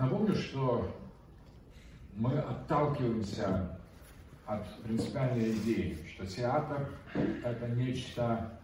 Напомню, 0.00 0.34
что 0.34 0.90
мы 2.14 2.38
отталкиваемся 2.38 3.78
от 4.46 4.82
принципиальной 4.82 5.52
идеи, 5.58 5.98
что 6.08 6.26
театр– 6.26 6.88
это 7.44 7.68
нечто 7.68 8.58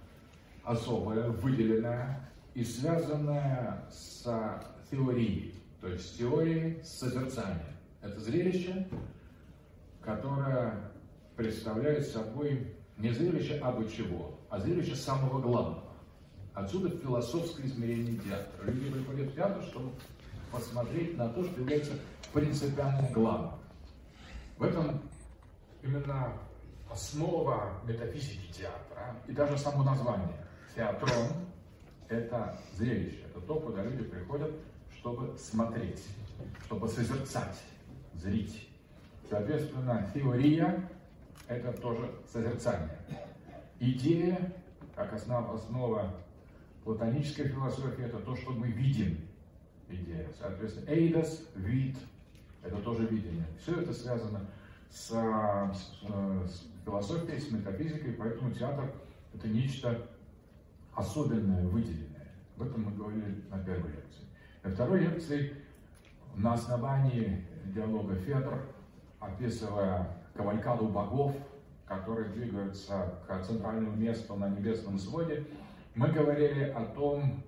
особое, 0.64 1.28
выделенное 1.28 2.30
и 2.54 2.64
связанное 2.64 3.84
с 3.90 4.24
теорией, 4.90 5.54
то 5.82 5.88
есть 5.88 6.16
теорией 6.16 6.82
созерцания. 6.82 7.76
Это 8.00 8.18
зрелище, 8.18 8.88
которое 10.00 10.90
представляет 11.36 12.06
собой 12.06 12.74
не 12.96 13.10
зрелище 13.10 13.58
абы 13.58 13.86
чего, 13.90 14.40
а 14.48 14.58
зрелище 14.58 14.96
самого 14.96 15.38
главного. 15.42 15.84
Отсюда 16.54 16.88
философское 16.88 17.66
измерение 17.66 18.18
театра. 18.20 18.70
Люди 18.70 18.90
приходят 18.90 19.28
в 19.30 19.34
театр, 19.34 19.62
чтобы 19.64 19.90
посмотреть 20.50 21.16
на 21.16 21.28
то, 21.28 21.44
что 21.44 21.60
является 21.60 21.92
принципиально 22.32 23.08
главным. 23.12 23.52
В 24.58 24.62
этом 24.62 25.02
именно 25.82 26.32
основа 26.90 27.80
метафизики 27.84 28.52
театра 28.52 29.16
и 29.26 29.32
даже 29.32 29.58
само 29.58 29.82
название. 29.82 30.36
Театрон– 30.74 31.28
это 32.08 32.58
зрелище, 32.74 33.24
это 33.28 33.40
то, 33.40 33.60
куда 33.60 33.82
люди 33.82 34.04
приходят, 34.04 34.52
чтобы 34.98 35.36
смотреть, 35.38 36.06
чтобы 36.64 36.88
созерцать, 36.88 37.62
зрить. 38.14 38.68
Соответственно, 39.28 40.10
теория– 40.14 40.88
это 41.48 41.72
тоже 41.72 42.10
созерцание. 42.32 42.98
Идея, 43.80 44.54
как 44.94 45.12
основа, 45.12 45.54
основа 45.54 46.14
платонической 46.84 47.48
философии, 47.48 48.04
это 48.04 48.18
то, 48.18 48.36
что 48.36 48.52
мы 48.52 48.68
видим, 48.68 49.25
идея. 49.88 50.28
Соответственно, 50.38 50.90
эйдос, 50.90 51.48
вид, 51.54 51.96
это 52.62 52.76
тоже 52.78 53.06
видение. 53.06 53.46
Все 53.60 53.80
это 53.80 53.92
связано 53.92 54.40
с, 54.90 55.10
с, 55.10 56.02
с 56.50 56.66
философией, 56.84 57.40
с 57.40 57.50
метафизикой, 57.50 58.12
поэтому 58.12 58.52
театр 58.52 58.92
это 59.34 59.48
нечто 59.48 60.08
особенное, 60.94 61.66
выделенное. 61.66 62.28
Об 62.56 62.66
этом 62.66 62.84
мы 62.84 62.92
говорили 62.92 63.42
на 63.50 63.58
первой 63.58 63.90
лекции. 63.90 64.24
На 64.62 64.70
второй 64.70 65.00
лекции 65.00 65.52
на 66.34 66.54
основании 66.54 67.44
диалога 67.66 68.14
Федор, 68.16 68.62
описывая 69.20 70.16
кавалькаду 70.34 70.88
богов, 70.88 71.36
которые 71.86 72.30
двигаются 72.30 73.14
к 73.26 73.42
центральному 73.42 73.94
месту 73.94 74.34
на 74.34 74.48
небесном 74.48 74.98
своде, 74.98 75.44
мы 75.94 76.08
говорили 76.08 76.64
о 76.64 76.84
том, 76.86 77.42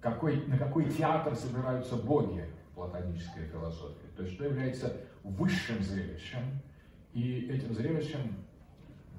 какой, 0.00 0.46
на 0.46 0.58
какой 0.58 0.90
театр 0.90 1.34
собираются 1.34 1.96
боги 1.96 2.44
в 2.70 2.74
платонической. 2.74 3.44
То 4.16 4.22
есть, 4.22 4.34
что 4.34 4.44
является 4.44 4.96
высшим 5.24 5.82
зрелищем, 5.82 6.60
и 7.12 7.48
этим 7.50 7.74
зрелищем, 7.74 8.36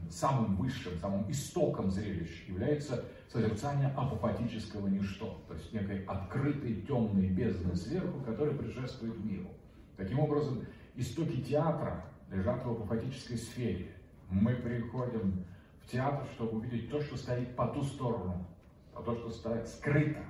самым 0.10 0.56
высшим, 0.56 0.98
самым 1.00 1.30
истоком 1.30 1.92
зрелища 1.92 2.46
является 2.48 3.06
созерцание 3.32 3.90
апофатического 3.96 4.88
ничто, 4.88 5.44
то 5.48 5.54
есть 5.54 5.72
некой 5.74 6.04
открытой 6.06 6.82
темной 6.82 7.28
бездны 7.28 7.76
сверху, 7.76 8.20
которая 8.22 8.56
предшествует 8.56 9.24
миру. 9.24 9.50
Таким 9.98 10.20
образом, 10.20 10.66
истоки 10.96 11.42
театра 11.42 12.06
лежат 12.32 12.66
в 12.66 12.72
апофатической 12.72 13.38
сфере. 13.38 13.92
Мы 14.30 14.56
приходим 14.56 15.46
в 15.82 15.92
театр, 15.92 16.26
чтобы 16.36 16.60
увидеть 16.60 16.90
то, 16.90 17.02
что 17.02 17.18
стоит 17.18 17.56
по 17.56 17.68
ту 17.68 17.84
сторону, 17.84 18.48
а 18.96 19.02
то, 19.02 19.16
что 19.16 19.30
стоит 19.30 19.68
скрыто 19.68 20.22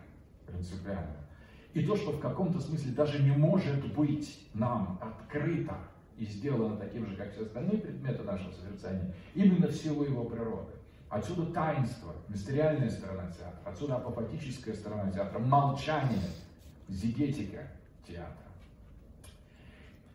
принципиально. 0.50 1.18
И 1.74 1.84
то, 1.84 1.96
что 1.96 2.12
в 2.12 2.20
каком-то 2.20 2.60
смысле 2.60 2.92
даже 2.94 3.22
не 3.22 3.32
может 3.32 3.94
быть 3.94 4.48
нам 4.54 5.00
открыто 5.02 5.78
и 6.18 6.26
сделано 6.26 6.76
таким 6.78 7.08
же, 7.08 7.16
как 7.16 7.32
все 7.32 7.44
остальные 7.44 7.80
предметы 7.80 8.24
нашего 8.24 8.52
созерцания, 8.52 9.14
именно 9.36 9.68
в 9.68 9.74
силу 9.74 10.04
его 10.04 10.26
природы. 10.26 10.72
Отсюда 11.10 11.46
таинство, 11.54 12.14
мистериальная 12.28 12.90
сторона 12.90 13.32
театра, 13.32 13.60
отсюда 13.66 13.96
апопатическая 13.96 14.76
сторона 14.76 15.12
театра, 15.12 15.40
молчание, 15.40 16.20
зигетика 16.88 17.68
театра. 18.08 18.50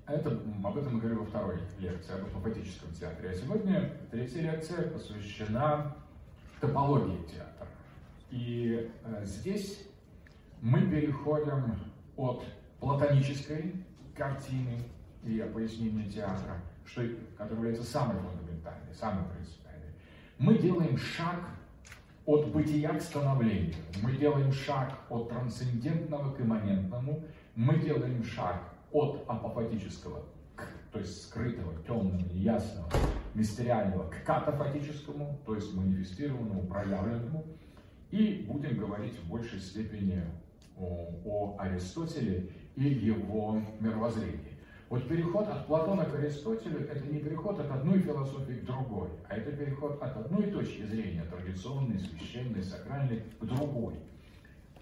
Это, 0.07 0.39
об 0.63 0.77
этом 0.77 0.95
мы 0.95 1.01
говорили 1.01 1.19
во 1.19 1.25
второй 1.25 1.59
лекции, 1.79 2.15
об 2.15 2.27
апопатическом 2.27 2.93
театре. 2.93 3.31
А 3.31 3.35
сегодня 3.35 3.91
третья 4.11 4.43
лекция 4.43 4.91
посвящена 4.91 5.97
топологии 6.61 7.25
театра. 7.27 7.67
И 8.31 8.91
э, 9.05 9.25
здесь 9.25 9.89
мы 10.65 10.81
переходим 10.81 11.77
от 12.17 12.43
платонической 12.81 13.85
картины 14.17 14.79
и 15.23 15.39
пояснения 15.53 16.11
театра, 16.11 16.63
что, 16.87 17.03
который 17.37 17.57
является 17.57 17.85
самой 17.85 18.17
фундаментальной, 18.17 18.95
самой 18.95 19.25
принципиальной. 19.31 19.93
Мы 20.39 20.57
делаем 20.57 20.97
шаг 20.97 21.41
от 22.25 22.51
бытия 22.51 22.95
к 22.95 23.03
становлению. 23.03 23.75
Мы 24.03 24.13
делаем 24.17 24.51
шаг 24.53 24.99
от 25.11 25.29
трансцендентного 25.29 26.33
к 26.33 26.41
имманентному. 26.41 27.23
Мы 27.55 27.79
делаем 27.81 28.25
шаг 28.25 28.63
от 28.91 29.23
апофатического, 29.29 30.25
к, 30.57 30.67
то 30.93 30.99
есть 30.99 31.25
скрытого, 31.25 31.75
темного, 31.87 32.23
неясного, 32.33 32.89
мистериального, 33.35 34.09
к 34.09 34.25
катафатическому, 34.25 35.41
то 35.45 35.57
есть 35.57 35.75
манифестированному, 35.75 36.67
проявленному. 36.67 37.45
И 38.11 38.47
будем 38.49 38.79
говорить 38.79 39.19
в 39.19 39.29
большей 39.29 39.61
степени 39.61 40.23
о, 40.77 41.57
Аристотеле 41.59 42.51
и 42.77 42.85
его 42.85 43.61
мировоззрении. 43.81 44.55
Вот 44.91 45.09
переход 45.09 45.49
от 45.49 45.67
Платона 45.67 46.05
к 46.05 46.15
Аристотелю– 46.15 46.81
это 46.91 47.07
не 47.07 47.19
переход 47.19 47.59
от 47.59 47.71
одной 47.71 48.01
философии 48.01 48.61
к 48.61 48.67
другой, 48.67 49.09
а 49.29 49.37
это 49.37 49.51
переход 49.53 50.01
от 50.03 50.17
одной 50.17 50.51
точки 50.51 50.83
зрения, 50.83 51.25
традиционной, 51.25 51.99
священной, 51.99 52.63
сакральной, 52.63 53.23
к 53.41 53.45
другой. 53.45 53.95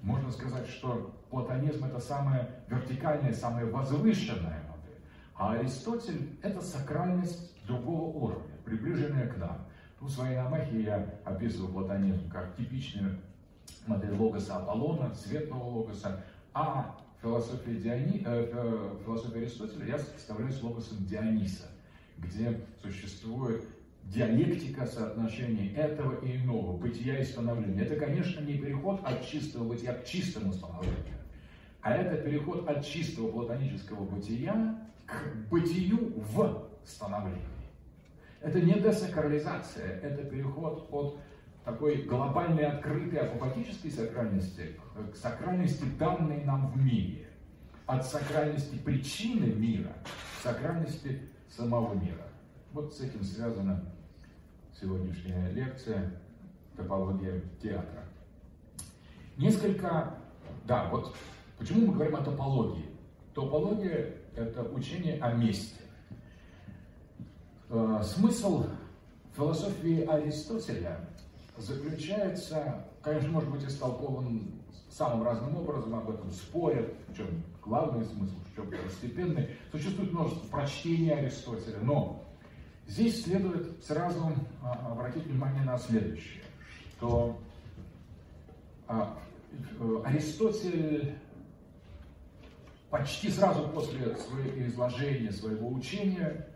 Можно 0.03 0.31
сказать, 0.33 0.67
что 0.67 1.15
платонизм– 1.31 1.85
это 1.87 2.01
самая 2.01 2.65
вертикальная, 2.69 3.33
самая 3.33 3.67
возвышенная 3.67 4.63
модель, 4.69 5.01
а 5.35 5.53
Аристотель– 5.53 6.37
это 6.43 6.61
сакральность 6.61 7.53
другого 7.67 8.17
уровня, 8.17 8.57
приближенная 8.65 9.29
к 9.29 9.37
нам. 9.39 9.67
В 10.01 10.11
своей 10.11 10.37
намахе 10.37 10.83
я 10.83 11.21
описываю 11.25 11.73
платонизм 11.73 12.29
как 12.29 12.57
типичную 12.57 13.19
модель 13.87 14.15
логоса 14.15 14.57
Аполлона, 14.57 15.15
светлого 15.15 15.65
логоса, 15.65 16.25
а 16.55 16.99
философия, 17.21 17.75
Диони, 17.75 18.23
э, 18.25 18.97
философия 19.05 19.41
Аристотеля 19.41 19.87
я 19.87 19.99
представляю 19.99 20.53
с 20.53 20.63
логосом 20.63 21.05
Диониса, 21.07 21.69
где 22.19 22.61
существует 22.83 23.65
диалектика 24.05 24.85
соотношений 24.87 25.73
этого 25.75 26.25
и 26.25 26.37
иного, 26.37 26.77
бытия 26.77 27.21
и 27.21 27.25
становления. 27.25 27.83
Это, 27.83 27.97
конечно, 27.97 28.41
не 28.41 28.59
переход 28.59 29.01
от 29.05 29.25
чистого 29.25 29.69
бытия 29.69 29.95
к 29.95 30.05
чистому 30.05 30.53
становлению, 30.53 31.19
а 31.81 31.95
это 31.95 32.17
переход 32.17 32.69
от 32.69 32.85
чистого 32.85 33.31
платонического 33.31 34.05
бытия 34.05 34.79
к 35.07 35.49
бытию 35.51 36.13
в 36.17 36.69
становлении. 36.85 37.41
Это 38.41 38.61
не 38.61 38.75
десакрализация, 38.75 40.01
это 40.01 40.25
переход 40.25 40.91
от 40.91 41.13
такой 41.65 42.03
глобальной, 42.03 42.67
открытой 42.67 43.21
апопатической 43.21 43.91
сакральности 43.91 44.79
к 45.13 45.17
сакральности, 45.17 45.85
данной 45.99 46.45
нам 46.45 46.71
в 46.73 46.77
мире. 46.77 47.29
От 47.87 48.07
сакральности 48.07 48.77
причины 48.77 49.47
мира 49.47 49.93
к 50.39 50.43
сакральности 50.43 51.29
самого 51.49 51.95
мира. 51.95 52.27
Вот 52.73 52.95
с 52.95 53.01
этим 53.01 53.23
связана 53.23 53.85
сегодняшняя 54.81 55.51
лекция 55.51 56.21
«Топология 56.77 57.43
театра». 57.63 58.05
Несколько, 59.37 60.15
да, 60.65 60.89
вот 60.91 61.15
почему 61.59 61.87
мы 61.87 61.95
говорим 61.95 62.17
о 62.17 62.25
топологии? 62.25 62.87
Топология– 63.35 64.15
это 64.37 64.63
учение 64.63 65.21
о 65.21 65.33
месте. 65.35 65.81
Э, 67.69 68.03
смысл 68.05 68.67
философии 69.35 70.05
Аристотеля 70.05 71.09
заключается, 71.57 72.87
конечно, 73.03 73.31
может 73.31 73.51
быть 73.51 73.65
истолкован 73.65 74.53
самым 74.91 75.23
разным 75.25 75.57
образом, 75.57 75.95
об 75.95 76.11
этом 76.11 76.31
спорят, 76.31 76.93
в 77.09 77.17
чем 77.17 77.43
главный 77.63 78.05
смысл, 78.05 78.35
в 78.45 78.55
чем 78.55 78.67
второстепенный. 78.67 79.57
Существует 79.71 80.13
множество 80.13 80.47
прочтений 80.49 81.11
Аристотеля, 81.11 81.79
но 81.83 82.25
здесь 82.87 83.25
следует 83.25 83.83
сразу 83.85 84.33
а, 84.63 84.93
обратить 84.93 85.25
внимание 85.25 85.65
на 85.65 85.79
следующее, 85.79 86.43
что 86.97 87.39
а, 88.87 89.19
Аристотель 90.05 91.15
почти 92.91 93.31
сразу 93.31 93.69
после 93.69 94.15
своего 94.17 94.67
изложения, 94.67 95.33
своего 95.33 95.71
учения, 95.71 96.47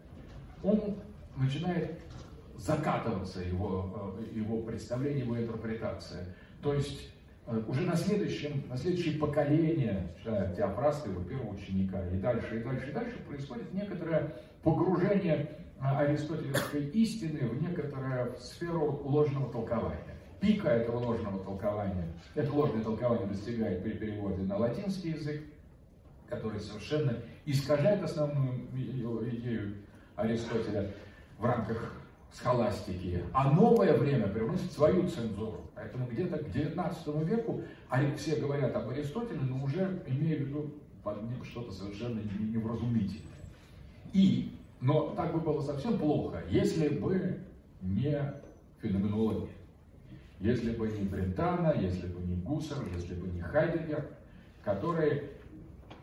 он 0.63 0.97
начинает 1.37 1.99
закатываться 2.59 3.41
его, 3.41 4.17
э, 4.19 4.39
его 4.39 4.63
представление, 4.63 5.25
его 5.25 5.39
интерпретация. 5.39 6.35
То 6.63 6.75
есть 6.75 7.11
э, 7.47 7.63
уже 7.67 7.83
на 7.83 7.97
следующем, 7.97 8.65
на 8.69 8.77
следующее 8.77 9.19
поколение 9.19 10.15
Теофраста, 10.25 11.11
его 11.11 11.23
первого 11.23 11.55
ученика, 11.55 12.07
и 12.09 12.19
дальше, 12.19 12.61
и 12.61 12.63
дальше, 12.63 12.91
и 12.91 12.93
дальше 12.93 13.19
происходит 13.29 13.73
некоторое 13.73 14.35
погружение 14.63 15.49
аристотелевской 15.81 16.87
истины 16.89 17.49
в 17.49 17.63
некоторую 17.63 18.37
сферу 18.39 19.03
ложного 19.05 19.53
толкования. 19.53 20.17
Пика 20.41 20.69
этого 20.69 20.99
ложного 20.99 21.43
толкования, 21.45 22.13
это 22.35 22.53
ложное 22.53 22.83
толкование 22.83 23.27
достигает 23.27 23.83
при 23.83 23.93
переводе 23.93 24.43
на 24.43 24.57
латинский 24.57 25.13
язык, 25.13 25.43
который 26.29 26.61
совершенно 26.61 27.17
искажает 27.45 28.03
основную 28.03 28.67
идею 28.75 29.77
Аристотеля 30.17 30.93
в 31.39 31.45
рамках 31.45 31.93
схоластики, 32.37 33.25
а 33.33 33.51
новое 33.51 33.97
время 33.97 34.29
привносит 34.29 34.71
свою 34.73 35.09
цензуру. 35.09 35.71
Поэтому 35.75 36.07
где-то 36.07 36.39
к 36.39 36.49
XIX 36.49 37.25
веку 37.25 37.63
все 38.17 38.37
говорят 38.37 38.77
об 38.77 38.91
Аристотеле, 38.91 39.41
но 39.41 39.65
уже 39.65 40.03
имея 40.07 40.37
в 40.37 40.41
виду 40.41 40.75
под 41.03 41.23
ним 41.23 41.43
что-то 41.45 41.73
совершенно 41.73 42.21
невразумительное. 42.39 43.23
И, 44.13 44.53
но 44.81 45.15
так 45.17 45.33
бы 45.33 45.41
было 45.41 45.63
совсем 45.63 45.99
плохо, 45.99 46.43
если 46.51 46.89
бы 46.89 47.41
не 47.81 48.35
феноменологи. 48.83 49.49
Если 50.39 50.73
бы 50.73 50.89
не 50.89 51.05
Брентана, 51.05 51.75
если 51.81 52.07
бы 52.07 52.21
не 52.21 52.37
Гуссер, 52.37 52.77
если 52.95 53.15
бы 53.15 53.29
не 53.29 53.41
Хайдегер, 53.41 54.07
которые, 54.63 55.31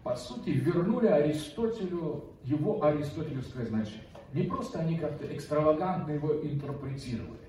по 0.01 0.15
сути, 0.15 0.49
вернули 0.49 1.05
Аристотелю 1.05 2.25
его 2.43 2.83
аристотелевское 2.83 3.67
значение. 3.67 4.01
Не 4.33 4.43
просто 4.43 4.79
они 4.79 4.97
как-то 4.97 5.25
экстравагантно 5.33 6.11
его 6.11 6.41
интерпретировали, 6.41 7.39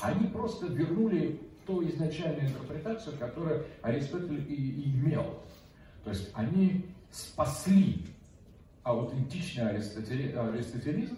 они 0.00 0.28
просто 0.28 0.66
вернули 0.66 1.40
ту 1.66 1.86
изначальную 1.86 2.48
интерпретацию, 2.48 3.18
которую 3.18 3.66
Аристотель 3.82 4.44
и, 4.48 4.90
имел. 4.90 5.42
То 6.04 6.10
есть 6.10 6.30
они 6.34 6.86
спасли 7.10 8.06
аутентичный 8.82 9.70
аристотелизм 9.70 11.16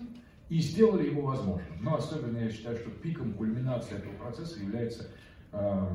и 0.49 0.61
сделали 0.61 1.11
его 1.11 1.23
возможным. 1.23 1.83
Но 1.83 1.97
особенно 1.97 2.39
я 2.39 2.51
считаю, 2.51 2.77
что 2.77 2.91
пиком 2.91 3.35
кульминации 3.35 3.97
этого 3.97 4.15
процесса 4.15 4.61
является 4.61 5.07
э, 5.53 5.87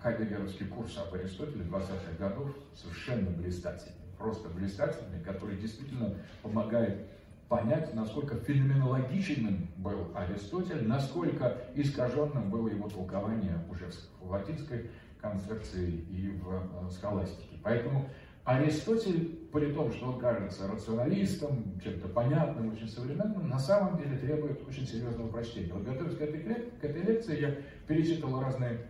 хайдегеровский 0.00 0.66
курс 0.66 0.96
об 0.98 1.14
Аристотеле 1.14 1.64
20-х 1.64 2.16
годов, 2.18 2.50
совершенно 2.74 3.30
блистательный, 3.30 3.96
просто 4.18 4.48
блистательный, 4.50 5.20
который 5.24 5.56
действительно 5.56 6.14
помогает 6.42 7.06
понять, 7.50 7.92
насколько 7.94 8.36
феноменологичным 8.36 9.66
был 9.76 10.06
Аристотель, 10.14 10.86
насколько 10.86 11.58
искаженным 11.74 12.48
было 12.48 12.68
его 12.68 12.88
толкование 12.88 13.58
уже 13.68 13.90
в 14.20 14.30
латинской 14.30 14.88
концепции 15.20 15.90
и 16.08 16.28
в 16.28 16.48
э, 16.48 16.90
схоластике. 16.92 17.58
Поэтому 17.64 18.08
Аристотель, 18.44 19.48
при 19.52 19.72
том, 19.72 19.92
что 19.92 20.12
он 20.12 20.20
кажется 20.20 20.68
рационалистом, 20.68 21.80
чем-то 21.82 22.08
понятным, 22.08 22.72
очень 22.72 22.88
современным, 22.88 23.48
на 23.48 23.58
самом 23.58 23.98
деле 23.98 24.16
требует 24.16 24.66
очень 24.66 24.86
серьезного 24.86 25.26
прочтения. 25.26 25.72
Вот 25.72 25.82
готовясь 25.82 26.16
к 26.16 26.20
этой, 26.20 26.40
к 26.40 26.84
этой 26.84 27.02
лекции, 27.02 27.40
я 27.40 27.56
перечитывал 27.88 28.40
разные, 28.40 28.86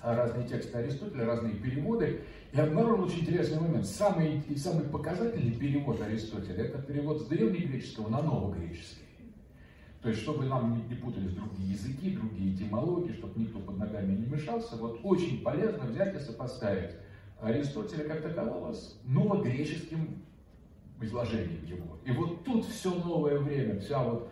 разные 0.00 0.46
тексты 0.46 0.78
Аристотеля, 0.78 1.26
разные 1.26 1.54
переводы, 1.54 2.20
и 2.52 2.60
обнаружил 2.60 3.04
очень 3.04 3.20
интересный 3.20 3.60
момент. 3.60 3.86
Самый, 3.86 4.42
самый 4.56 4.84
показательный 4.84 5.52
перевод 5.52 6.00
Аристотеля– 6.00 6.64
это 6.66 6.78
перевод 6.78 7.20
с 7.20 7.26
древнегреческого 7.26 8.08
на 8.08 8.22
новогреческий. 8.22 9.02
То 10.02 10.08
есть, 10.08 10.22
чтобы 10.22 10.44
нам 10.44 10.76
не, 10.76 10.82
не 10.84 10.94
путались 10.94 11.32
другие 11.32 11.72
языки, 11.72 12.10
другие 12.10 12.54
этимологии, 12.54 13.12
чтобы 13.12 13.40
никто 13.40 13.58
под 13.58 13.78
ногами 13.78 14.14
не 14.14 14.26
мешался, 14.26 14.76
вот 14.76 15.00
очень 15.02 15.42
полезно 15.42 15.84
взять 15.84 16.16
и 16.16 16.20
сопоставить 16.20 16.92
Аристотеля 17.40 18.04
как 18.04 18.22
такового 18.22 18.72
с 18.72 18.98
новогреческим 19.04 20.22
изложением 21.00 21.64
его. 21.66 21.98
И 22.04 22.12
вот 22.12 22.44
тут 22.44 22.64
все 22.66 22.94
новое 22.94 23.38
время, 23.38 23.80
вся 23.80 24.02
вот 24.02 24.30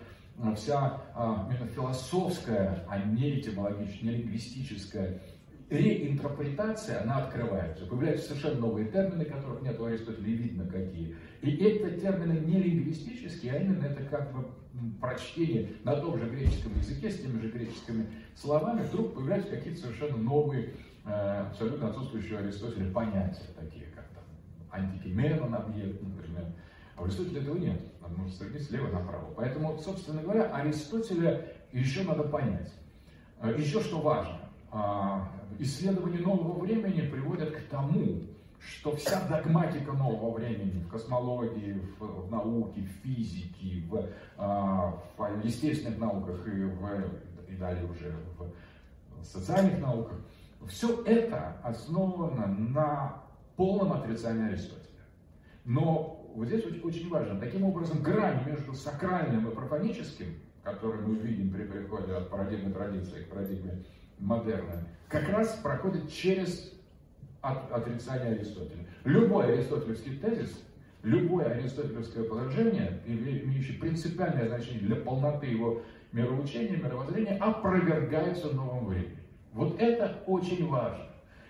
вся 0.55 1.03
а, 1.15 1.51
философская, 1.75 2.85
а 2.89 2.99
не 2.99 3.41
этимологическая, 3.41 4.11
не 4.11 4.19
лингвистическая 4.19 5.21
реинтерпретация, 5.69 7.03
она 7.03 7.25
открывается. 7.25 7.87
Появляются 7.87 8.29
совершенно 8.29 8.61
новые 8.61 8.89
термины, 8.89 9.25
которых 9.25 9.63
нет 9.63 9.79
у 9.81 9.85
Аристотеля, 9.85 10.27
видно 10.27 10.67
какие. 10.67 11.17
И 11.43 11.57
это 11.57 12.01
термины 12.01 12.39
не 12.41 12.63
лингвистические, 12.63 13.53
а 13.53 13.57
именно 13.59 13.85
это 13.85 14.05
как 14.05 14.33
бы 14.33 14.47
прочтение 15.01 15.73
на 15.85 15.97
том 15.97 16.19
же 16.19 16.29
греческом 16.29 16.77
языке 16.79 17.11
с 17.11 17.21
теми 17.21 17.41
же 17.41 17.51
греческими 17.51 18.07
словами, 18.35 18.83
вдруг 18.83 19.15
появляются 19.15 19.57
какие-то 19.57 19.81
совершенно 19.81 20.17
новые, 20.19 20.75
э, 21.05 21.47
абсолютно 21.51 21.89
отсутствующие 21.89 22.39
у 22.39 22.43
Аристотеля 22.43 22.93
понятия, 22.93 23.47
такие 23.59 23.87
как 23.87 24.05
там 24.09 24.25
антикименон 24.71 25.55
объект, 25.55 26.01
например. 26.03 26.47
А 26.95 27.03
у 27.03 27.05
Аристотеля 27.07 27.43
этого 27.43 27.57
нет, 27.57 27.81
надо 28.01 28.15
может 28.17 28.37
сравнить 28.37 28.63
слева 28.63 28.89
направо. 28.89 29.33
Поэтому, 29.37 29.79
собственно 29.79 30.23
говоря, 30.23 30.45
Аристотеля 30.55 31.53
еще 31.73 32.03
надо 32.03 32.25
понять. 32.25 32.73
Э, 33.41 33.55
еще 33.57 33.81
что 33.81 34.01
важно, 34.01 34.41
а, 34.71 35.31
исследования 35.59 36.19
нового 36.19 36.59
времени 36.61 37.09
приводят 37.09 37.51
к 37.51 37.61
тому, 37.71 38.23
что 38.59 38.97
вся 38.97 39.27
догматика 39.29 39.93
нового 39.93 40.35
времени 40.35 40.81
в 40.81 40.89
космологии, 40.89 41.81
в, 41.99 42.27
в 42.27 42.31
науке, 42.31 42.81
в 42.83 43.07
физике, 43.07 43.83
в, 43.89 44.09
а, 44.37 44.99
в 45.17 45.45
естественных 45.45 45.99
науках 45.99 46.47
и, 46.47 46.65
в, 46.65 47.11
и 47.49 47.57
далее 47.57 47.85
уже 47.85 48.15
в 48.37 49.25
социальных 49.25 49.81
науках, 49.81 50.19
все 50.69 51.03
это 51.05 51.57
основано 51.63 52.47
на 52.47 53.23
полном 53.57 53.93
отрицании 53.93 54.49
Аристотеля. 54.49 54.83
Но 55.65 56.27
вот 56.35 56.49
здесь 56.49 56.65
очень, 56.85 57.09
важно, 57.09 57.41
таким 57.41 57.65
образом 57.65 58.03
грань 58.03 58.45
между 58.47 58.75
сакральным 58.75 59.49
и 59.49 59.55
профаническим, 59.55 60.35
который 60.63 61.01
мы 61.01 61.17
видим 61.17 61.51
при 61.51 61.65
переходе 61.65 62.13
от 62.13 62.31
парадигмы 62.31 62.73
традиции 62.73 63.23
к 63.23 63.31
парадигме 63.31 63.85
модерна, 64.19 64.87
как 65.09 65.29
раз 65.29 65.55
проходит 65.63 66.11
через 66.11 66.73
от, 67.41 67.71
отрицание 67.73 68.35
Аристотеля. 68.35 68.87
Любой 69.05 69.53
аристотелевский 69.53 70.17
тезис, 70.19 70.65
любое 71.03 71.47
аристотелевское 71.47 72.25
положение, 72.25 73.01
имеющее 73.07 73.79
принципиальное 73.79 74.49
значение 74.49 74.81
для 74.81 74.97
полноты 74.97 75.47
его 75.47 75.83
мироучения, 76.13 76.77
мировоззрения, 76.77 77.37
опровергается 77.37 78.53
новым 78.53 78.87
временем. 78.87 79.19
Вот 79.53 79.81
это 79.81 80.23
очень 80.27 80.69
важно. 80.69 81.07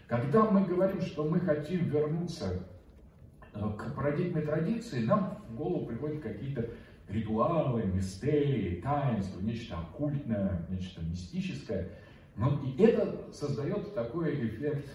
Когда 0.06 0.44
мы 0.44 0.64
говорим, 0.64 1.00
что 1.00 1.24
мы 1.24 1.40
хотим 1.40 1.88
вернуться 1.88 2.62
э, 3.54 3.58
к 3.58 3.94
парадигме 3.94 4.42
традиции, 4.42 5.05
нам 5.05 5.38
в 5.48 5.56
голову 5.56 5.86
приходят 5.86 6.20
какие-то 6.20 6.69
ритуалы, 7.08 7.84
мистерии, 7.84 8.81
таинства, 8.81 9.41
нечто 9.41 9.79
оккультное, 9.79 10.67
нечто 10.69 11.00
мистическое– 11.02 11.88
но 12.36 12.50
ну, 12.50 12.62
и 12.64 12.82
это 12.82 13.32
создает 13.32 13.94
такой 13.94 14.34
эффект 14.46 14.90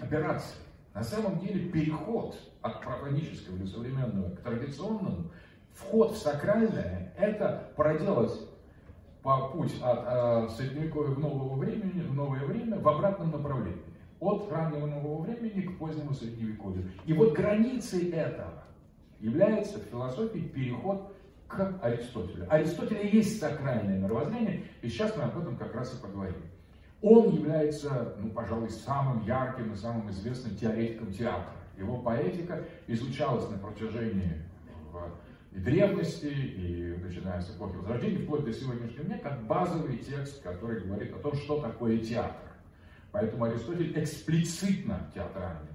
операции. 0.00 0.56
На 0.94 1.02
самом 1.02 1.40
деле 1.40 1.68
переход 1.70 2.36
от 2.62 2.80
профанического 2.82 3.56
или 3.56 3.66
современного 3.66 4.30
к 4.30 4.40
традиционному, 4.40 5.30
вход 5.74 6.12
в 6.12 6.16
сакральное, 6.16 7.12
это 7.18 7.72
проделать 7.76 8.32
по 9.22 9.48
путь 9.48 9.74
от 9.82 10.04
э, 10.06 10.48
средневековья 10.56 11.10
в 11.10 11.18
нового 11.18 11.56
времени, 11.56 12.00
в 12.00 12.14
новое 12.14 12.44
время 12.46 12.78
в 12.78 12.88
обратном 12.88 13.32
направлении. 13.32 13.82
От 14.20 14.50
раннего 14.50 14.86
нового 14.86 15.22
времени 15.22 15.62
к 15.62 15.78
позднему 15.78 16.14
средневековью. 16.14 16.90
И 17.04 17.12
вот 17.12 17.34
границей 17.34 18.10
этого 18.10 18.62
является 19.18 19.80
в 19.80 19.82
философии 19.82 20.38
переход 20.38 21.15
к 21.48 21.78
Аристотелю. 21.82 22.46
Аристотеля 22.50 23.02
есть 23.02 23.40
сакральное 23.40 23.98
мировоззрение, 23.98 24.64
и 24.82 24.88
сейчас 24.88 25.16
мы 25.16 25.24
об 25.24 25.38
этом 25.38 25.56
как 25.56 25.74
раз 25.74 25.94
и 25.94 26.02
поговорим. 26.02 26.42
Он 27.02 27.30
является, 27.30 28.16
ну, 28.18 28.30
пожалуй, 28.30 28.70
самым 28.70 29.24
ярким 29.24 29.72
и 29.72 29.76
самым 29.76 30.10
известным 30.10 30.56
теоретиком 30.56 31.12
театра. 31.12 31.52
Его 31.78 31.98
поэтика 31.98 32.64
изучалась 32.86 33.48
на 33.50 33.58
протяжении 33.58 34.42
и 35.52 35.58
древности, 35.58 36.26
и 36.26 36.96
начиная 37.02 37.40
с 37.40 37.50
эпохи 37.54 37.76
Возрождения, 37.76 38.24
вплоть 38.24 38.44
до 38.44 38.52
сегодняшнего 38.52 39.04
дня, 39.04 39.18
как 39.18 39.42
базовый 39.46 39.98
текст, 39.98 40.42
который 40.42 40.80
говорит 40.80 41.14
о 41.14 41.18
том, 41.18 41.34
что 41.34 41.60
такое 41.60 41.98
театр. 41.98 42.34
Поэтому 43.12 43.44
Аристотель 43.44 43.98
эксплицитно 43.98 45.10
театральный 45.14 45.70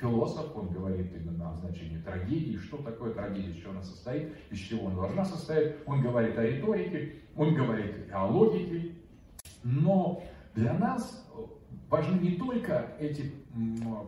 философ, 0.00 0.56
он 0.56 0.68
говорит 0.68 1.12
именно 1.14 1.50
о 1.50 1.54
значении 1.54 1.98
трагедии, 1.98 2.56
что 2.56 2.78
такое 2.78 3.12
трагедия, 3.12 3.50
из 3.50 3.56
чего 3.56 3.72
она 3.72 3.82
состоит, 3.82 4.32
из 4.50 4.58
чего 4.58 4.88
она 4.88 4.96
должна 4.96 5.24
состоять. 5.24 5.76
Он 5.86 6.00
говорит 6.00 6.36
о 6.38 6.44
риторике, 6.44 7.16
он 7.36 7.54
говорит 7.54 8.10
о 8.12 8.26
логике. 8.26 8.94
Но 9.62 10.22
для 10.54 10.72
нас 10.74 11.26
важны 11.88 12.20
не 12.20 12.36
только 12.36 12.92
эти 12.98 13.32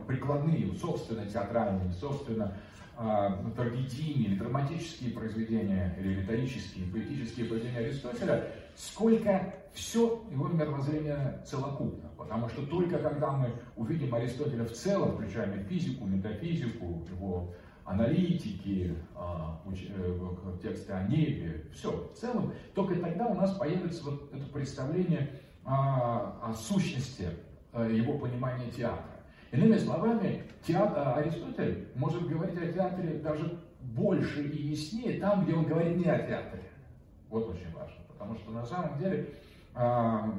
прикладные, 0.07 0.73
собственно, 0.75 1.25
театральные, 1.25 1.91
собственно, 1.93 2.57
а, 2.95 3.43
трагедийные 3.55 4.27
или 4.27 4.35
драматические 4.35 5.11
произведения, 5.11 5.95
или 5.99 6.21
риторические, 6.21 6.85
поэтические 6.91 7.47
произведения 7.47 7.79
Аристотеля, 7.79 8.51
сколько 8.75 9.53
все 9.73 10.23
его 10.31 10.47
мировоззрение 10.47 11.41
целокупно. 11.45 12.09
Потому 12.17 12.47
что 12.49 12.65
только 12.65 12.99
когда 12.99 13.31
мы 13.31 13.51
увидим 13.75 14.13
Аристотеля 14.13 14.65
в 14.65 14.71
целом, 14.71 15.13
включая 15.13 15.63
физику, 15.63 16.05
метафизику, 16.05 17.05
его 17.09 17.53
аналитики, 17.85 18.95
а, 19.15 19.61
э, 19.65 20.57
тексты 20.61 20.93
о 20.93 21.07
небе, 21.07 21.65
все 21.73 21.91
в 21.91 22.17
целом, 22.17 22.53
только 22.73 22.95
тогда 22.95 23.27
у 23.27 23.33
нас 23.33 23.51
появится 23.57 24.03
вот 24.05 24.33
это 24.33 24.45
представление 24.45 25.39
о 25.65 26.53
сущности 26.53 27.29
э, 27.71 27.91
его 27.93 28.17
понимания 28.17 28.69
театра. 28.69 29.13
Иными 29.51 29.77
словами, 29.77 30.43
театр, 30.65 31.15
Аристотель 31.15 31.87
может 31.95 32.27
говорить 32.27 32.57
о 32.57 32.73
театре 32.73 33.19
даже 33.19 33.59
больше 33.81 34.43
и 34.43 34.69
яснее 34.69 35.19
там, 35.19 35.43
где 35.43 35.53
он 35.53 35.65
говорит 35.65 35.97
не 35.97 36.05
о 36.05 36.17
театре. 36.19 36.63
Вот 37.29 37.49
очень 37.49 37.71
важно, 37.73 38.02
потому 38.23 38.39
что 38.39 38.51
на 38.51 38.65
самом 38.65 38.97
деле 38.97 39.35
а, 39.75 40.33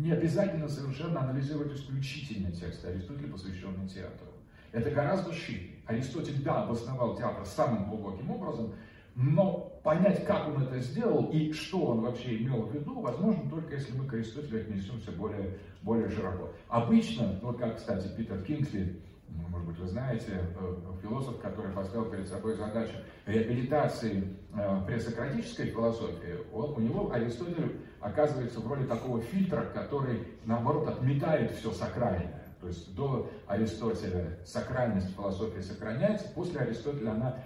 не 0.00 0.12
обязательно 0.12 0.68
совершенно 0.68 1.20
анализировать 1.20 1.72
исключительно 1.72 2.50
тексты 2.52 2.88
Аристотеля, 2.88 3.30
посвященные 3.32 3.88
театру. 3.88 4.28
Это 4.72 4.90
гораздо 4.90 5.32
шире. 5.32 5.70
Аристотель, 5.86 6.42
да, 6.42 6.62
обосновал 6.62 7.16
театр 7.16 7.44
самым 7.44 7.88
глубоким 7.88 8.30
образом, 8.30 8.72
но 9.16 9.72
понять, 9.82 10.24
как 10.24 10.48
он 10.48 10.62
это 10.62 10.78
сделал 10.78 11.30
и 11.32 11.52
что 11.52 11.86
он 11.86 12.02
вообще 12.02 12.36
имел 12.38 12.62
в 12.62 12.74
виду, 12.74 13.00
возможно 13.00 13.50
только 13.50 13.74
если 13.74 13.96
мы 13.98 14.06
к 14.06 14.14
Аристотелю 14.14 14.60
отнесемся 14.60 15.10
более, 15.10 15.58
более 15.82 16.08
широко. 16.08 16.52
Обычно, 16.68 17.38
вот 17.42 17.58
как, 17.58 17.76
кстати, 17.76 18.08
Питер 18.16 18.42
Кингсли, 18.42 19.00
может 19.48 19.66
быть, 19.66 19.78
вы 19.78 19.86
знаете, 19.86 20.26
э, 20.56 20.74
философ, 21.02 21.38
который 21.40 21.72
поставил 21.72 22.06
перед 22.06 22.28
собой 22.28 22.54
задачу 22.54 22.94
реабилитации 23.26 24.36
э, 24.54 24.80
пресократической 24.86 25.66
философии, 25.66 26.38
вот 26.52 26.76
у 26.76 26.80
него 26.80 27.12
Аристотель 27.12 27.80
оказывается 28.00 28.60
в 28.60 28.66
роли 28.66 28.86
такого 28.86 29.20
фильтра, 29.20 29.66
который, 29.74 30.26
наоборот, 30.44 30.88
отметает 30.88 31.52
все 31.52 31.70
сакральное. 31.72 32.42
То 32.60 32.66
есть 32.68 32.94
до 32.94 33.30
Аристотеля 33.46 34.38
сакральность 34.44 35.14
философии 35.14 35.60
сохраняется, 35.60 36.28
после 36.34 36.60
Аристотеля 36.60 37.12
она 37.12 37.36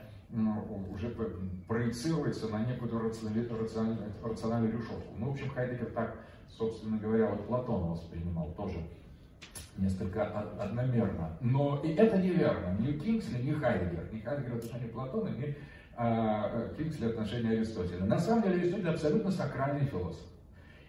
уже 0.90 1.14
проецируется 1.68 2.48
на 2.48 2.64
некую 2.64 2.90
рациональную, 3.00 4.12
рациональную 4.22 4.72
решетку. 4.72 5.14
Ну, 5.16 5.30
в 5.30 5.32
общем, 5.34 5.50
Хайдегер 5.50 5.86
так, 5.90 6.16
собственно 6.48 6.98
говоря, 6.98 7.28
вот 7.28 7.46
Платона 7.46 7.92
воспринимал 7.92 8.52
тоже 8.56 8.78
несколько 9.76 10.24
одномерно. 10.24 11.36
Но 11.40 11.80
и 11.84 11.94
это 11.94 12.18
неверно. 12.18 12.76
Ни 12.78 12.92
Кингсли, 12.92 13.42
ни 13.42 13.52
Хайдегер. 13.52 14.12
Ни 14.12 14.20
Хайдегер 14.20 14.52
в 14.52 14.56
отношении 14.56 14.88
Платона, 14.88 15.28
ни 15.28 15.56
а, 15.96 16.68
Кингсли 16.76 17.06
в 17.06 17.10
отношении 17.10 17.56
Аристотеля. 17.56 18.04
На 18.04 18.18
самом 18.18 18.42
деле 18.42 18.62
Аристотель 18.62 18.88
абсолютно 18.88 19.30
сакральный 19.30 19.86
философ. 19.86 20.26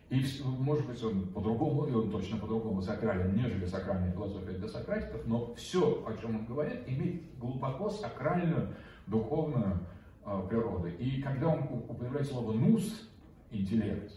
И, 0.10 0.24
может 0.44 0.86
быть, 0.86 1.04
он 1.04 1.28
по-другому, 1.30 1.86
и 1.88 1.92
он 1.92 2.12
точно 2.12 2.38
по-другому 2.38 2.82
сакрален, 2.82 3.36
нежели 3.36 3.66
сакральная 3.66 4.12
философия 4.12 4.52
для 4.52 4.68
сократиков, 4.68 5.26
но 5.26 5.56
все, 5.56 6.06
о 6.08 6.16
чем 6.22 6.36
он 6.36 6.46
говорит, 6.46 6.84
имеет 6.86 7.24
глубоко 7.40 7.90
сакральную, 7.90 8.76
духовную 9.08 9.80
э, 10.26 10.48
природу. 10.48 10.90
И 10.90 11.22
когда 11.24 11.48
он 11.48 11.64
употребляет 11.64 12.28
слово 12.28 12.54
«нус», 12.54 13.10
интеллект, 13.50 14.12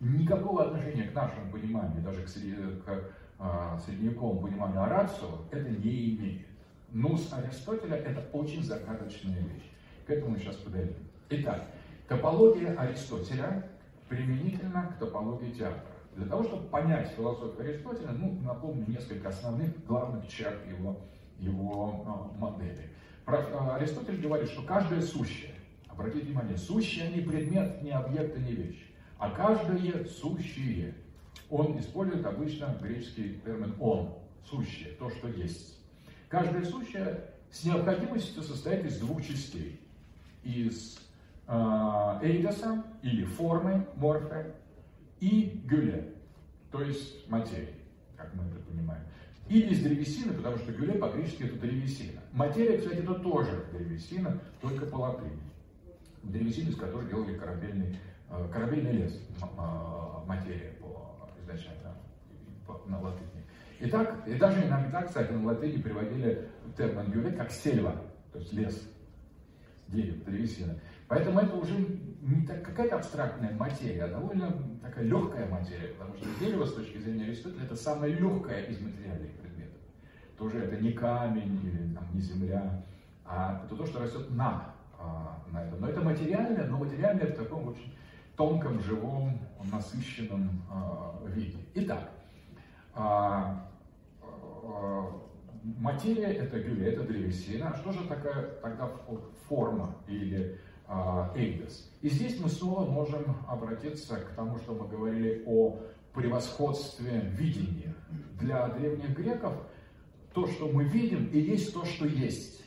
никакого 0.00 0.64
отношения 0.66 1.04
к 1.04 1.14
нашему 1.14 1.52
пониманию, 1.52 2.02
даже 2.02 2.22
к, 2.22 2.84
к 2.84 3.04
э, 3.42 3.78
средневековому 3.84 4.40
пониманию 4.40 4.82
орацию, 4.82 5.30
это 5.50 5.68
не 5.68 6.14
имеет. 6.14 6.46
Нус 6.92 7.32
Аристотеля– 7.32 7.96
это 7.98 8.24
очень 8.32 8.62
загадочная 8.62 9.40
вещь. 9.40 9.70
К 10.06 10.10
этому 10.10 10.32
мы 10.32 10.38
сейчас 10.38 10.56
подойдем. 10.56 10.94
Итак, 11.30 11.66
топология 12.06 12.74
Аристотеля 12.74 13.66
применительно 14.08 14.92
к 14.94 14.98
топологии 14.98 15.52
театра. 15.52 15.82
Для 16.14 16.26
того, 16.26 16.42
чтобы 16.42 16.68
понять 16.68 17.08
философию 17.16 17.60
Аристотеля, 17.60 18.12
ну, 18.12 18.38
напомню 18.44 18.84
несколько 18.86 19.30
основных 19.30 19.84
главных 19.86 20.28
черт 20.28 20.58
его, 20.68 21.00
его 21.38 22.04
э, 22.06 22.38
модели. 22.38 22.90
Э, 23.26 23.76
Аристотель 23.76 24.20
говорит, 24.20 24.50
что 24.50 24.62
каждое 24.62 25.00
сущее, 25.00 25.54
обратите 25.88 26.26
внимание, 26.26 26.58
сущее 26.58 27.10
не 27.10 27.22
предмет, 27.22 27.82
не 27.82 27.90
объект, 27.92 28.36
не 28.36 28.52
вещь, 28.52 28.92
а 29.18 29.30
каждое 29.30 30.04
сущее. 30.04 30.94
Он 31.52 31.78
использует 31.78 32.24
обычно 32.24 32.74
греческий 32.80 33.38
термин 33.44 33.74
«он», 33.78 34.14
сущее, 34.48 34.94
то, 34.94 35.10
что 35.10 35.28
есть. 35.28 35.78
Каждое 36.30 36.64
сущее 36.64 37.28
с 37.50 37.64
необходимостью 37.64 38.42
состоит 38.42 38.86
из 38.86 38.98
двух 38.98 39.22
частей. 39.22 39.78
Из 40.44 40.98
э, 41.46 41.52
эйдоса 42.22 42.82
или 43.02 43.26
формы, 43.26 43.86
морфе, 43.96 44.54
и 45.20 45.60
гюле, 45.66 46.14
то 46.70 46.80
есть 46.80 47.28
материи, 47.28 47.74
как 48.16 48.32
мы 48.32 48.44
это 48.44 48.56
понимаем. 48.60 49.02
Или 49.50 49.74
из 49.74 49.82
древесины, 49.82 50.32
потому 50.32 50.56
что 50.56 50.72
гюле 50.72 50.94
по-гречески 50.94 51.42
это 51.42 51.56
древесина. 51.56 52.22
Материя, 52.32 52.78
кстати, 52.78 53.00
это 53.00 53.14
тоже 53.16 53.66
древесина, 53.72 54.40
только 54.62 54.86
по 54.86 54.96
латыни. 54.96 55.38
Древесина, 56.22 56.70
из 56.70 56.76
которой 56.76 57.10
делали 57.10 57.36
корабельный, 57.36 57.98
э, 58.30 58.48
корабельный 58.50 58.92
лес, 58.92 59.20
э, 59.42 60.26
материя 60.26 60.72
по, 61.52 61.56
изначально 61.56 61.96
на 62.86 63.00
латыни. 63.00 63.28
Итак, 63.80 64.22
и 64.26 64.34
даже 64.34 64.66
иногда, 64.66 65.02
кстати, 65.02 65.32
на 65.32 65.44
латыни 65.44 65.80
приводили 65.80 66.48
термин 66.76 67.10
гюле 67.10 67.32
как 67.32 67.50
сельва, 67.50 67.96
то 68.32 68.38
есть 68.38 68.52
лес, 68.52 68.88
дерево, 69.88 70.24
древесина. 70.24 70.78
Поэтому 71.08 71.40
это 71.40 71.56
уже 71.56 71.74
не 72.22 72.46
так, 72.46 72.64
какая-то 72.64 72.96
абстрактная 72.96 73.52
материя, 73.54 74.04
а 74.04 74.08
довольно 74.08 74.78
такая 74.80 75.04
легкая 75.04 75.48
материя, 75.48 75.88
потому 75.98 76.16
что 76.16 76.26
дерево 76.40 76.64
с 76.64 76.74
точки 76.74 76.98
зрения 76.98 77.24
Аристотеля 77.24 77.64
это 77.64 77.76
самое 77.76 78.14
легкое 78.14 78.62
из 78.64 78.80
материальных 78.80 79.32
предметов. 79.32 79.80
Тоже 80.38 80.60
это 80.60 80.76
не 80.76 80.92
камень 80.92 81.60
или 81.64 81.92
там, 81.94 82.06
не 82.14 82.20
земля, 82.20 82.84
а 83.24 83.62
это 83.64 83.76
то, 83.76 83.84
что 83.84 84.00
растет 84.00 84.30
на, 84.30 84.74
а, 84.98 85.42
на 85.52 85.64
этом. 85.64 85.80
Но 85.80 85.88
это 85.88 86.00
материальное, 86.00 86.66
но 86.66 86.78
материальное 86.78 87.26
в 87.26 87.36
таком 87.36 87.68
очень 87.68 87.94
тонком, 88.36 88.80
живом, 88.80 89.38
насыщенном 89.70 90.62
а, 90.70 91.20
виде. 91.26 91.58
Итак, 91.74 92.10
а, 92.94 93.68
а, 94.62 95.20
материя 95.62 96.32
это 96.32 96.60
гюля, 96.60 96.92
это 96.92 97.04
древесина. 97.04 97.74
Что 97.76 97.92
же 97.92 98.04
такая 98.06 98.50
тогда 98.60 98.90
форма 99.48 99.96
или 100.06 100.58
Эйдес. 101.34 101.90
И 102.02 102.10
здесь 102.10 102.38
мы 102.38 102.50
снова 102.50 102.84
можем 102.84 103.36
обратиться 103.48 104.16
к 104.16 104.34
тому, 104.34 104.58
что 104.58 104.74
мы 104.74 104.86
говорили 104.88 105.42
о 105.46 105.78
превосходстве 106.12 107.20
видения. 107.20 107.94
Для 108.38 108.68
древних 108.68 109.16
греков 109.16 109.54
то, 110.34 110.46
что 110.46 110.68
мы 110.68 110.84
видим, 110.84 111.26
и 111.28 111.38
есть 111.38 111.72
то, 111.72 111.84
что 111.84 112.06
есть. 112.06 112.62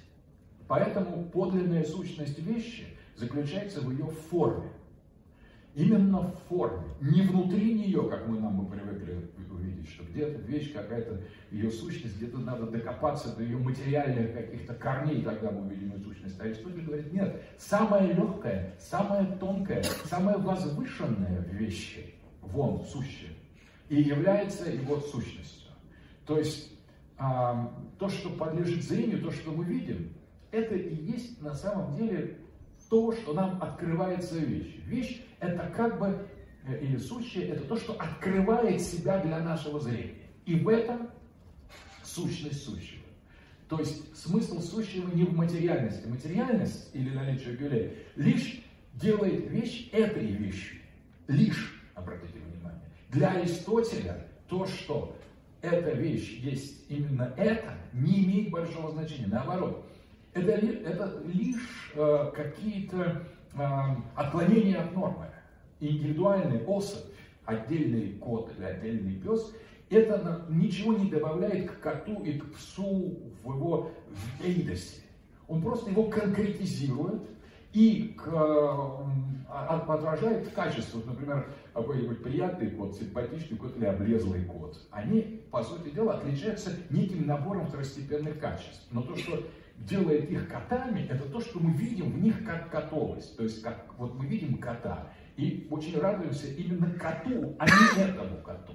Поэтому 0.67 1.25
подлинная 1.25 1.83
сущность 1.83 2.39
вещи 2.39 2.87
заключается 3.15 3.81
в 3.81 3.91
ее 3.91 4.07
форме. 4.07 4.71
Именно 5.75 6.21
в 6.21 6.35
форме, 6.47 6.87
не 7.01 7.21
внутри 7.21 7.73
нее, 7.73 8.09
как 8.09 8.27
мы 8.27 8.39
нам 8.39 8.53
мы 8.53 8.65
привыкли 8.65 9.29
увидеть, 9.51 9.89
что 9.89 10.05
где-то 10.05 10.39
вещь 10.43 10.71
какая-то, 10.71 11.21
ее 11.51 11.69
сущность, 11.69 12.15
где-то 12.15 12.37
надо 12.37 12.67
докопаться 12.67 13.35
до 13.35 13.43
ее 13.43 13.57
материальных 13.57 14.33
каких-то 14.33 14.73
корней, 14.73 15.21
тогда 15.21 15.51
мы 15.51 15.65
увидим 15.65 15.91
ее 15.93 15.99
сущность. 15.99 16.39
Аристотель 16.39 16.85
говорит, 16.85 17.11
нет, 17.11 17.41
самое 17.57 18.13
легкое, 18.13 18.73
самое 18.79 19.25
тонкое, 19.37 19.83
самое 20.05 20.37
возвышенное 20.37 21.41
в 21.41 21.53
вещи, 21.53 22.15
вон, 22.41 22.85
сущее, 22.85 23.31
и 23.89 24.01
является 24.01 24.69
его 24.69 25.01
сущностью. 25.01 25.71
То 26.25 26.37
есть 26.37 26.71
а, 27.17 27.73
то, 27.99 28.07
что 28.07 28.29
подлежит 28.29 28.81
зрению, 28.81 29.21
то, 29.21 29.31
что 29.31 29.51
мы 29.51 29.65
видим, 29.65 30.13
это 30.51 30.75
и 30.75 30.95
есть 30.95 31.41
на 31.41 31.53
самом 31.53 31.95
деле 31.97 32.37
то, 32.89 33.11
что 33.11 33.33
нам 33.33 33.61
открывается 33.61 34.37
вещь. 34.37 34.77
Вещь– 34.85 35.21
это 35.39 35.71
как 35.75 35.99
бы, 35.99 36.27
э, 36.67 36.79
или 36.81 36.97
сущее, 36.97 37.49
это 37.49 37.63
то, 37.65 37.77
что 37.77 37.93
открывает 37.93 38.81
себя 38.81 39.19
для 39.19 39.39
нашего 39.39 39.79
зрения. 39.79 40.15
И 40.45 40.55
в 40.55 40.69
этом 40.69 41.09
сущность 42.03 42.63
сущего. 42.63 43.01
То 43.67 43.79
есть 43.79 44.15
смысл 44.15 44.61
сущего 44.61 45.09
не 45.13 45.23
в 45.23 45.35
материальности. 45.35 46.07
Материальность 46.07 46.89
или 46.93 47.09
наличие 47.09 47.55
гюлей 47.55 47.97
лишь 48.15 48.63
делает 48.93 49.49
вещь 49.49 49.89
этой 49.91 50.27
вещью. 50.27 50.77
Лишь, 51.27 51.81
обратите 51.95 52.39
внимание. 52.39 52.81
Для 53.09 53.31
Аристотеля 53.31 54.27
то, 54.47 54.67
что 54.67 55.17
эта 55.61 55.91
вещь 55.91 56.37
есть 56.39 56.83
именно 56.89 57.33
это, 57.37 57.73
не 57.91 58.23
имеет 58.23 58.51
большого 58.51 58.91
значения. 58.91 59.27
Наоборот, 59.27 59.89
это, 60.33 60.51
это 60.51 61.23
лишь 61.25 61.91
э, 61.95 62.31
какие-то 62.35 63.27
э, 63.57 63.95
отклонения 64.15 64.81
от 64.81 64.93
нормы. 64.93 65.27
Индивидуальный 65.79 66.63
особь, 66.65 67.05
отдельный 67.45 68.13
кот 68.13 68.51
или 68.57 68.65
отдельный 68.65 69.15
пес, 69.15 69.53
это 69.89 70.45
ничего 70.49 70.93
не 70.93 71.09
добавляет 71.09 71.71
к 71.71 71.79
коту 71.79 72.23
и 72.23 72.39
к 72.39 72.53
псу 72.53 73.19
в 73.43 73.55
его 73.55 73.91
эйдосе. 74.43 75.01
Он 75.47 75.61
просто 75.61 75.91
его 75.91 76.05
конкретизирует 76.05 77.23
и 77.73 78.15
к, 78.17 78.29
а, 79.47 79.85
отражает 79.87 80.49
качество, 80.53 81.01
например, 81.05 81.53
какой-нибудь 81.73 82.23
приятный 82.23 82.71
кот, 82.71 82.95
симпатичный 82.95 83.57
кот 83.57 83.75
или 83.77 83.85
облезлый 83.85 84.43
кот. 84.45 84.81
Они, 84.91 85.41
по 85.51 85.61
сути 85.61 85.89
дела, 85.89 86.15
отличаются 86.15 86.71
неким 86.89 87.27
набором 87.27 87.67
второстепенных 87.67 88.39
качеств. 88.39 88.87
Но 88.91 89.01
то, 89.01 89.15
что 89.17 89.43
делает 89.77 90.29
их 90.29 90.47
котами, 90.49 91.07
это 91.09 91.25
то, 91.29 91.39
что 91.39 91.59
мы 91.59 91.71
видим 91.73 92.11
в 92.11 92.21
них 92.21 92.45
как 92.45 92.69
котовость. 92.69 93.35
То 93.37 93.43
есть, 93.43 93.61
как 93.61 93.93
вот 93.97 94.15
мы 94.15 94.25
видим 94.25 94.57
кота, 94.57 95.11
и 95.37 95.67
очень 95.69 95.99
радуемся 95.99 96.47
именно 96.47 96.89
коту, 96.91 97.55
а 97.59 97.65
не 97.65 98.01
этому 98.01 98.37
коту. 98.37 98.73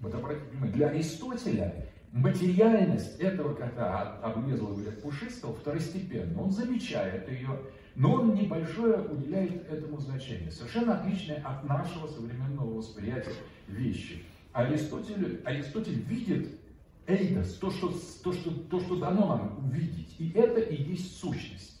Вот 0.00 0.14
обратите 0.14 0.50
внимание, 0.50 0.74
для 0.74 0.88
Аристотеля 0.88 1.86
материальность 2.12 3.18
этого 3.20 3.54
кота, 3.54 4.18
облезлого 4.22 4.80
или 4.80 4.90
пушистого, 4.90 5.54
второстепенна. 5.54 6.40
Он 6.40 6.50
замечает 6.50 7.28
ее, 7.30 7.60
но 7.94 8.14
он 8.14 8.34
небольшое 8.34 9.00
уделяет 9.00 9.70
этому 9.70 9.98
значение. 9.98 10.50
Совершенно 10.50 11.00
отличное 11.00 11.42
от 11.44 11.64
нашего 11.64 12.06
современного 12.06 12.74
восприятия 12.74 13.32
вещи. 13.66 14.24
Аристотель, 14.52 15.40
Аристотель 15.44 16.00
видит 16.00 16.58
эйдос, 17.06 17.54
то 17.54 17.70
что, 17.70 17.92
то, 18.22 18.32
что, 18.32 18.50
то, 18.50 18.80
что 18.80 18.96
дано 18.96 19.36
нам 19.36 19.64
увидеть. 19.64 20.14
И 20.18 20.30
это 20.32 20.60
и 20.60 20.82
есть 20.82 21.18
сущность. 21.18 21.80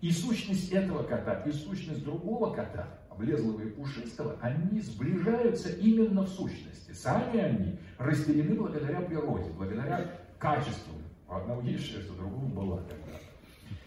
И 0.00 0.10
сущность 0.10 0.70
этого 0.70 1.02
кота, 1.02 1.42
и 1.46 1.52
сущность 1.52 2.04
другого 2.04 2.54
кота– 2.54 2.98
облезлого 3.14 3.62
и 3.62 3.70
пушистого, 3.70 4.36
они 4.40 4.80
сближаются 4.80 5.70
именно 5.70 6.22
в 6.22 6.28
сущности. 6.28 6.92
Сами 6.92 7.40
они 7.40 7.78
разделены 7.98 8.54
благодаря 8.54 9.00
природе, 9.00 9.50
благодаря 9.50 10.20
качеству. 10.38 10.94
У 11.28 11.32
одного 11.32 11.62
есть 11.62 11.86
шерсть, 11.86 12.10
у 12.10 12.14
другого 12.14 12.46
была 12.46 12.78
когда 12.82 13.18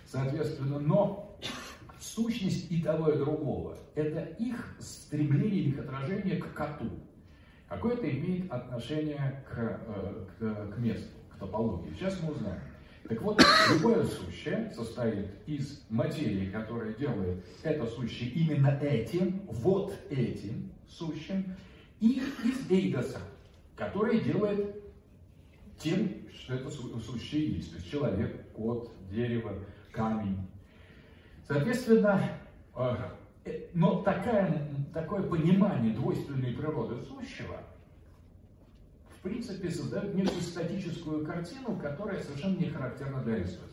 Соответственно, 0.05 0.79
но 0.79 1.37
сущность 1.99 2.71
и 2.71 2.81
того, 2.81 3.11
и 3.11 3.17
другого– 3.17 3.77
это 3.95 4.21
их 4.39 4.75
стремление, 4.79 5.65
их 5.65 5.79
отражение 5.79 6.37
к 6.37 6.53
коту. 6.53 6.89
Какое 7.67 7.95
это 7.95 8.09
имеет 8.09 8.51
отношение 8.51 9.43
к, 9.49 9.57
э, 9.59 10.25
к, 10.39 10.75
к 10.75 10.77
месту, 10.77 11.09
к 11.29 11.39
топологии. 11.39 11.93
Сейчас 11.93 12.21
мы 12.21 12.31
узнаем. 12.31 12.61
Так 13.07 13.21
вот, 13.21 13.41
любое 13.71 14.03
сущее 14.05 14.71
состоит 14.75 15.27
из 15.45 15.85
материи, 15.89 16.49
которая 16.49 16.93
делает 16.93 17.45
это 17.63 17.85
сущее 17.85 18.29
именно 18.31 18.77
этим, 18.81 19.41
вот 19.47 19.93
этим 20.09 20.71
сущим, 20.89 21.55
и 21.99 22.21
из 22.43 22.69
эйдоса, 22.69 23.19
который 23.75 24.21
делает 24.21 24.75
тем, 25.77 26.27
что 26.33 26.55
это 26.55 26.69
сущее 26.69 27.55
есть. 27.55 27.71
То 27.71 27.77
есть 27.77 27.91
человек, 27.91 28.51
кот, 28.53 28.91
дерево, 29.09 29.53
камень. 29.91 30.37
Соответственно, 31.47 32.29
э, 32.75 32.95
но 33.73 34.01
такая, 34.01 34.69
такое 34.93 35.23
понимание 35.23 35.93
двойственной 35.93 36.53
природы 36.53 37.03
сущего– 37.05 37.57
в 39.17 39.21
принципе, 39.21 39.71
создает 39.71 40.13
некую 40.13 40.41
статическую 40.41 41.25
картину, 41.25 41.75
которая 41.81 42.21
совершенно 42.21 42.57
не 42.57 42.69
характерна 42.69 43.21
для 43.23 43.35
Аристотеля. 43.35 43.71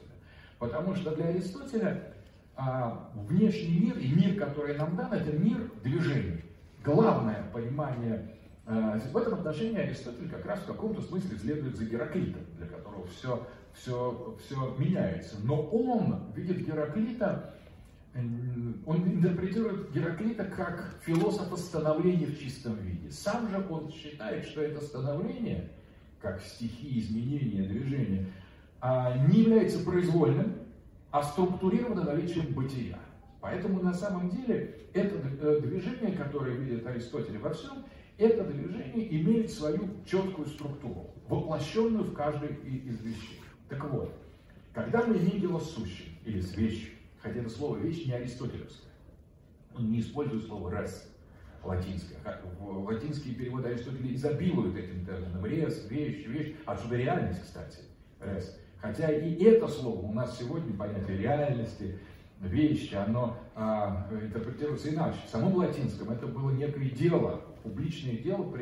Потому 0.58 0.94
что 0.94 1.14
для 1.14 1.26
Аристотеля 1.26 2.14
а, 2.56 3.10
внешний 3.14 3.78
мир 3.78 3.98
и 3.98 4.08
мир, 4.08 4.38
который 4.38 4.76
нам 4.76 4.96
дан, 4.96 5.12
это 5.12 5.32
мир 5.32 5.70
движений. 5.82 6.44
Главное 6.82 7.44
понимание 7.52 8.30
а, 8.66 8.98
в 8.98 9.16
этом 9.16 9.34
отношении 9.34 9.78
Аристотель 9.78 10.30
как 10.30 10.46
раз 10.46 10.60
в 10.60 10.66
каком-то 10.66 11.02
смысле 11.02 11.36
следует 11.38 11.76
за 11.76 11.84
Гераклитом, 11.84 12.42
для 12.56 12.66
которого 12.66 13.06
все, 13.08 13.46
все, 13.74 14.36
все 14.44 14.74
меняется. 14.78 15.36
Но 15.44 15.62
он 15.62 16.32
видит 16.34 16.66
Гераклита 16.66 17.54
он 18.14 19.08
интерпретирует 19.08 19.92
Гераклита 19.92 20.44
как 20.44 21.00
философа 21.04 21.56
становления 21.56 22.26
в 22.26 22.38
чистом 22.38 22.76
виде. 22.76 23.10
Сам 23.10 23.48
же 23.50 23.66
он 23.68 23.90
считает, 23.90 24.46
что 24.46 24.62
это 24.62 24.80
становление, 24.80 25.70
как 26.20 26.40
стихи, 26.40 27.00
изменения, 27.00 27.68
движения, 27.68 28.26
а, 28.80 29.26
не 29.26 29.40
является 29.40 29.84
произвольным, 29.84 30.54
а 31.10 31.22
структурировано 31.24 32.04
наличием 32.04 32.52
бытия. 32.54 32.98
Поэтому 33.40 33.82
на 33.82 33.92
самом 33.92 34.30
деле 34.30 34.88
это 34.94 35.16
э, 35.16 35.60
движение, 35.60 36.16
которое 36.16 36.56
видит 36.56 36.86
Аристотель 36.86 37.38
во 37.38 37.52
всем, 37.52 37.84
это 38.16 38.44
движение 38.44 39.20
имеет 39.20 39.50
свою 39.50 39.90
четкую 40.06 40.48
структуру, 40.48 41.10
воплощенную 41.28 42.04
в 42.04 42.14
каждой 42.14 42.50
из 42.64 43.00
вещей. 43.02 43.40
Так 43.68 43.84
вот, 43.90 44.14
когда 44.72 45.04
мы 45.04 45.18
с 45.18 45.70
сущим 45.70 46.06
или 46.24 46.40
с 46.40 46.56
вещью, 46.56 46.93
Хотя 47.24 47.40
это 47.40 47.48
слово 47.48 47.78
«вещь» 47.78 48.04
не 48.04 48.12
аристотелевское. 48.12 48.92
Он 49.74 49.90
не 49.90 50.00
использует 50.00 50.44
слово 50.44 50.78
«рес» 50.78 51.10
латинское. 51.64 52.18
Латинские 52.60 53.34
переводы 53.34 53.68
Аристотеля 53.68 54.14
изобилуют 54.14 54.76
этим 54.76 55.06
термином. 55.06 55.46
Рес, 55.46 55.88
вещь, 55.88 56.26
вещь. 56.26 56.54
Отсюда 56.66 56.96
реальность, 56.96 57.42
кстати. 57.42 57.78
Рес. 58.20 58.60
Хотя 58.78 59.10
и 59.10 59.42
это 59.42 59.66
слово 59.68 60.00
у 60.00 60.12
нас 60.12 60.38
сегодня 60.38 60.76
понятие 60.76 61.16
реальности, 61.16 61.98
вещи, 62.42 62.94
оно 62.94 63.38
а, 63.54 64.06
интерпретируется 64.10 64.90
иначе. 64.90 65.16
В 65.26 65.30
самом 65.30 65.54
латинском 65.54 66.10
это 66.10 66.26
было 66.26 66.50
некое 66.50 66.90
дело, 66.90 67.40
публичное 67.62 68.18
дело, 68.18 68.52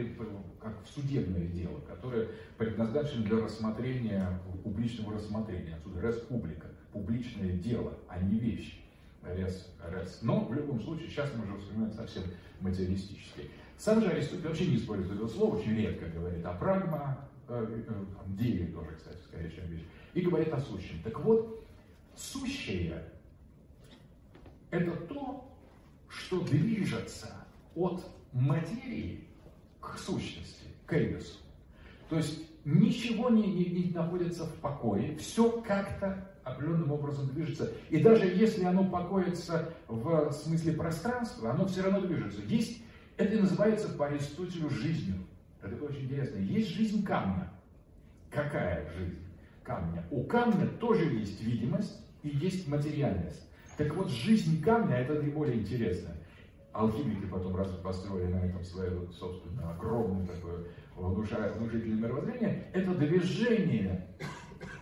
как 0.61 0.75
судебное 0.87 1.48
дело, 1.48 1.81
которое 1.81 2.29
предназначено 2.57 3.25
для 3.25 3.44
рассмотрения, 3.44 4.38
публичного 4.62 5.14
рассмотрения. 5.14 5.75
Отсюда 5.75 6.01
рес 6.01 6.20
публика 6.20 6.72
публичное 6.93 7.53
дело, 7.53 7.99
а 8.09 8.19
не 8.21 8.39
вещь. 8.39 8.79
Рез, 9.25 9.69
рез. 9.89 10.19
Но 10.23 10.45
в 10.47 10.53
любом 10.53 10.81
случае, 10.83 11.09
сейчас 11.09 11.31
мы 11.37 11.45
уже 11.45 11.57
вспоминаем 11.59 11.93
совсем 11.93 12.25
материалистически. 12.61 13.51
Сам 13.79 14.01
же 14.01 14.09
Аристотель 14.09 14.47
вообще 14.47 14.67
не 14.67 14.77
использует 14.77 15.21
это 15.21 15.29
слово, 15.29 15.57
очень 15.57 15.77
редко 15.77 16.07
говорит 16.07 16.45
о 16.45 16.55
прагма, 16.55 17.29
э, 17.49 17.83
э, 17.89 18.05
деле 18.29 18.67
тоже, 18.67 18.91
кстати, 18.97 19.19
скорее, 19.29 19.51
чем 19.51 19.67
вещь, 19.67 19.85
и 20.15 20.21
говорит 20.23 20.53
о 20.53 20.61
сущем. 20.61 21.01
Так 21.03 21.21
вот, 21.21 21.65
сущее– 22.17 23.05
это 24.71 24.93
то, 25.07 25.49
что 26.09 26.41
движется 26.41 27.33
от 27.75 28.05
материи 28.33 29.25
к 29.81 29.99
сущности, 29.99 30.65
к 30.87 30.93
эйдосу. 30.95 31.39
То 32.09 32.17
есть 32.17 32.41
ничего 32.65 33.31
не, 33.31 33.47
не, 33.47 33.65
не 33.67 33.91
находится 33.93 34.45
в 34.45 34.55
покое, 34.57 35.17
все 35.17 35.61
как-то 35.63 36.32
определенным 36.45 36.91
образом 36.93 37.29
движется. 37.29 37.73
И 37.91 38.01
даже 38.01 38.27
если 38.27 38.65
оно 38.65 38.85
покоится 38.85 39.75
в 39.89 40.33
смысле 40.33 40.73
пространства, 40.73 41.51
оно 41.51 41.67
все 41.67 41.83
равно 41.83 42.01
движется. 42.01 42.41
Есть, 42.43 42.83
это 43.17 43.41
называется 43.41 43.89
по 43.91 44.07
Аристотелю 44.07 44.71
жизнью. 44.71 45.17
Это 45.63 45.85
очень 45.85 46.05
интересно. 46.05 46.39
Есть 46.39 46.71
жизнь 46.71 47.05
камня. 47.05 47.51
Какая 48.31 48.91
жизнь 48.97 49.19
камня? 49.63 50.05
У 50.11 50.25
камня 50.25 50.67
тоже 50.67 51.05
есть 51.05 51.41
видимость 51.43 52.01
и 52.23 52.29
есть 52.29 52.67
материальность. 52.67 53.47
Так 53.77 53.95
вот, 53.95 54.11
жизнь 54.11 54.63
камня 54.63 54.97
это 54.97 55.15
наиболее 55.15 55.61
интересно. 55.61 56.11
Алхимики 56.73 57.27
потом 57.27 57.55
раз 57.55 57.71
построили 57.83 58.33
на 58.33 58.47
этом 58.47 58.65
свое 58.65 59.07
собственное 59.13 59.71
огромное 59.71 60.27
такое 60.27 60.65
внушительное 60.97 61.99
мировоззрение. 61.99 62.67
Это 62.73 62.95
движение 62.95 64.09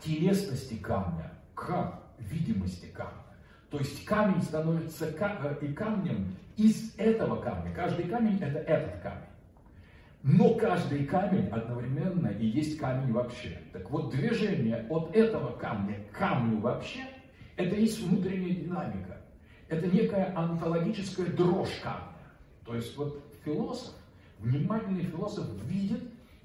телесности 0.01 0.75
камня 0.75 1.33
к 1.61 2.01
видимости 2.19 2.87
камня. 2.87 3.13
То 3.71 3.79
есть 3.79 4.05
камень 4.05 4.43
становится 4.43 5.07
э, 5.07 5.57
и 5.61 5.73
камнем 5.73 6.37
из 6.57 6.95
этого 6.97 7.37
камня. 7.37 7.73
Каждый 7.75 8.07
камень 8.07 8.39
это 8.41 8.59
этот 8.59 9.01
камень. 9.03 9.27
Но 10.23 10.55
каждый 10.55 11.07
камень 11.07 11.49
одновременно 11.49 12.29
и 12.29 12.47
есть 12.47 12.79
камень 12.79 13.13
вообще. 13.13 13.59
Так 13.73 13.91
вот, 13.91 14.11
движение 14.11 14.87
от 14.91 15.15
этого 15.15 15.57
камня 15.57 15.97
к 16.11 16.19
камню 16.19 16.61
вообще, 16.61 17.07
это 17.57 17.77
есть 17.77 18.03
внутренняя 18.03 18.55
динамика. 18.55 19.19
Это 19.69 19.87
некая 19.87 20.35
онтологическая 20.37 21.27
дрожь 21.27 21.79
камня. 21.83 22.09
То 22.65 22.75
есть 22.75 22.97
вот 22.97 23.23
философ, 23.45 23.95
внимательный 24.41 25.05
философ 25.05 25.47
видит, 25.65 26.03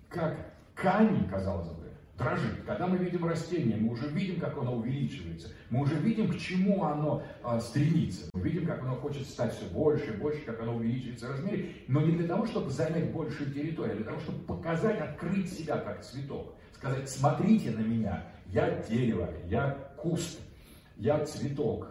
как 0.10 0.38
камень, 0.76 1.28
казалось 1.28 1.70
бы, 1.70 1.85
дрожит. 2.18 2.64
Когда 2.66 2.88
мы 2.88 2.98
видим 2.98 3.26
растение, 3.26 3.78
мы 3.78 3.92
уже 3.92 4.08
видим, 4.08 4.40
как 4.40 4.58
оно 4.58 4.76
увеличивается. 4.76 5.50
Мы 5.70 5.82
уже 5.82 5.96
видим, 5.96 6.32
к 6.32 6.38
чему 6.38 6.84
оно 6.84 7.24
а, 7.44 7.60
стремится. 7.60 8.30
Мы 8.34 8.42
видим, 8.42 8.66
как 8.66 8.82
оно 8.82 8.96
хочет 8.96 9.28
стать 9.28 9.56
все 9.56 9.66
больше 9.66 10.14
и 10.14 10.18
больше, 10.18 10.42
как 10.42 10.62
оно 10.62 10.76
увеличивается 10.76 11.28
в 11.28 11.32
размере. 11.32 11.74
Но 11.88 12.02
не 12.02 12.16
для 12.16 12.28
того, 12.28 12.46
чтобы 12.46 12.72
занять 12.72 13.12
большую 13.12 13.52
территорию, 13.54 13.94
а 13.94 13.96
для 13.98 14.06
того, 14.06 14.20
чтобы 14.20 14.40
показать, 14.46 15.00
открыть 15.00 15.52
себя 15.52 15.78
как 15.78 16.04
цветок. 16.04 16.56
Сказать, 16.74 17.10
смотрите 17.10 17.72
на 17.72 17.82
меня, 17.82 18.26
я 18.48 18.82
дерево, 18.90 19.30
я 19.48 19.72
куст, 19.98 20.40
я 20.98 21.26
цветок. 21.26 21.90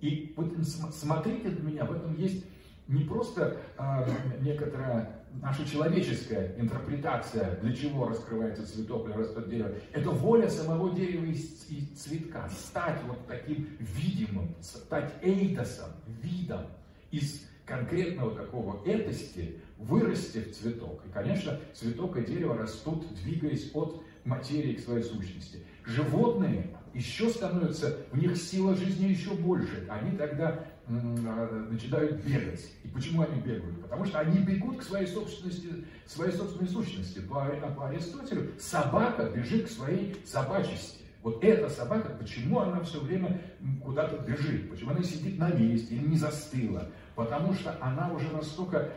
И 0.00 0.34
вот 0.36 0.52
смотрите 0.92 1.48
на 1.48 1.60
меня, 1.60 1.84
в 1.84 1.92
этом 1.92 2.16
есть 2.16 2.44
не 2.88 3.04
просто 3.04 3.56
а, 3.78 4.06
некоторая 4.40 5.21
наша 5.40 5.68
человеческая 5.68 6.54
интерпретация, 6.58 7.56
для 7.60 7.74
чего 7.74 8.08
раскрывается 8.08 8.66
цветок 8.66 9.08
или 9.08 9.16
растет 9.16 9.48
дерево, 9.48 9.72
это 9.92 10.10
воля 10.10 10.48
самого 10.48 10.94
дерева 10.94 11.24
и 11.24 11.84
цветка, 11.96 12.48
стать 12.50 13.00
вот 13.06 13.26
таким 13.26 13.68
видимым, 13.78 14.54
стать 14.60 15.12
эйтосом, 15.22 15.90
видом 16.22 16.66
из 17.10 17.42
конкретного 17.64 18.34
такого 18.34 18.82
этости, 18.84 19.60
вырасти 19.78 20.38
в 20.38 20.52
цветок. 20.54 21.02
И, 21.06 21.12
конечно, 21.12 21.58
цветок 21.74 22.16
и 22.16 22.24
дерево 22.24 22.56
растут, 22.56 23.06
двигаясь 23.22 23.70
от 23.74 24.02
материи 24.24 24.74
к 24.74 24.80
своей 24.80 25.02
сущности. 25.02 25.60
Животные 25.84 26.76
еще 26.94 27.28
становятся, 27.28 27.98
у 28.12 28.16
них 28.16 28.36
сила 28.36 28.74
жизни 28.74 29.06
еще 29.08 29.30
больше. 29.30 29.86
Они 29.88 30.16
тогда 30.16 30.64
начинают 30.92 32.22
бегать. 32.24 32.70
И 32.84 32.88
почему 32.88 33.22
они 33.22 33.40
бегают? 33.40 33.82
Потому 33.82 34.04
что 34.04 34.20
они 34.20 34.38
бегут 34.40 34.78
к 34.78 34.82
своей 34.82 35.06
собственности, 35.06 35.84
своей 36.06 36.32
собственной 36.32 36.68
сущности. 36.68 37.20
По, 37.20 37.46
по 37.76 37.88
Аристотелю 37.88 38.52
собака 38.58 39.30
бежит 39.30 39.66
к 39.66 39.70
своей 39.70 40.16
собачести. 40.26 41.02
Вот 41.22 41.44
эта 41.44 41.68
собака, 41.70 42.10
почему 42.18 42.58
она 42.58 42.80
все 42.80 43.00
время 43.00 43.40
куда-то 43.84 44.18
бежит? 44.18 44.68
Почему 44.70 44.90
она 44.90 45.02
сидит 45.04 45.38
на 45.38 45.50
месте 45.50 45.94
или 45.94 46.08
не 46.08 46.16
застыла? 46.16 46.90
Потому 47.14 47.54
что 47.54 47.76
она 47.80 48.12
уже 48.12 48.28
настолько 48.32 48.90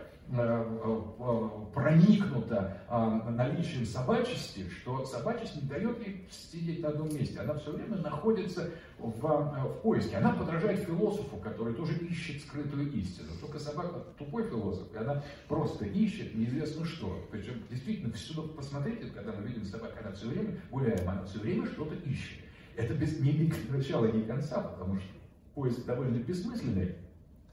проникнута 1.74 2.82
а, 2.88 3.30
наличием 3.30 3.86
собачести, 3.86 4.68
что 4.70 5.06
собачесть 5.06 5.56
не 5.62 5.70
дает 5.70 6.00
ей 6.06 6.28
сидеть 6.32 6.82
на 6.82 6.90
одном 6.90 7.14
месте. 7.14 7.40
Она 7.40 7.54
все 7.56 7.72
время 7.72 7.98
находится 7.98 8.72
в, 8.98 9.26
э, 9.26 9.68
в 9.68 9.82
поиске. 9.82 10.18
Она 10.18 10.32
подражает 10.32 10.80
философу, 10.80 11.38
который 11.38 11.76
тоже 11.76 11.96
ищет 11.98 12.42
скрытую 12.42 12.92
истину. 12.94 13.30
Только 13.40 13.60
собака 13.60 14.00
тупой 14.18 14.50
философ, 14.50 14.92
и 14.94 14.98
она 14.98 15.22
просто 15.48 15.86
ищет 15.86 16.34
неизвестно 16.34 16.86
что. 16.86 17.24
Причем 17.32 17.62
действительно 17.70 18.12
всюду 18.14 18.48
посмотрите, 18.50 19.06
когда 19.14 19.32
мы 19.32 19.46
видим 19.48 19.64
собаку, 19.66 19.94
она 20.02 20.12
все 20.12 20.28
время 20.28 20.60
гуляем, 20.72 21.08
она 21.08 21.24
все 21.26 21.40
время 21.40 21.68
что-то 21.68 21.94
ищет. 21.96 22.40
Это 22.76 22.96
без, 22.96 23.20
не 23.20 23.54
начала, 23.70 24.08
ни 24.08 24.24
конца, 24.24 24.60
потому 24.60 24.96
что 24.96 25.08
поиск 25.54 25.86
довольно 25.86 26.18
бессмысленный. 26.18 26.96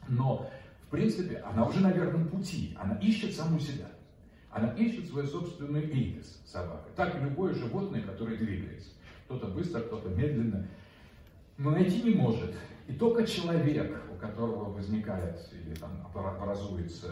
Но 0.09 0.51
принципе, 0.93 1.39
она 1.39 1.67
уже 1.67 1.81
на 1.81 1.91
верном 1.91 2.29
пути. 2.29 2.77
Она 2.79 2.95
ищет 2.99 3.35
саму 3.35 3.59
себя. 3.59 3.87
Она 4.51 4.69
ищет 4.75 5.09
свой 5.09 5.27
собственный 5.27 5.83
эйдес, 5.91 6.41
собака. 6.47 6.85
Так 6.95 7.17
и 7.17 7.25
любое 7.25 7.55
животное, 7.55 8.03
которое 8.03 8.37
двигается. 8.37 8.91
Кто-то 9.25 9.47
быстро, 9.49 9.81
кто-то 9.81 10.11
медленно. 10.11 10.69
Но 11.57 11.71
найти 11.71 12.03
не 12.03 12.15
может. 12.15 12.55
И 12.87 12.93
только 12.93 13.27
человек, 13.27 14.03
у 14.13 14.17
которого 14.17 14.71
возникает 14.71 15.41
или 15.53 15.75
там 15.75 16.07
образуется 16.15 17.09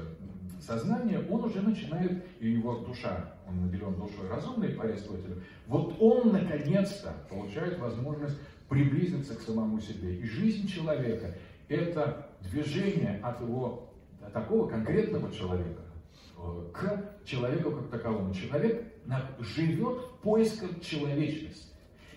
сознание, 0.60 1.26
он 1.30 1.44
уже 1.44 1.62
начинает, 1.62 2.22
и 2.38 2.50
его 2.50 2.80
душа, 2.80 3.34
он 3.48 3.62
наделен 3.62 3.94
душой 3.94 4.28
разумной 4.28 4.70
по 4.70 4.84
Аристотелю, 4.84 5.42
вот 5.66 5.96
он 6.00 6.32
наконец-то 6.32 7.14
получает 7.30 7.78
возможность 7.78 8.36
приблизиться 8.68 9.34
к 9.34 9.40
самому 9.40 9.80
себе. 9.80 10.16
И 10.16 10.26
жизнь 10.26 10.68
человека– 10.68 11.34
это 11.68 12.29
движение 12.42 13.20
от 13.22 13.40
его 13.40 13.90
такого 14.33 14.68
конкретного 14.68 15.33
человека 15.33 15.83
э, 16.38 16.70
к 16.72 17.24
человеку 17.24 17.72
как 17.72 17.90
таковому. 17.90 18.35
Человек 18.35 18.92
живет 19.40 19.98
в 19.98 20.18
поисках 20.22 20.81
человечности. 20.81 21.68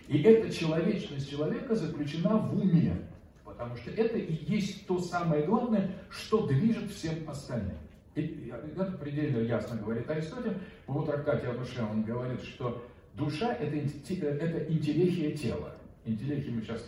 И 0.08 0.22
эта 0.22 0.54
человечность 0.54 1.30
человека 1.30 1.76
заключена 1.76 2.38
в 2.38 2.60
уме, 2.60 3.08
потому 3.46 3.76
что 3.78 3.92
это 3.92 4.18
и 4.18 4.34
есть 4.52 4.86
то 4.86 5.00
самое 5.00 5.46
главное, 5.46 5.92
что 6.10 6.46
движет 6.46 6.92
всем 6.92 7.28
остальным. 7.30 7.78
И 8.16 8.52
это 8.76 8.98
предельно 8.98 9.40
ясно 9.40 9.78
говорит 9.78 10.10
Аристотель. 10.10 10.58
В 10.86 11.06
трактате 11.06 11.48
о 11.48 11.58
душе 11.58 11.82
он 11.82 12.04
говорит, 12.04 12.44
что 12.44 12.86
душа 13.16 13.54
это, 13.54 13.76
это 13.76 14.72
интеллихия 14.72 15.36
тела. 15.36 15.76
Интеллихия 16.06 16.52
мы 16.54 16.62
сейчас 16.62 16.84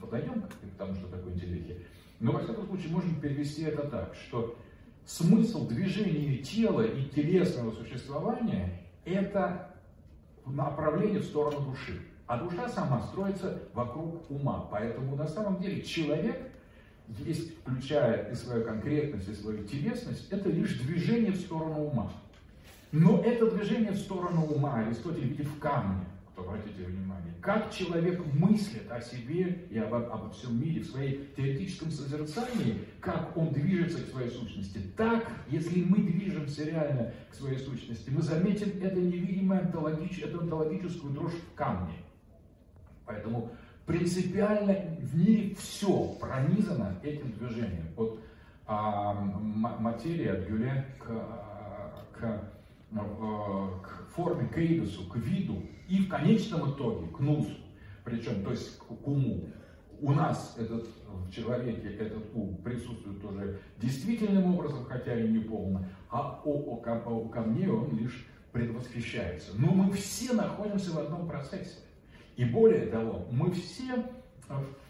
подойдем 0.00 0.42
к 0.42 0.78
тому, 0.78 0.94
что 0.94 1.08
такое 1.08 1.34
интеллихия. 1.34 1.78
Но, 2.20 2.32
во 2.32 2.40
всяком 2.40 2.66
случае, 2.66 2.92
можем 2.92 3.20
перевести 3.20 3.62
это 3.62 3.88
так, 3.88 4.14
что 4.14 4.56
смысл 5.04 5.68
движения 5.68 6.38
тела 6.38 6.82
и 6.82 7.04
телесного 7.08 7.70
существования– 7.72 8.80
это 9.04 9.74
направление 10.44 11.20
в 11.20 11.24
сторону 11.24 11.70
души. 11.70 12.00
А 12.26 12.38
душа 12.38 12.68
сама 12.68 13.02
строится 13.02 13.62
вокруг 13.72 14.30
ума. 14.30 14.68
Поэтому 14.70 15.16
на 15.16 15.26
самом 15.28 15.60
деле 15.60 15.82
человек, 15.82 16.50
есть, 17.24 17.56
включая 17.60 18.30
и 18.30 18.34
свою 18.34 18.64
конкретность, 18.64 19.28
и 19.28 19.34
свою 19.34 19.64
телесность, 19.64 20.28
это 20.30 20.50
лишь 20.50 20.78
движение 20.80 21.32
в 21.32 21.36
сторону 21.36 21.86
ума. 21.86 22.12
Но 22.90 23.22
это 23.22 23.50
движение 23.50 23.92
в 23.92 23.98
сторону 23.98 24.44
ума 24.44 24.80
Аристотель 24.80 25.28
видит 25.28 25.46
в 25.46 25.58
камне– 25.58 26.04
обратите 26.38 26.84
внимание, 26.84 27.34
как 27.40 27.72
человек 27.72 28.24
мыслит 28.34 28.90
о 28.90 29.00
себе 29.00 29.66
и 29.70 29.78
об, 29.78 29.94
обо 29.94 30.30
всем 30.30 30.60
мире 30.60 30.80
в 30.80 30.86
своей 30.86 31.28
теоретическом 31.36 31.90
созерцании, 31.90 32.84
как 33.00 33.36
он 33.36 33.52
движется 33.52 34.02
к 34.02 34.08
своей 34.08 34.30
сущности. 34.30 34.80
Так, 34.96 35.30
если 35.48 35.82
мы 35.82 35.98
движемся 35.98 36.64
реально 36.64 37.12
к 37.30 37.34
своей 37.34 37.58
сущности, 37.58 38.10
мы 38.10 38.22
заметим 38.22 38.68
это 38.82 38.96
невидимое 38.96 39.60
онтологич, 39.60 40.20
эту 40.20 40.40
онтологическую 40.40 41.12
дрожь 41.12 41.34
в 41.34 41.54
камне. 41.54 41.94
Поэтому 43.06 43.50
принципиально 43.86 44.98
в 45.00 45.16
мире 45.16 45.54
все 45.54 46.14
пронизано 46.20 46.98
этим 47.02 47.32
движением. 47.32 47.88
От 47.96 48.20
а, 48.66 49.14
материи, 49.14 50.26
от 50.26 50.46
Гюле 50.46 50.84
к, 50.98 51.06
к 52.12 52.57
к 52.92 54.14
форме, 54.14 54.48
к 54.48 54.58
эйдосу, 54.58 55.04
к 55.08 55.16
виду 55.16 55.62
и 55.88 55.98
в 55.98 56.08
конечном 56.08 56.72
итоге 56.72 57.06
к 57.08 57.20
нусу, 57.20 57.54
причем, 58.04 58.42
то 58.42 58.50
есть 58.50 58.78
к 58.78 59.06
уму. 59.06 59.48
У 60.00 60.12
нас 60.12 60.56
этот, 60.58 60.86
в 61.06 61.30
человеке 61.30 61.88
этот 61.88 62.24
ум 62.34 62.56
присутствует 62.58 63.20
тоже 63.20 63.60
действительным 63.78 64.54
образом, 64.54 64.84
хотя 64.84 65.18
и 65.18 65.28
не 65.28 65.40
полно, 65.40 65.84
а 66.08 66.40
у, 66.44 66.52
у, 66.52 66.74
у 66.76 67.28
камней 67.28 67.68
он 67.68 67.96
лишь 67.98 68.26
предвосхищается. 68.52 69.52
Но 69.58 69.72
мы 69.72 69.92
все 69.92 70.32
находимся 70.32 70.92
в 70.92 70.98
одном 70.98 71.28
процессе. 71.28 71.80
И 72.36 72.44
более 72.44 72.86
того, 72.86 73.26
мы 73.30 73.50
все 73.50 74.04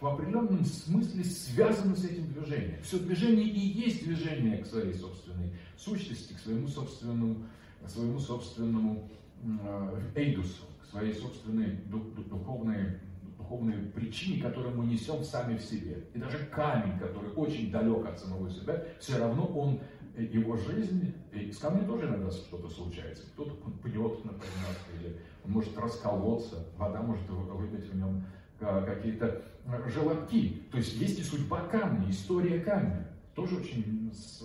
в 0.00 0.06
определенном 0.06 0.64
смысле 0.64 1.24
связаны 1.24 1.96
с 1.96 2.04
этим 2.04 2.32
движением. 2.32 2.80
Все 2.82 2.98
движение 2.98 3.46
и 3.46 3.58
есть 3.58 4.04
движение 4.04 4.58
к 4.58 4.66
своей 4.66 4.94
собственной 4.94 5.52
сущности, 5.76 6.34
к 6.34 6.38
своему 6.38 6.68
собственному 6.68 7.46
своему 7.86 8.18
собственному 8.18 9.08
э, 9.42 10.00
эйдусу, 10.14 10.64
к 10.82 10.86
своей 10.86 11.14
собственной 11.14 11.78
духовной, 11.86 12.98
духовной 13.38 13.78
причине, 13.94 14.42
которую 14.42 14.76
мы 14.76 14.86
несем 14.86 15.22
сами 15.24 15.56
в 15.56 15.62
себе. 15.62 16.04
И 16.14 16.18
даже 16.18 16.38
камень, 16.46 16.98
который 16.98 17.30
очень 17.32 17.70
далек 17.70 18.06
от 18.06 18.18
самого 18.18 18.50
себя, 18.50 18.84
все 18.98 19.18
равно 19.18 19.46
он, 19.46 19.80
э, 20.16 20.24
его 20.24 20.56
жизнь, 20.56 21.14
и 21.32 21.50
с 21.50 21.58
камнем 21.58 21.86
тоже 21.86 22.06
иногда 22.06 22.30
что-то 22.30 22.68
случается. 22.68 23.26
Кто-то 23.32 23.54
пьет, 23.82 24.24
например, 24.24 24.74
или 24.98 25.16
он 25.44 25.52
может 25.52 25.76
расколоться, 25.78 26.66
вода 26.76 27.00
может 27.02 27.28
выбить 27.28 27.90
в 27.90 27.96
нем 27.96 28.24
э, 28.60 28.84
какие-то 28.84 29.42
желобки. 29.86 30.62
То 30.70 30.78
есть 30.78 31.00
есть 31.00 31.20
и 31.20 31.22
судьба 31.22 31.60
камня, 31.68 32.10
история 32.10 32.60
камня. 32.60 33.08
Тоже 33.34 33.56
очень 33.56 34.10
с, 34.12 34.42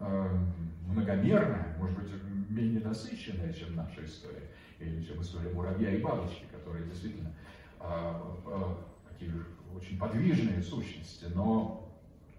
э, 0.00 0.38
многомерная, 0.86 1.76
может 1.78 1.96
быть, 1.98 2.10
менее 2.60 2.80
насыщенная, 2.80 3.52
чем 3.52 3.74
наша 3.74 4.04
история, 4.04 4.42
или 4.78 5.02
чем 5.02 5.20
история 5.22 5.50
муравья 5.50 5.90
и 5.90 6.00
бабочки, 6.00 6.44
которые 6.52 6.86
действительно 6.86 7.32
а, 7.78 8.38
а, 8.46 8.78
такие 9.08 9.32
очень 9.74 9.98
подвижные 9.98 10.62
сущности, 10.62 11.26
но 11.34 11.88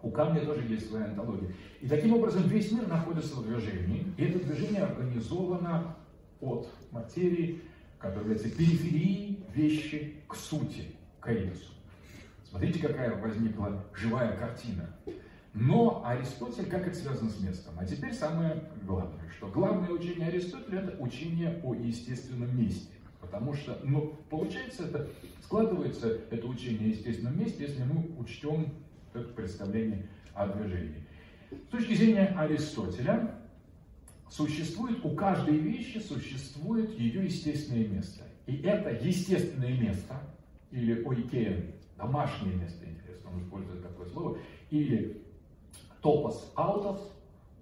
у 0.01 0.10
камня 0.10 0.45
тоже 0.45 0.63
есть 0.67 0.89
своя 0.89 1.05
антология. 1.05 1.51
И 1.79 1.88
таким 1.88 2.13
образом 2.13 2.47
весь 2.47 2.71
мир 2.71 2.88
находится 2.88 3.36
в 3.36 3.47
движении, 3.47 4.13
и 4.17 4.23
это 4.25 4.39
движение 4.39 4.84
организовано 4.84 5.95
от 6.39 6.67
материи, 6.91 7.62
которая 7.99 8.21
является 8.21 8.49
периферией 8.49 9.43
вещи 9.53 10.15
к 10.27 10.36
сути, 10.36 10.88
к 11.19 11.27
эйдосу. 11.27 11.71
Смотрите, 12.49 12.79
какая 12.79 13.15
возникла 13.15 13.86
живая 13.93 14.36
картина. 14.38 14.89
Но 15.53 16.03
Аристотель, 16.05 16.65
как 16.65 16.87
это 16.87 16.95
связано 16.95 17.29
с 17.29 17.39
местом? 17.41 17.73
А 17.77 17.85
теперь 17.85 18.13
самое 18.13 18.63
главное, 18.83 19.19
что 19.37 19.47
главное 19.47 19.89
учение 19.89 20.27
Аристотеля– 20.27 20.79
это 20.81 21.01
учение 21.03 21.59
о 21.63 21.75
естественном 21.75 22.57
месте. 22.57 22.93
Потому 23.19 23.53
что, 23.53 23.79
ну, 23.83 24.17
получается, 24.29 24.85
это 24.85 25.09
складывается, 25.43 26.21
это 26.31 26.47
учение 26.47 26.87
о 26.87 26.95
естественном 26.95 27.37
месте, 27.37 27.63
если 27.63 27.83
мы 27.83 28.09
учтем 28.17 28.69
это 29.13 29.27
представление 29.29 30.07
о 30.33 30.47
движении. 30.47 31.03
С 31.51 31.71
точки 31.71 31.95
зрения 31.95 32.27
Аристотеля, 32.37 33.35
существует, 34.29 35.03
у 35.03 35.13
каждой 35.15 35.57
вещи 35.57 35.97
существует 35.97 36.97
ее 36.97 37.25
естественное 37.25 37.87
место. 37.87 38.23
И 38.47 38.61
это 38.61 38.89
естественное 38.89 39.77
место, 39.77 40.21
или 40.71 41.03
ойкен, 41.03 41.73
домашнее 41.97 42.55
место, 42.55 42.85
интересно, 42.85 43.31
он 43.33 43.41
использует 43.41 43.83
такое 43.83 44.07
слово, 44.07 44.37
или 44.69 45.20
топос 46.01 46.51
аутос, 46.55 47.11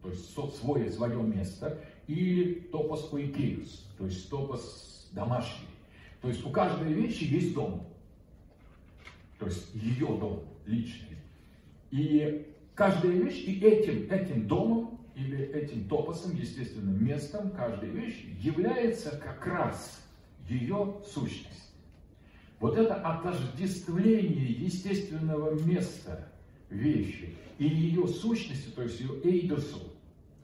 то 0.02 0.10
есть 0.10 0.34
свое, 0.58 0.92
свое 0.92 1.22
место, 1.22 1.78
или 2.08 2.62
топос 2.72 3.12
oikeus, 3.12 3.84
то 3.98 4.06
есть 4.06 4.30
топос 4.30 5.10
домашний. 5.12 5.68
То 6.22 6.28
есть 6.28 6.46
у 6.46 6.50
каждой 6.50 6.94
вещи 6.94 7.24
есть 7.24 7.54
дом, 7.54 7.88
то 9.38 9.46
есть 9.46 9.74
ее 9.74 10.08
дом 10.08 10.44
личный. 10.66 11.18
И 11.92 12.48
каждая 12.76 13.12
вещь 13.12 13.44
и 13.46 13.60
этим, 13.60 14.12
этим 14.12 14.48
домом 14.48 15.00
или 15.16 15.38
этим 15.38 15.88
топосом, 15.88 16.36
естественным 16.36 17.04
местом 17.04 17.52
каждой 17.52 17.90
вещи 17.90 18.36
является 18.42 19.12
как 19.18 19.46
раз 19.46 20.02
ее 20.48 20.96
сущность. 21.06 21.74
Вот 22.60 22.78
это 22.78 22.96
отождествление 22.96 24.52
естественного 24.52 25.52
места 25.64 26.30
вещи 26.70 27.36
и 27.58 27.66
ее 27.66 28.08
сущности, 28.08 28.70
то 28.70 28.84
есть 28.84 29.00
ее 29.00 29.22
эйдосу, 29.24 29.80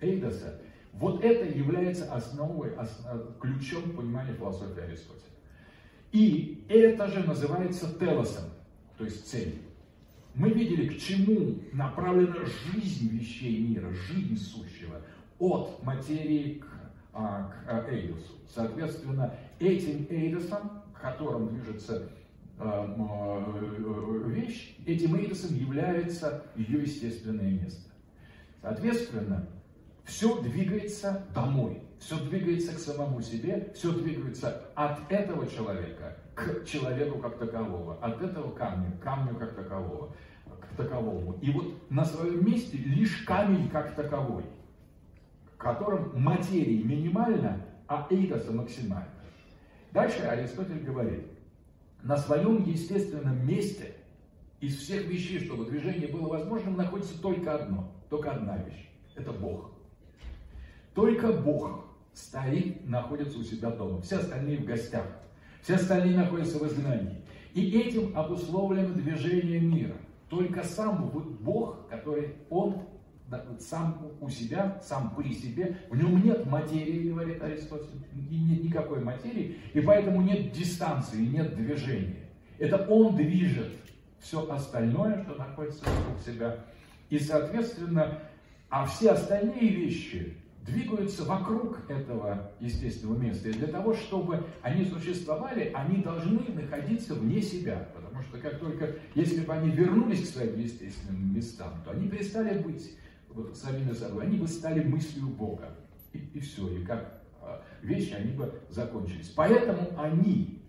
эйдоса, 0.02 0.60
вот 0.94 1.24
это 1.24 1.46
является 1.46 2.12
основой, 2.14 2.74
основ, 2.76 3.38
ключом 3.40 3.92
понимания 3.92 4.34
философии 4.34 4.82
Аристотеля. 4.82 5.22
И 6.12 6.64
это 6.70 7.08
же 7.08 7.24
называется 7.24 7.94
телосом, 8.00 8.46
то 8.98 9.06
есть 9.06 9.28
целью. 9.30 9.62
Мы 10.34 10.50
видели, 10.50 10.90
к 10.90 10.98
чему 11.00 11.60
направлена 11.72 12.38
жизнь 12.46 13.10
вещей 13.10 13.60
мира, 13.60 13.90
жизнь 13.92 14.38
сущего, 14.38 15.02
от 15.40 15.82
материи 15.84 16.60
к, 16.60 16.68
а, 17.14 17.50
к 17.82 17.90
эйдосу. 17.90 18.34
Соответственно, 18.54 19.34
этим 19.60 20.08
эйдосом 20.10 20.84
котором 21.06 21.50
движется 21.50 21.96
э, 21.96 22.04
э, 22.04 22.10
вещь, 24.28 24.78
этим 24.86 25.16
эйдосом 25.16 25.56
является 25.56 26.44
ее 26.56 26.82
естественное 26.82 27.52
место. 27.52 27.92
Соответственно, 28.62 29.48
все 30.06 30.42
двигается 30.42 31.26
домой, 31.34 31.82
все 32.00 32.18
двигается 32.20 32.74
к 32.74 32.80
самому 32.80 33.22
себе, 33.22 33.72
все 33.76 33.92
двигается 33.92 34.64
от 34.76 35.12
этого 35.12 35.48
человека 35.48 36.18
к 36.36 36.66
человеку 36.66 37.20
как 37.20 37.38
такового, 37.38 37.98
от 38.02 38.22
этого 38.22 38.52
камня 38.52 38.92
к 38.92 39.00
камню 39.02 39.36
как 39.36 39.56
такового, 39.56 40.14
к 40.46 40.76
таковому. 40.76 41.38
И 41.42 41.52
вот 41.52 41.90
на 41.90 42.06
своем 42.06 42.46
месте 42.46 42.78
лишь 42.78 43.24
камень 43.24 43.70
как 43.70 43.96
таковой, 43.96 44.44
в 45.54 45.58
котором 45.58 46.12
материи 46.22 46.84
минимально, 46.84 47.62
а 47.88 48.08
эйдоса 48.10 48.52
максимально. 48.52 49.10
Дальше 49.92 50.24
Аристотель 50.24 50.84
говорит, 50.84 51.26
на 52.06 52.18
своем 52.18 52.64
естественном 52.64 53.48
месте 53.48 53.96
из 54.62 54.78
всех 54.78 55.08
вещей, 55.08 55.40
чтобы 55.40 55.66
движение 55.66 56.08
было 56.08 56.28
возможным, 56.28 56.78
находится 56.78 57.20
только 57.20 57.56
одно, 57.56 57.92
только 58.12 58.32
одна 58.32 58.58
вещь. 58.58 58.88
Это 59.16 59.32
Бог. 59.32 59.72
Только 60.94 61.34
Бог 61.34 61.86
стоит, 62.14 62.88
находится 62.88 63.40
у 63.40 63.44
себя 63.44 63.72
дома. 63.72 64.02
Все 64.02 64.18
остальные 64.18 64.60
в 64.60 64.66
гостях. 64.66 65.08
Все 65.64 65.76
остальные 65.76 66.16
находятся 66.16 66.60
в 66.60 66.68
изгнании. 66.68 67.24
И 67.56 67.72
этим 67.72 68.16
обусловлено 68.16 68.94
движение 68.94 69.60
мира. 69.60 69.96
Только 70.30 70.64
сам 70.64 71.10
Бог, 71.42 71.88
который 71.90 72.36
Он 72.52 72.84
сам 73.60 74.12
у 74.22 74.30
себя, 74.30 74.80
сам 74.84 75.16
при 75.16 75.34
себе, 75.34 75.78
в 75.90 75.98
нем 75.98 76.24
нет 76.24 76.46
материи, 76.46 77.10
говорит 77.10 77.42
Аристотель, 77.42 78.00
нет 78.14 78.64
никакой 78.64 79.04
материи, 79.04 79.58
и 79.74 79.82
поэтому 79.82 80.22
нет 80.22 80.52
дистанции, 80.52 81.26
нет 81.26 81.56
движения. 81.56 82.30
Это 82.60 82.86
он 82.88 83.16
движет 83.16 83.72
все 84.20 84.48
остальное, 84.50 85.24
что 85.24 85.36
находится 85.36 85.84
вокруг 85.86 86.20
себя. 86.26 86.58
И, 87.10 87.20
соответственно, 87.20 88.20
а 88.70 88.86
все 88.86 89.12
остальные 89.12 89.70
вещи 89.70 90.38
двигаются 90.66 91.24
вокруг 91.26 91.90
этого 91.90 92.52
естественного 92.60 93.20
места. 93.20 93.50
И 93.50 93.54
для 93.54 93.68
того, 93.68 93.94
чтобы 93.94 94.44
они 94.62 94.86
существовали, 94.86 95.72
они 95.74 96.02
должны 96.02 96.42
находиться 96.54 97.14
вне 97.14 97.42
себя. 97.42 97.88
Потому 97.94 98.24
что 98.24 98.40
как 98.40 98.60
только, 98.60 98.96
если 99.14 99.42
бы 99.42 99.54
они 99.54 99.70
вернулись 99.70 100.28
к 100.28 100.34
своим 100.34 100.60
естественным 100.60 101.36
местам, 101.36 101.82
то 101.86 101.92
они 101.92 102.08
перестали 102.08 102.58
быть 102.60 102.96
вот 103.36 103.58
самими 103.58 103.94
собой, 103.94 104.26
они 104.26 104.38
бы 104.38 104.48
стали 104.48 104.84
мыслью 104.84 105.28
Бога. 105.28 105.76
И, 106.14 106.20
и 106.34 106.40
все, 106.40 106.68
и 106.70 106.84
как 106.84 107.22
а, 107.42 107.62
вещи, 107.82 108.14
они 108.14 108.32
бы 108.32 108.54
закончились. 108.70 109.30
Поэтому 109.36 109.90
они 109.98 110.62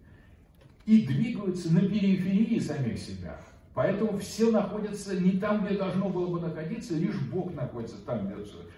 и 0.85 1.07
двигаются 1.07 1.73
на 1.73 1.81
периферии 1.81 2.59
самих 2.59 2.99
себя. 2.99 3.41
Поэтому 3.75 4.19
все 4.19 4.51
находятся 4.51 5.21
не 5.21 5.33
там, 5.33 5.67
где 5.67 5.77
должно 5.77 6.09
было 6.09 6.29
бы 6.29 6.41
находиться, 6.41 6.95
лишь 6.95 7.21
Бог 7.31 7.53
находится 7.55 7.99
там, 8.07 8.27
где 8.27 8.37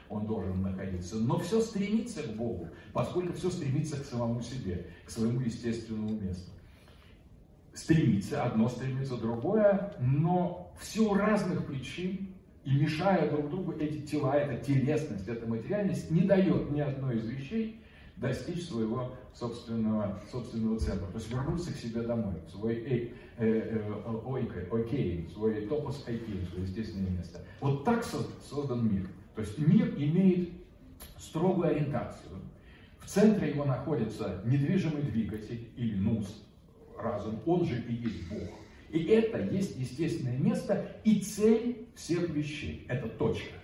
он 0.09 0.27
должен 0.27 0.61
находиться. 0.61 1.17
Но 1.17 1.39
все 1.39 1.61
стремится 1.61 2.25
к 2.25 2.35
Богу, 2.35 2.69
поскольку 2.93 3.33
все 3.35 3.49
стремится 3.49 3.97
к 3.97 4.05
самому 4.05 4.43
себе, 4.43 4.89
к 5.05 5.11
своему 5.11 5.41
естественному 5.41 6.19
месту. 6.19 6.51
Стремится, 7.75 8.43
одно 8.43 8.69
стремится, 8.69 9.17
другое, 9.17 9.95
но 10.01 10.75
в 10.81 10.85
силу 10.85 11.15
разных 11.15 11.65
причин 11.67 12.35
и 12.69 12.73
мешая 12.73 13.31
друг 13.31 13.49
другу 13.49 13.73
эти 13.81 14.03
тела, 14.03 14.35
эта 14.35 14.63
телесность, 14.63 15.27
эта 15.27 15.47
материальность 15.47 16.11
не 16.11 16.21
дает 16.21 16.71
ни 16.71 16.81
одной 16.81 17.17
из 17.17 17.27
вещей 17.27 17.81
достичь 18.17 18.69
своего 18.69 19.15
собственного, 19.33 20.21
собственного 20.31 20.79
центра, 20.79 21.07
то 21.07 21.17
есть 21.17 21.31
вернуться 21.31 21.73
к 21.73 21.77
себе 21.77 22.03
домой, 22.03 22.35
свой 22.51 22.75
э, 22.75 23.13
э, 23.39 23.47
э, 23.47 24.21
ойка, 24.27 24.67
окей, 24.71 25.31
свой 25.33 25.63
топос 25.67 26.05
айкей, 26.07 26.47
свое 26.51 26.65
естественное 26.65 27.09
место. 27.09 27.41
Вот 27.61 27.85
так 27.85 28.05
создан 28.05 28.93
мир. 28.93 29.09
То 29.35 29.41
есть 29.41 29.57
мир 29.57 29.95
имеет 29.97 30.51
строгую 31.17 31.69
ориентацию. 31.69 32.39
В 32.99 33.07
центре 33.07 33.49
его 33.49 33.65
находится 33.65 34.43
недвижимый 34.45 35.05
двигатель 35.05 35.71
или 35.75 35.97
нус, 35.97 36.45
разум, 36.99 37.41
он 37.47 37.65
же 37.65 37.83
и 37.89 37.95
есть 37.95 38.29
Бог. 38.29 38.51
И 38.91 39.05
это 39.05 39.39
есть 39.39 39.79
естественное 39.79 40.37
место 40.37 40.87
и 41.05 41.21
цель 41.21 41.88
всех 41.99 42.31
вещей. 42.31 42.87
Это 42.89 43.09
точка. 43.09 43.55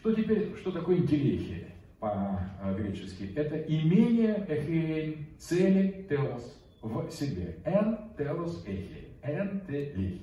Что 0.00 0.14
теперь, 0.14 0.54
что 0.56 0.70
такое 0.70 0.98
интеллихия 0.98 1.68
по-гречески? 1.98 3.32
Это 3.34 3.56
имение 3.56 4.44
эхейн, 4.48 5.26
цели 5.38 6.06
теос 6.08 6.56
в 6.82 7.10
себе. 7.10 7.56
Эн 7.64 7.98
теос 8.16 8.62
эхей. 8.66 9.08
Эн 9.22 9.62
те 9.66 10.18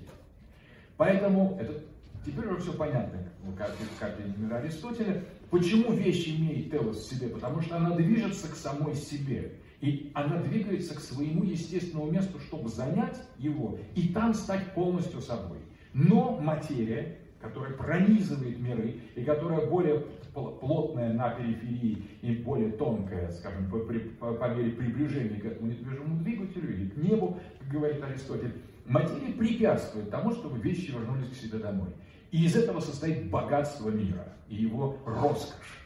Поэтому 0.98 1.58
это 1.60 1.84
теперь 2.26 2.48
уже 2.48 2.62
все 2.62 2.74
понятно, 2.74 3.20
как, 3.58 3.76
как 4.00 4.20
Аристотеля. 4.52 5.24
Почему 5.50 5.94
вещь 5.94 6.28
имеет 6.28 6.72
теос 6.72 6.98
в 6.98 7.10
себе? 7.10 7.30
Потому 7.30 7.62
что 7.62 7.78
она 7.78 7.96
движется 7.96 8.48
к 8.50 8.56
самой 8.56 8.96
себе. 8.96 9.54
И 9.80 10.12
она 10.16 10.42
двигается 10.42 10.96
к 10.96 11.00
своему 11.00 11.44
естественному 11.44 12.12
месту, 12.12 12.40
чтобы 12.40 12.68
занять 12.68 13.22
его 13.38 13.78
и 13.94 14.08
там 14.08 14.34
стать 14.34 14.74
полностью 14.74 15.22
собой. 15.22 15.60
Но 15.94 16.38
материя, 16.40 17.18
которая 17.42 17.74
пронизывает 17.74 18.60
миры 18.60 19.00
и 19.16 19.24
которая 19.24 19.68
более 19.68 20.00
плотная 20.34 21.14
на 21.14 21.32
периферии 21.32 22.04
и 22.22 22.36
более 22.36 22.72
тонкая, 22.72 23.32
скажем, 23.32 23.70
по, 23.70 23.80
по, 23.80 24.34
по 24.34 24.56
мере 24.56 24.72
приближения 24.72 25.40
к 25.40 25.46
этому 25.46 25.72
недвижимому 25.72 26.24
двигателю 26.24 26.74
или 26.76 26.90
к 26.90 26.98
небу, 26.98 27.40
как 27.60 27.70
говорит 27.70 28.04
Аристотель, 28.04 28.54
материя 28.86 29.34
препятствует 29.34 30.10
тому, 30.10 30.32
чтобы 30.32 30.60
вещи 30.60 30.92
вернулись 30.92 31.30
к 31.30 31.36
себе 31.36 31.60
домой. 31.60 31.90
И 32.32 32.46
из 32.46 32.56
этого 32.56 32.80
состоит 32.80 33.30
богатство 33.30 33.90
мира 33.90 34.34
и 34.50 34.56
его 34.56 34.98
роскошь. 35.06 35.86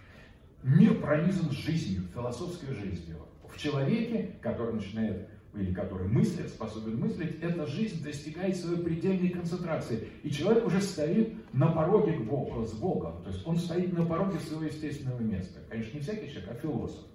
Мир 0.64 0.96
пронизан 0.96 1.52
жизнью, 1.52 2.04
философской 2.14 2.74
жизнью 2.74 3.18
в 3.48 3.58
человеке, 3.58 4.36
который 4.42 4.74
начинает 4.74 5.28
или 5.54 5.74
который 5.74 6.08
мыслит, 6.08 6.50
способен 6.50 7.00
мыслить, 7.00 7.42
эта 7.42 7.66
жизнь 7.66 8.04
достигает 8.04 8.56
своей 8.56 8.82
предельной 8.82 9.30
концентрации. 9.30 10.08
И 10.24 10.32
человек 10.32 10.66
уже 10.66 10.82
стоит 10.82 11.36
на 11.54 11.68
пороге 11.68 12.14
к 12.14 12.22
Богу, 12.24 12.66
с 12.66 12.74
Богом. 12.74 13.22
То 13.24 13.30
есть 13.30 13.46
он 13.46 13.58
стоит 13.58 13.92
на 13.98 14.06
пороге 14.06 14.40
своего 14.40 14.64
естественного 14.64 15.20
места. 15.20 15.60
Конечно, 15.70 15.96
не 15.96 16.02
всякий 16.02 16.32
человек, 16.32 16.52
а 16.52 16.54
философ. 16.56 17.06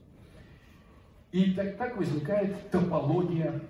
И 1.33 1.53
так, 1.53 1.77
так 1.77 1.97
возникает 1.97 2.71
топология 2.71 3.63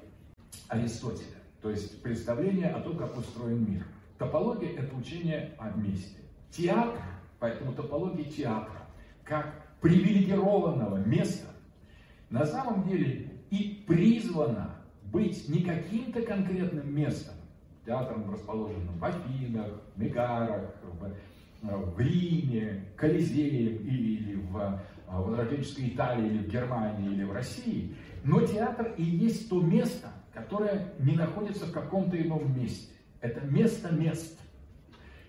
Аристотеля. 0.68 1.36
То 1.62 1.70
есть 1.70 2.02
представление 2.02 2.68
о 2.68 2.80
том, 2.80 2.96
как 2.96 3.16
устроен 3.16 3.70
мир. 3.70 3.86
Топология– 4.18 4.70
это 4.78 4.94
учение 4.96 5.54
о 5.58 5.70
месте. 5.70 6.18
Театр, 6.50 7.02
поэтому 7.38 7.72
топология 7.72 8.24
театра, 8.24 8.88
как 9.24 9.66
привилегированного 9.80 10.96
места, 11.04 11.46
на 12.30 12.46
самом 12.46 12.88
деле 12.88 13.35
и 13.50 13.84
призвана 13.86 14.76
быть 15.12 15.48
не 15.48 15.62
каким-то 15.62 16.22
конкретным 16.22 16.94
местом, 16.94 17.34
театром, 17.84 18.30
расположенным 18.30 18.98
в 18.98 19.04
Афинах, 19.04 19.70
Мегарах, 19.96 20.74
в, 20.82 21.12
в 21.62 22.00
Риме, 22.00 22.84
Колизеем 22.96 23.86
или 23.86 24.34
в, 24.34 24.80
в 25.08 25.30
Европейской 25.30 25.88
Италии, 25.88 26.26
или 26.26 26.38
в 26.38 26.48
Германии, 26.48 27.12
или 27.12 27.24
в 27.24 27.32
России, 27.32 27.94
но 28.24 28.40
театр 28.40 28.92
и 28.96 29.02
есть 29.02 29.48
то 29.48 29.60
место, 29.60 30.12
которое 30.34 30.92
не 30.98 31.14
находится 31.14 31.66
в 31.66 31.72
каком-то 31.72 32.20
ином 32.20 32.56
месте. 32.58 32.92
Это 33.20 33.40
место 33.46 33.92
мест. 33.92 34.38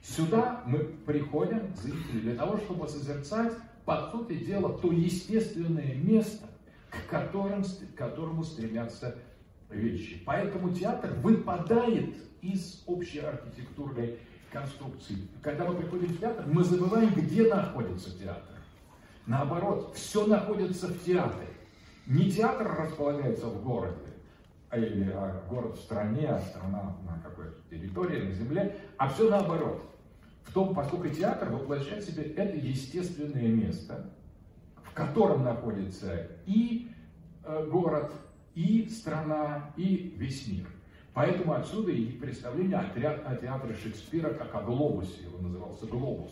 Сюда 0.02 0.64
мы 0.66 0.80
приходим, 0.80 1.76
зрители, 1.76 2.22
для 2.22 2.36
того, 2.36 2.58
чтобы 2.58 2.88
созерцать, 2.88 3.54
по 3.86 4.10
сути 4.12 4.34
дела, 4.44 4.78
то 4.80 4.92
естественное 4.92 5.96
место, 5.96 6.47
к, 7.06 7.10
которым, 7.10 7.64
к 7.64 7.96
которому 7.96 8.44
стремятся 8.44 9.16
вещи. 9.70 10.22
Поэтому 10.26 10.74
театр 10.74 11.14
выпадает 11.22 12.16
из 12.42 12.84
общей 12.86 13.20
архитектурной 13.20 14.20
конструкции. 14.52 15.18
Когда 15.42 15.66
мы 15.66 15.76
приходим 15.76 16.08
в 16.08 16.20
театр, 16.20 16.46
мы 16.48 16.64
забываем, 16.64 17.14
где 17.14 17.54
находится 17.54 18.18
театр. 18.18 18.56
Наоборот, 19.26 19.94
все 19.96 20.26
находится 20.26 20.88
в 20.88 21.04
театре. 21.04 21.48
Не 22.06 22.32
театр 22.32 22.74
располагается 22.80 23.48
в 23.48 23.62
городе, 23.62 24.14
а 24.70 24.78
или 24.78 25.12
а 25.12 25.44
город 25.50 25.78
в 25.78 25.82
стране, 25.82 26.30
а 26.30 26.40
страна 26.40 26.96
на 27.06 27.20
какой-то 27.22 27.58
территории, 27.70 28.24
на 28.24 28.32
земле, 28.32 28.78
а 28.98 29.10
все 29.10 29.30
наоборот. 29.30 29.84
В 30.46 30.54
том, 30.54 30.74
поскольку 30.74 31.10
театр 31.10 31.50
воплощает 31.50 32.04
в 32.04 32.08
себе 32.08 32.24
это 32.24 32.56
естественное 32.56 33.50
место, 33.50 34.10
котором 34.98 35.44
находится 35.44 36.28
и 36.48 36.90
э, 37.44 37.68
город, 37.70 38.12
и 38.56 38.90
страна, 38.90 39.72
и 39.78 40.16
весь 40.18 40.48
мир. 40.48 40.66
Поэтому 41.14 41.54
отсюда 41.54 41.92
и 41.92 42.08
представление 42.14 42.80
о, 42.80 43.36
театре 43.36 43.76
Шекспира 43.76 44.34
как 44.34 44.56
о 44.56 44.62
глобусе, 44.62 45.24
его 45.24 45.38
назывался 45.38 45.86
глобус. 45.86 46.32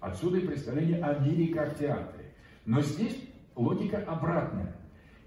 Отсюда 0.00 0.38
и 0.38 0.46
представление 0.46 1.02
о 1.02 1.18
мире 1.18 1.52
как 1.52 1.78
театре. 1.78 2.32
Но 2.64 2.80
здесь 2.80 3.16
логика 3.54 3.98
обратная. 4.06 4.74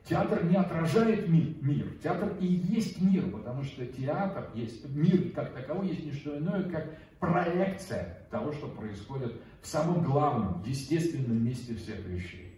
Театр 0.06 0.43
не 0.45 0.56
отражает 0.56 1.28
мир, 1.30 1.56
мир. 1.62 1.93
Театр 2.02 2.38
и 2.39 2.47
есть 2.47 2.99
мир, 3.02 3.30
потому 3.30 3.63
что 3.63 3.86
театр 3.86 4.49
есть, 4.56 4.89
мир 4.89 5.32
как 5.36 5.54
таковой 5.54 5.89
есть 5.89 6.06
не 6.06 6.12
что 6.13 6.36
иное, 6.39 6.63
как 6.63 6.88
проекция 7.19 8.25
того, 8.32 8.52
что 8.52 8.67
происходит 8.67 9.39
в 9.62 9.67
самом 9.67 10.04
главном, 10.04 10.63
естественном 10.65 11.43
месте 11.45 11.75
всех 11.75 11.99
вещей. 12.08 12.48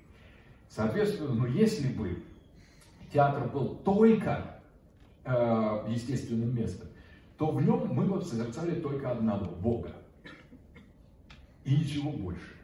Соответственно, 0.71 1.33
ну 1.33 1.45
если 1.47 1.89
бы 1.89 2.23
театр 3.11 3.49
был 3.49 3.75
только 3.75 4.61
э, 5.25 5.85
естественным 5.89 6.55
местом, 6.55 6.87
то 7.37 7.51
в 7.51 7.61
нем 7.61 7.93
мы 7.93 8.05
бы 8.05 8.21
созерцали 8.21 8.79
только 8.79 9.11
одного– 9.11 9.51
Бога. 9.61 9.91
И 11.65 11.75
ничего 11.75 12.11
больше. 12.11 12.55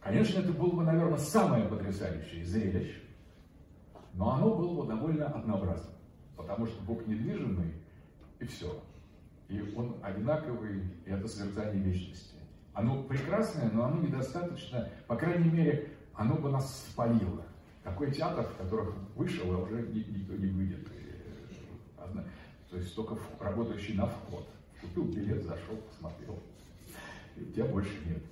Конечно, 0.00 0.40
это 0.40 0.52
было 0.52 0.70
бы, 0.70 0.84
наверное, 0.84 1.18
самое 1.18 1.64
потрясающее 1.64 2.44
зрелище, 2.44 3.00
но 4.12 4.34
оно 4.34 4.54
было 4.54 4.82
бы 4.82 4.88
довольно 4.88 5.26
однообразным, 5.28 5.94
потому 6.36 6.66
что 6.66 6.82
Бог 6.82 7.06
недвижимый, 7.06 7.72
и 8.38 8.44
все. 8.44 8.82
И 9.48 9.60
он 9.74 9.96
одинаковый, 10.02 10.82
и 11.06 11.10
это 11.10 11.26
созерцание 11.26 11.82
вечности. 11.82 12.36
Оно 12.74 13.02
прекрасное, 13.02 13.70
но 13.70 13.86
оно 13.86 14.02
недостаточно, 14.02 14.88
по 15.06 15.16
крайней 15.16 15.50
мере, 15.50 15.97
оно 16.18 16.34
бы 16.34 16.50
нас 16.50 16.84
спалило. 16.90 17.44
Такой 17.84 18.10
театр, 18.10 18.44
в 18.44 18.56
которых 18.56 18.92
вышел, 19.14 19.54
а 19.54 19.62
уже 19.62 19.82
никто 19.82 20.34
не 20.34 20.48
выйдет. 20.48 20.86
Одна, 21.96 22.24
то 22.68 22.76
есть 22.76 22.94
только 22.94 23.16
работающий 23.40 23.94
на 23.94 24.06
вход. 24.06 24.46
Купил 24.80 25.04
билет, 25.04 25.44
зашел, 25.44 25.76
посмотрел. 25.76 26.38
И 27.36 27.44
тебя 27.52 27.66
больше 27.66 27.92
нет. 28.04 28.22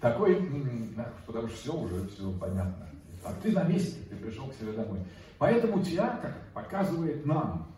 Такой, 0.00 0.36
потому 1.26 1.48
что 1.48 1.56
все 1.56 1.72
уже, 1.74 2.08
все 2.08 2.32
понятно. 2.32 2.88
А 3.22 3.32
ты 3.42 3.52
на 3.52 3.64
месте, 3.64 4.00
ты 4.08 4.16
пришел 4.16 4.48
к 4.48 4.54
себе 4.54 4.72
домой. 4.72 5.00
Поэтому 5.38 5.82
театр 5.82 6.34
показывает 6.54 7.24
нам, 7.26 7.74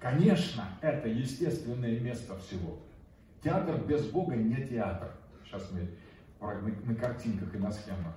конечно, 0.00 0.64
это 0.80 1.08
естественное 1.08 1.98
место 2.00 2.36
всего. 2.38 2.78
Театр 3.42 3.80
без 3.84 4.04
Бога 4.06 4.34
не 4.34 4.66
театр. 4.66 5.12
Сейчас 5.44 5.70
мы 5.70 5.88
на 6.84 6.94
картинках 6.96 7.54
и 7.54 7.58
на 7.58 7.70
схемах 7.70 8.14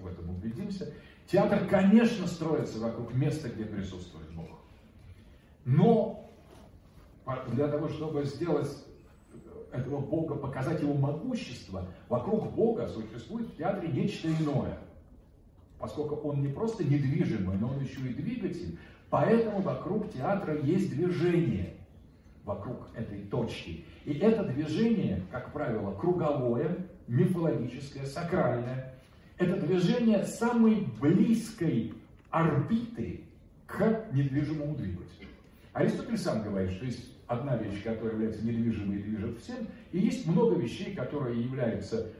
в 0.00 0.06
этом 0.06 0.30
убедимся. 0.30 0.92
Театр, 1.30 1.66
конечно, 1.68 2.26
строится 2.26 2.78
вокруг 2.78 3.14
места, 3.14 3.48
где 3.48 3.64
присутствует 3.64 4.30
Бог. 4.32 4.60
Но 5.64 6.30
для 7.52 7.68
того, 7.68 7.88
чтобы 7.88 8.24
сделать 8.24 8.70
этого 9.72 10.00
Бога, 10.00 10.34
показать 10.36 10.80
его 10.80 10.94
могущество, 10.94 11.86
вокруг 12.08 12.52
Бога 12.52 12.88
существует 12.88 13.48
в 13.48 13.56
театре 13.56 13.88
нечто 13.88 14.28
иное. 14.28 14.78
Поскольку 15.78 16.16
он 16.28 16.40
не 16.40 16.48
просто 16.48 16.82
недвижимый, 16.84 17.56
но 17.58 17.68
он 17.68 17.80
еще 17.80 18.00
и 18.00 18.14
двигатель, 18.14 18.78
поэтому 19.10 19.60
вокруг 19.60 20.10
театра 20.12 20.58
есть 20.60 20.90
движение, 20.90 21.74
вокруг 22.44 22.88
этой 22.94 23.20
точки. 23.24 23.84
И 24.04 24.14
это 24.14 24.42
движение, 24.44 25.22
как 25.30 25.52
правило, 25.52 25.94
круговое, 25.94 26.88
мифологическое, 27.06 28.06
сакральное. 28.06 28.97
Это 29.38 29.56
движение 29.56 30.24
самой 30.24 30.88
близкой 31.00 31.94
орбиты 32.30 33.20
к 33.66 34.06
недвижимому 34.12 34.74
двигателю. 34.74 35.28
Аристотель 35.72 36.18
сам 36.18 36.42
говорит, 36.42 36.72
что 36.72 36.86
есть 36.86 37.12
одна 37.28 37.56
вещь, 37.56 37.82
которая 37.84 38.14
является 38.14 38.44
недвижимой 38.44 38.98
и 38.98 39.02
движет 39.02 39.38
всем, 39.38 39.68
и 39.92 39.98
есть 39.98 40.26
много 40.26 40.56
вещей, 40.56 40.94
которые 40.94 41.40
являются 41.40 42.10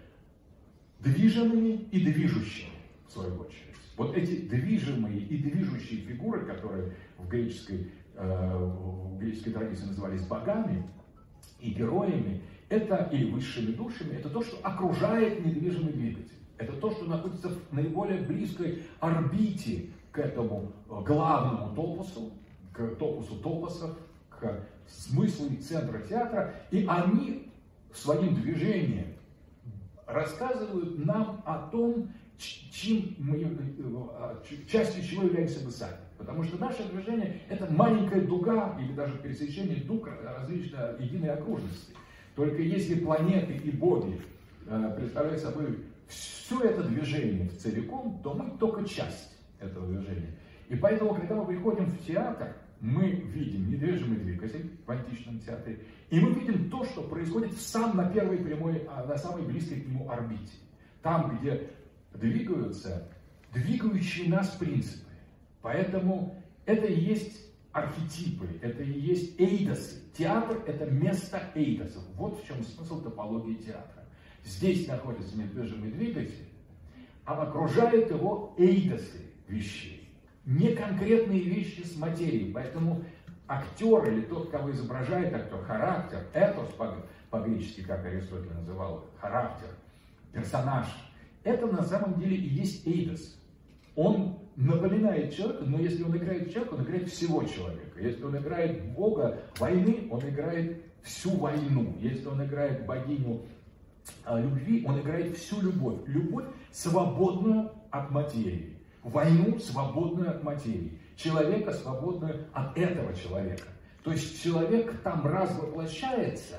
движимыми 1.01 1.89
и 1.91 2.05
движущими, 2.05 2.71
в 3.09 3.13
свою 3.13 3.35
очередь. 3.41 3.65
Вот 3.97 4.17
эти 4.17 4.43
движимые 4.43 5.19
и 5.19 5.39
движущие 5.39 6.03
фигуры, 6.03 6.47
которые 6.47 6.93
в 7.19 7.29
греческой, 7.29 7.91
э, 8.15 8.57
в 8.57 9.19
греческой 9.19 9.55
традиции 9.55 9.87
назывались 9.87 10.25
богами 10.25 10.89
и 11.61 11.71
героями, 11.71 12.43
это 12.69 13.09
или 13.11 13.31
высшими 13.31 13.73
душами, 13.73 14.15
это 14.15 14.29
то, 14.29 14.43
что 14.43 14.57
окружает 14.63 15.45
недвижимый 15.45 15.95
двигатель. 15.95 16.39
Это 16.59 16.73
то, 16.73 16.90
что 16.90 17.05
находится 17.05 17.49
в 17.49 17.73
наиболее 17.73 18.21
близкой 18.21 18.83
орбите 19.01 19.90
к 20.11 20.18
этому 20.18 20.73
главному 20.88 21.75
топусу, 21.75 22.33
к 22.73 22.97
топусу 22.97 23.37
топосов, 23.37 23.97
к 24.29 24.64
смыслу 24.87 25.47
и 25.49 25.57
центра 25.57 26.01
театра, 26.01 26.55
и 26.71 26.85
они 26.88 27.53
своим 27.92 28.35
движением 28.35 29.14
рассказывают 30.07 31.05
нам 31.05 31.42
о 31.44 31.68
том, 31.68 32.11
чем 32.38 33.14
мы, 33.18 33.57
частью 34.68 35.03
чего 35.05 35.25
являемся 35.25 35.64
мы 35.64 35.71
сами. 35.71 35.97
Потому 36.16 36.42
что 36.42 36.59
наше 36.59 36.83
движение– 36.88 37.42
это 37.49 37.71
маленькая 37.71 38.23
дуга 38.23 38.77
или 38.81 38.92
даже 38.92 39.16
пересечение 39.18 39.77
дуг 39.85 40.09
различной 40.25 41.01
единой 41.01 41.31
окружности. 41.31 41.94
Только 42.35 42.62
если 42.62 42.97
планеты 42.97 43.55
и 43.55 43.71
боги 43.71 44.21
э, 44.66 44.94
представляют 44.97 45.40
собой 45.40 45.79
все 46.09 46.61
это 46.62 46.83
движение 46.83 47.49
целиком, 47.49 48.21
то 48.23 48.35
мы 48.35 48.57
только 48.59 48.85
часть 48.88 49.37
этого 49.61 49.87
движения. 49.87 50.35
И 50.68 50.77
поэтому, 50.77 51.14
когда 51.14 51.35
мы 51.37 51.47
приходим 51.47 51.87
в 51.87 52.05
театр, 52.07 52.57
мы 52.81 53.11
видим 53.11 53.71
недвижимый 53.71 54.18
двигатель 54.18 54.71
в 54.87 54.90
античном 54.90 55.40
театре, 55.40 55.81
и 56.11 56.21
мы 56.21 56.33
видим 56.33 56.71
то, 56.71 56.85
что 56.85 57.03
происходит 57.03 57.53
сам 57.59 57.97
на 57.97 58.09
первой 58.09 58.38
прямой, 58.38 58.87
а, 58.88 59.05
на 59.05 59.16
самой 59.16 59.42
близкой 59.42 59.81
к 59.81 59.87
нему 59.87 60.11
орбите. 60.11 60.53
Там, 61.03 61.38
где 61.38 61.71
двигаются 62.14 63.09
двигающие 63.53 64.29
нас 64.29 64.49
принципы. 64.51 65.11
Поэтому 65.62 66.37
это 66.66 66.87
и 66.87 67.01
есть 67.01 67.49
архетипы, 67.73 68.47
это 68.62 68.83
и 68.83 69.01
есть 69.01 69.38
эйдосы. 69.40 69.97
Театр– 70.16 70.62
это 70.66 70.87
место 70.87 71.42
эйдосов. 71.55 72.03
Вот 72.14 72.42
в 72.42 72.47
чем 72.47 72.62
смысл 72.64 73.03
топологии 73.03 73.55
театра. 73.55 73.98
Здесь 74.49 74.89
находится 74.89 75.37
недвижимый 75.37 75.91
двигатель, 75.93 76.49
а 77.25 77.43
окружают 77.43 78.11
его 78.11 78.55
эйдосы 78.57 79.21
вещей 79.47 79.99
не 80.49 80.75
конкретные 80.75 81.43
вещи 81.43 81.83
с 81.83 81.97
материей. 81.97 82.53
Поэтому 82.53 83.05
актер 83.47 84.11
или 84.11 84.23
тот, 84.23 84.51
кого 84.51 84.71
изображает 84.73 85.35
актер, 85.35 85.63
характер, 85.63 86.27
этос 86.33 86.69
по-гречески, 87.31 87.83
как 87.83 88.05
Аристотель 88.07 88.55
называл, 88.55 89.11
характер, 89.21 89.69
персонаж, 90.33 90.87
это 91.45 91.67
на 91.67 91.83
самом 91.83 92.19
деле 92.19 92.37
и 92.37 92.49
есть 92.49 92.87
эйдос. 92.87 93.39
Он 93.95 94.39
напоминает 94.57 95.35
человека, 95.35 95.65
но 95.65 95.79
если 95.79 96.03
он 96.03 96.17
играет 96.17 96.51
человека, 96.51 96.75
он 96.75 96.85
играет 96.85 97.09
всего 97.11 97.45
человека. 97.45 98.01
Если 98.01 98.25
он 98.25 98.39
играет 98.39 98.93
бога 98.93 99.43
войны, 99.59 100.09
он 100.11 100.21
играет 100.27 100.83
всю 101.03 101.37
войну. 101.37 101.95
Если 102.01 102.27
он 102.27 102.43
играет 102.45 102.87
богиню 102.87 103.43
любви, 104.27 104.85
он 104.87 105.01
играет 105.01 105.37
всю 105.37 105.61
любовь. 105.61 106.01
Любовь, 106.07 106.47
свободную 106.72 107.70
от 107.91 108.11
материи 108.11 108.78
войну, 109.03 109.59
свободную 109.59 110.30
от 110.30 110.43
материи, 110.43 110.99
человека, 111.16 111.72
свободную 111.72 112.47
от 112.53 112.76
этого 112.76 113.14
человека. 113.14 113.66
То 114.05 114.12
есть 114.12 114.43
человек 114.43 115.03
там 115.03 115.26
раз 115.26 115.57
воплощается, 115.59 116.57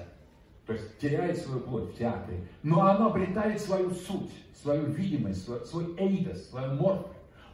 то 0.65 0.74
есть 0.74 0.99
теряет 0.99 1.38
свою 1.38 1.61
плоть 1.61 1.93
в 1.93 1.97
театре, 1.97 2.47
но 2.63 2.80
он 2.80 3.01
обретает 3.01 3.59
свою 3.61 3.91
суть, 3.91 4.32
свою 4.61 4.86
видимость, 4.86 5.45
свой, 5.45 5.65
свой 5.65 5.95
эйдос, 5.97 6.49
свою 6.49 6.74
морф. 6.74 7.05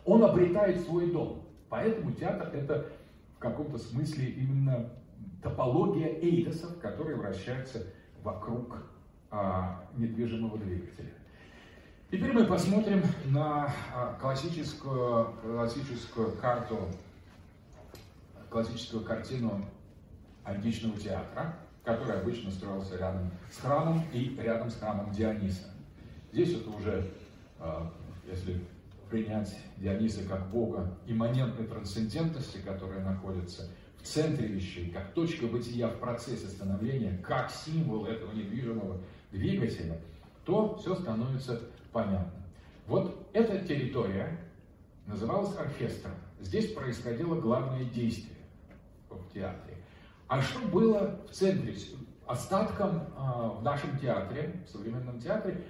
Он 0.05 0.23
обретает 0.23 0.81
свой 0.81 1.11
дом. 1.11 1.43
Поэтому 1.69 2.11
театр 2.11 2.49
это 2.53 2.87
в 3.35 3.39
каком-то 3.39 3.77
смысле 3.77 4.27
именно 4.29 4.89
топология 5.41 6.19
эйдосов, 6.19 6.79
которые 6.79 7.15
вращаются 7.17 7.83
вокруг 8.23 8.77
а, 9.35 9.83
недвижимого 9.97 10.57
двигателя. 10.57 11.11
Теперь 12.09 12.31
мы 12.31 12.45
посмотрим 12.45 13.03
на 13.25 13.69
а, 13.93 14.17
классическую, 14.21 15.33
классическую 15.41 16.31
карту, 16.37 16.79
классическую 18.49 19.03
картину 19.03 19.65
античного 20.45 20.97
театра, 20.97 21.57
который 21.83 22.21
обычно 22.21 22.49
строился 22.51 22.97
рядом 22.97 23.31
с 23.51 23.57
храмом 23.57 24.03
и 24.13 24.33
рядом 24.37 24.69
с 24.69 24.77
храмом 24.77 25.11
Диониса. 25.11 25.69
Здесь 26.31 26.53
это 26.53 26.69
уже, 26.69 27.11
а, 27.59 27.91
если 28.25 28.61
принять 29.09 29.53
Диониса 29.77 30.23
как 30.23 30.49
бога 30.49 30.97
имманентной 31.07 31.67
трансцендентности, 31.67 32.59
которая 32.59 33.03
находится 33.03 33.69
в 33.97 34.07
центре 34.07 34.47
вещей, 34.47 34.91
как 34.91 35.13
точка 35.13 35.47
бытия 35.47 35.89
в 35.89 35.99
процессе 35.99 36.47
становления, 36.47 37.17
как 37.23 37.51
символ 37.51 38.05
этого 38.05 38.31
недвижимого 38.31 39.01
двигателя, 39.35 39.99
то 40.45 40.77
все 40.77 40.95
становится 40.95 41.61
понятно. 41.91 42.31
Вот 42.87 43.27
эта 43.33 43.59
территория 43.59 44.39
называлась 45.07 45.55
оркестром. 45.57 46.13
Здесь 46.39 46.71
происходило 46.73 47.35
главное 47.39 47.83
действие 47.85 48.37
в 49.09 49.33
театре. 49.33 49.77
А 50.27 50.41
что 50.41 50.59
было 50.67 51.19
в 51.29 51.33
центре? 51.33 51.75
Остатком 52.27 52.97
э, 52.97 53.49
в 53.59 53.63
нашем 53.63 53.97
театре, 53.99 54.63
в 54.65 54.71
современном 54.71 55.19
театре, 55.19 55.63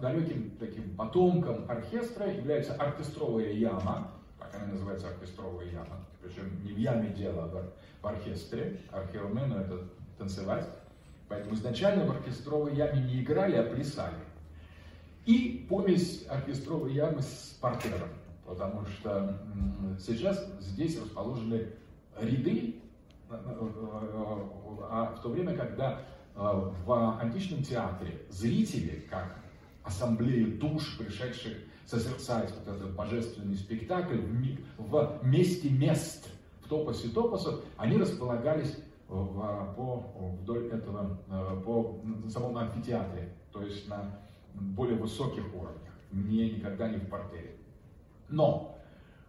далеким 0.00 0.50
таким 0.58 0.94
потомком 0.96 1.64
оркестра 1.68 2.30
является 2.30 2.74
оркестровая 2.74 3.52
яма, 3.52 4.12
так 4.38 4.54
она 4.54 4.66
называется 4.72 5.08
оркестровая 5.08 5.66
яма, 5.66 6.04
причем 6.22 6.62
не 6.64 6.72
в 6.72 6.78
яме 6.78 7.10
дело, 7.10 7.44
а 7.44 7.72
в 8.02 8.06
оркестре, 8.06 8.80
археомену 8.90 9.56
это 9.58 9.88
танцевать, 10.18 10.68
поэтому 11.28 11.54
изначально 11.54 12.04
в 12.04 12.10
оркестровой 12.10 12.74
яме 12.74 13.00
не 13.02 13.22
играли, 13.22 13.56
а 13.56 13.62
плясали. 13.62 14.14
И 15.24 15.66
помесь 15.68 16.24
оркестровой 16.28 16.92
ямы 16.92 17.22
с 17.22 17.56
портером, 17.60 18.10
потому 18.46 18.86
что 18.86 19.36
сейчас 19.98 20.46
здесь 20.60 21.00
расположены 21.00 21.66
ряды, 22.20 22.76
э, 23.30 23.34
э, 23.34 23.36
э, 23.36 24.46
а 24.88 25.14
в 25.18 25.22
то 25.22 25.28
время, 25.28 25.56
когда 25.56 26.00
в 26.34 27.18
античном 27.18 27.62
театре 27.62 28.20
зрители, 28.28 29.06
как 29.08 29.38
ассамблея 29.82 30.46
душ, 30.58 30.98
пришедших 30.98 31.56
созерцать 31.86 32.52
вот 32.52 32.76
этот 32.76 32.94
божественный 32.94 33.56
спектакль 33.56 34.18
в 34.76 35.24
месте 35.24 35.70
мест, 35.70 36.28
в 36.62 36.68
топосе 36.68 37.08
топосов, 37.08 37.64
они 37.78 37.96
располагались 37.96 38.76
в, 39.08 39.74
по, 39.76 40.30
вдоль 40.40 40.68
этого, 40.68 41.18
по 41.64 42.00
самом 42.28 42.56
амфитеатре, 42.58 43.32
то 43.52 43.62
есть 43.62 43.88
на 43.88 44.20
более 44.54 44.96
высоких 44.96 45.44
уровнях, 45.54 45.92
не 46.10 46.50
никогда 46.50 46.88
не 46.88 46.98
в 46.98 47.08
портере. 47.08 47.56
Но 48.28 48.78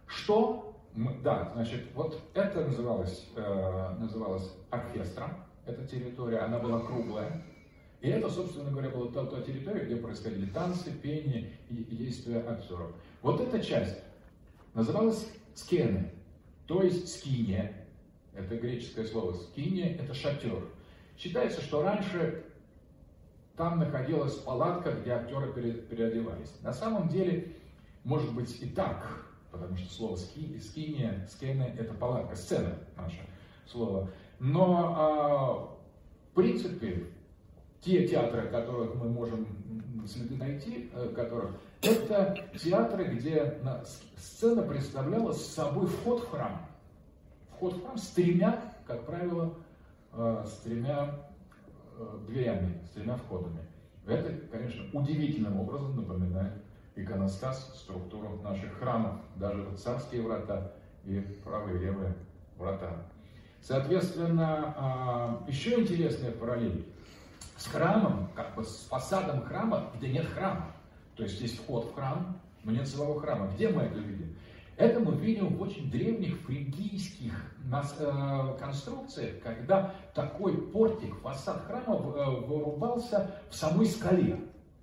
что, 0.06 0.74
да, 1.22 1.50
значит, 1.54 1.86
вот 1.94 2.20
это 2.34 2.64
называлось, 2.64 3.28
э, 3.36 3.96
называлось 3.98 4.52
оркестром, 4.70 5.30
эта 5.66 5.86
территория, 5.86 6.38
она 6.38 6.58
была 6.58 6.80
круглая, 6.80 7.44
и 8.00 8.08
это, 8.08 8.30
собственно 8.30 8.70
говоря, 8.70 8.90
была 8.90 9.10
та, 9.12 9.26
та 9.26 9.42
территория, 9.42 9.84
где 9.84 9.96
происходили 9.96 10.46
танцы, 10.46 10.92
пение 10.92 11.52
и 11.68 11.74
действия 11.74 12.38
актеров. 12.38 12.92
Вот 13.22 13.40
эта 13.40 13.60
часть 13.60 13.98
называлась 14.74 15.28
скены, 15.54 16.10
то 16.66 16.82
есть 16.82 17.08
скиния, 17.08 17.77
это 18.38 18.56
греческое 18.56 19.04
слово 19.04 19.34
скиния, 19.34 19.96
это 19.96 20.14
шатер. 20.14 20.62
Считается, 21.16 21.60
что 21.60 21.82
раньше 21.82 22.44
там 23.56 23.78
находилась 23.80 24.34
палатка, 24.36 24.92
где 24.92 25.12
актеры 25.12 25.52
переодевались. 25.52 26.54
На 26.62 26.72
самом 26.72 27.08
деле, 27.08 27.56
может 28.04 28.32
быть 28.32 28.62
и 28.62 28.66
так, 28.66 29.26
потому 29.50 29.76
что 29.76 29.92
слово 29.92 30.16
ски, 30.16 30.60
скиния, 30.60 31.26
скены– 31.30 31.74
это 31.78 31.92
палатка, 31.94 32.36
сцена 32.36 32.74
наше 32.96 33.20
слово. 33.66 34.08
Но, 34.38 34.94
а, 34.96 35.54
в 36.30 36.34
принципе, 36.34 37.06
те 37.80 38.06
театры, 38.06 38.48
которых 38.48 38.94
мы 38.94 39.08
можем 39.08 39.46
следы 40.06 40.36
найти, 40.36 40.90
э, 40.94 41.08
которых, 41.14 41.50
это 41.82 42.48
театры, 42.58 43.04
где 43.04 43.60
сцена 44.16 44.62
представляла 44.62 45.32
собой 45.32 45.86
вход 45.86 46.20
в 46.22 46.30
храм. 46.30 46.67
Вход 47.58 47.74
в 47.74 47.82
храм 47.84 47.98
с 47.98 48.08
тремя, 48.08 48.74
как 48.86 49.04
правило, 49.04 49.54
э, 50.14 50.44
с 50.46 50.60
тремя 50.60 51.14
Э, 51.98 52.18
дверями, 52.28 52.78
с 52.86 52.90
тремя 52.90 53.16
входами. 53.16 53.58
Это, 54.06 54.32
конечно, 54.52 54.84
удивительным 54.92 55.58
образом 55.58 55.96
напоминает 55.96 56.52
иконостас, 56.94 57.74
структуру 57.74 58.40
наших 58.42 58.72
храмов, 58.78 59.16
даже 59.34 59.66
царские 59.76 60.22
врата 60.22 60.72
и 61.04 61.18
правые 61.44 61.76
и 61.76 61.80
левые 61.80 62.14
врата. 62.56 62.92
Соответственно, 63.60 64.74
а, 64.76 65.44
еще 65.48 65.80
интересная 65.80 66.30
параллель 66.30 66.86
с 67.56 67.66
храмом, 67.66 68.30
как 68.36 68.54
бы 68.54 68.62
с 68.62 68.86
фасадом 68.88 69.42
храма, 69.42 69.90
где 69.96 70.08
нет 70.08 70.26
храма. 70.26 70.66
То 71.16 71.24
есть 71.24 71.40
есть 71.40 71.58
вход 71.58 71.86
в 71.86 71.94
храм, 71.94 72.40
но 72.62 72.70
нет 72.70 72.86
самого 72.86 73.20
храма. 73.20 73.50
Где 73.54 73.68
мы 73.70 73.82
это 73.82 73.98
видим? 73.98 74.36
Это 74.78 75.00
мы 75.00 75.16
видим 75.16 75.56
в 75.56 75.60
очень 75.60 75.90
древних 75.90 76.38
фригийских 76.42 77.34
э, 77.72 78.56
конструкциях, 78.60 79.42
когда 79.42 79.92
такой 80.14 80.56
портик, 80.56 81.16
фасад 81.16 81.64
храма 81.64 81.96
э, 81.96 82.46
вырубался 82.46 83.34
в 83.50 83.56
самой 83.56 83.86
скале. 83.86 84.38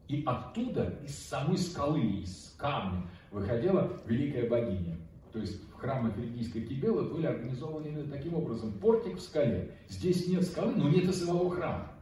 И 0.09 0.21
оттуда, 0.25 0.99
из 1.01 1.17
самой 1.17 1.57
скалы, 1.57 2.01
из 2.01 2.53
камня, 2.57 3.07
выходила 3.31 4.01
великая 4.05 4.49
богиня. 4.49 4.97
То 5.31 5.39
есть 5.39 5.63
в 5.71 5.75
храмах 5.75 6.13
фригийской 6.15 6.63
Кибелы 6.63 7.03
были 7.03 7.27
организованы 7.27 7.87
именно 7.87 8.11
таким 8.11 8.33
образом. 8.33 8.73
Портик 8.73 9.15
в 9.15 9.21
скале. 9.21 9.71
Здесь 9.87 10.27
нет 10.27 10.43
скалы, 10.43 10.73
но 10.75 10.89
нет 10.89 11.05
и 11.05 11.13
самого 11.13 11.49
храма. 11.49 11.93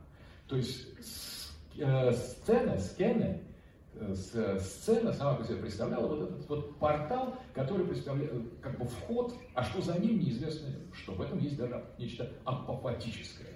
То 0.47 0.55
есть 0.55 0.87
э, 1.77 2.11
сцена, 2.11 2.79
скены 2.79 3.43
сцена 4.15 5.13
сама 5.13 5.35
по 5.35 5.43
себе 5.43 5.57
представляла 5.57 6.07
вот 6.07 6.29
этот 6.29 6.49
вот 6.49 6.77
портал, 6.77 7.35
который 7.53 7.85
представляет 7.85 8.31
как 8.61 8.77
бы 8.77 8.85
вход, 8.85 9.33
а 9.53 9.63
что 9.63 9.81
за 9.81 9.99
ним 9.99 10.19
неизвестно 10.19 10.69
что. 10.93 11.13
В 11.13 11.21
этом 11.21 11.39
есть 11.39 11.57
даже 11.57 11.83
нечто 11.97 12.29
апофатическое. 12.45 13.47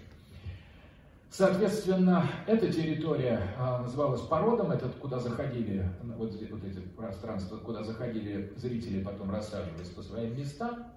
Соответственно, 1.30 2.28
эта 2.48 2.72
территория 2.72 3.54
а, 3.58 3.82
называлась 3.82 4.22
породом, 4.22 4.72
этот, 4.72 4.96
куда 4.96 5.20
заходили, 5.20 5.88
вот, 6.02 6.32
вот 6.50 6.64
эти 6.64 6.80
пространства, 6.80 7.58
куда 7.58 7.84
заходили 7.84 8.54
зрители, 8.56 9.04
потом 9.04 9.30
рассаживались 9.32 9.90
по 9.90 10.02
своим 10.02 10.38
местам. 10.38 10.88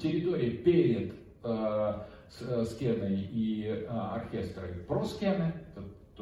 Территория 0.00 0.50
перед 0.50 1.14
э, 1.42 1.94
скеной 2.66 3.16
и 3.32 3.64
э, 3.66 3.86
оркестрой 3.86 4.74
проскены, 4.86 5.52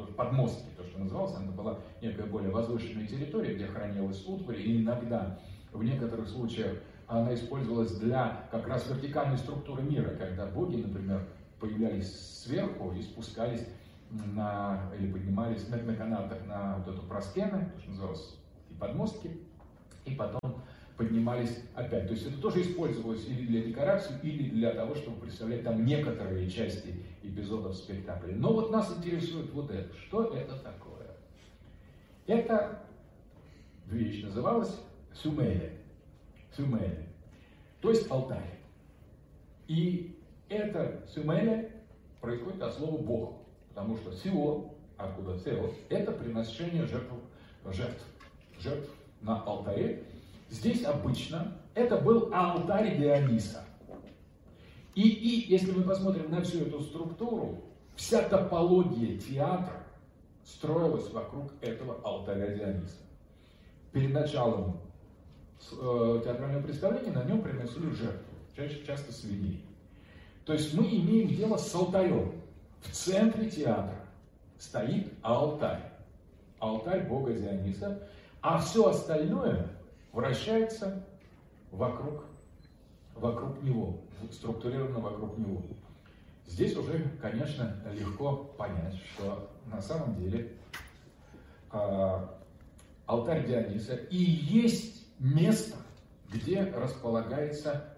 подмостки, 0.03 0.67
то, 0.77 0.83
что 0.83 0.99
называлось, 0.99 1.35
она 1.35 1.51
была 1.51 1.79
некая 2.01 2.25
более 2.25 2.51
возвышенная 2.51 3.07
территория, 3.07 3.55
где 3.55 3.67
хранилась 3.67 4.25
утварь, 4.27 4.59
и 4.59 4.81
иногда, 4.81 5.39
в 5.71 5.83
некоторых 5.83 6.27
случаях, 6.27 6.77
она 7.07 7.33
использовалась 7.33 7.97
для 7.97 8.47
как 8.51 8.67
раз 8.67 8.89
вертикальной 8.89 9.37
структуры 9.37 9.81
мира, 9.81 10.09
когда 10.17 10.45
боги, 10.45 10.75
например, 10.77 11.27
появлялись 11.59 12.41
сверху 12.43 12.91
и 12.91 13.01
спускались 13.01 13.65
на, 14.11 14.91
или 14.97 15.11
поднимались 15.11 15.67
на, 15.69 15.77
на 15.77 15.95
канатах 15.95 16.45
на 16.45 16.77
вот 16.77 16.93
эту 16.93 17.01
проскены, 17.03 17.71
то, 17.73 17.81
что 17.81 17.89
называлось, 17.91 18.35
и 18.69 18.73
подмостки, 18.73 19.31
и 20.05 20.15
потом 20.15 20.56
поднимались 20.97 21.61
опять. 21.75 22.07
То 22.07 22.13
есть 22.13 22.25
это 22.25 22.41
тоже 22.41 22.61
использовалось 22.61 23.25
или 23.27 23.45
для 23.45 23.61
декорации, 23.61 24.15
или 24.23 24.49
для 24.49 24.71
того, 24.71 24.95
чтобы 24.95 25.21
представлять 25.21 25.63
там 25.63 25.85
некоторые 25.85 26.49
части 26.49 26.95
эпизодов 27.23 27.75
спектакля. 27.75 28.33
Но 28.35 28.53
вот 28.53 28.71
нас 28.71 28.91
интересует 28.97 29.51
вот 29.51 29.69
это. 29.71 29.95
Что 29.95 30.33
это 30.33 30.57
такое? 30.57 31.07
Это 32.25 32.83
вещь 33.85 34.23
называлась 34.23 34.75
сумеля. 35.13 35.71
Сумеля. 36.55 37.07
То 37.81 37.91
есть 37.91 38.09
алтарь. 38.09 38.59
И 39.67 40.17
это 40.49 41.03
сумеля 41.13 41.69
происходит 42.21 42.61
от 42.61 42.73
слова 42.73 42.97
Бог. 42.97 43.33
Потому 43.69 43.95
что 43.97 44.11
сио, 44.11 44.73
откуда 44.97 45.37
сео, 45.37 45.69
это 45.89 46.11
приношение 46.11 46.87
жертв, 46.87 47.13
жертв, 47.65 48.03
жертв 48.59 48.89
на 49.21 49.43
алтаре. 49.43 50.03
Здесь 50.49 50.83
обычно 50.83 51.57
это 51.75 51.97
был 51.97 52.29
алтарь 52.33 52.97
Диониса. 52.97 53.63
И, 54.95 55.07
и 55.07 55.51
если 55.51 55.71
мы 55.71 55.83
посмотрим 55.83 56.31
на 56.31 56.41
всю 56.41 56.61
эту 56.61 56.81
структуру, 56.81 57.63
вся 57.95 58.27
топология 58.27 59.17
театра 59.19 59.83
строилась 60.43 61.11
вокруг 61.11 61.51
этого 61.61 61.99
алтаря 62.03 62.47
Диониса. 62.47 62.97
Перед 63.91 64.11
началом 64.11 64.79
э, 65.71 66.21
театрального 66.23 66.63
представления 66.63 67.11
на 67.11 67.23
нем 67.25 67.41
приносили 67.41 67.91
жертву, 67.91 68.33
чаще 68.55 68.83
часто 68.85 69.11
свиней. 69.11 69.63
То 70.45 70.53
есть 70.53 70.73
мы 70.73 70.85
имеем 70.85 71.27
дело 71.27 71.57
с 71.57 71.75
алтарем 71.75 72.33
в 72.81 72.91
центре 72.91 73.49
театра. 73.49 73.99
стоит 74.57 75.13
алтарь. 75.21 75.91
Алтарь 76.59 77.07
бога 77.07 77.33
Диониса, 77.33 78.01
а 78.41 78.57
все 78.59 78.89
остальное 78.89 79.76
вращается 80.11 81.05
вокруг, 81.71 82.25
вокруг 83.15 83.61
него, 83.63 83.99
структурировано 84.31 84.99
вокруг 84.99 85.37
него. 85.37 85.61
Здесь 86.45 86.75
уже, 86.75 87.11
конечно, 87.21 87.75
легко 87.93 88.35
понять, 88.57 88.95
что 89.13 89.49
на 89.65 89.81
самом 89.81 90.15
деле 90.15 90.53
э, 91.71 92.27
алтарь 93.05 93.45
Диониса 93.45 93.95
и 93.95 94.17
есть 94.17 95.05
место, 95.19 95.75
где 96.31 96.63
располагается 96.63 97.93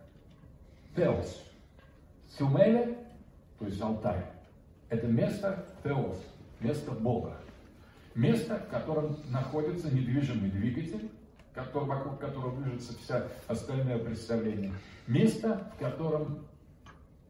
Теос. 0.95 1.43
Сюмеля, 2.38 2.97
то 3.60 3.66
есть 3.66 3.82
алтарь, 3.82 4.32
это 4.89 5.07
место 5.07 5.66
Теос, 5.84 6.18
место 6.60 6.91
Бога. 6.91 7.38
Место, 8.16 8.57
в 8.57 8.70
котором 8.70 9.18
находится 9.30 9.93
недвижимый 9.93 10.49
двигатель, 10.49 11.10
который, 11.53 11.85
вокруг 11.85 12.19
которого 12.19 12.61
движется 12.61 12.97
вся 12.99 13.27
остальное 13.47 13.99
представление. 13.99 14.73
Место, 15.07 15.71
в 15.75 15.79
котором 15.79 16.45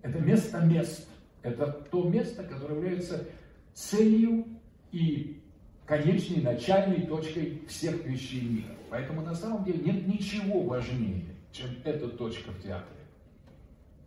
это 0.01 0.19
место 0.19 0.59
мест. 0.59 1.07
Это 1.41 1.71
то 1.71 2.03
место, 2.03 2.43
которое 2.43 2.75
является 2.75 3.25
целью 3.73 4.45
и 4.91 5.41
конечной, 5.85 6.41
начальной 6.41 7.05
точкой 7.05 7.63
всех 7.67 8.03
вещей 8.05 8.41
мира. 8.41 8.75
Поэтому 8.89 9.21
на 9.21 9.33
самом 9.33 9.63
деле 9.63 9.79
нет 9.79 10.07
ничего 10.07 10.61
важнее, 10.63 11.23
чем 11.51 11.69
эта 11.83 12.09
точка 12.09 12.51
в 12.51 12.61
театре. 12.61 12.99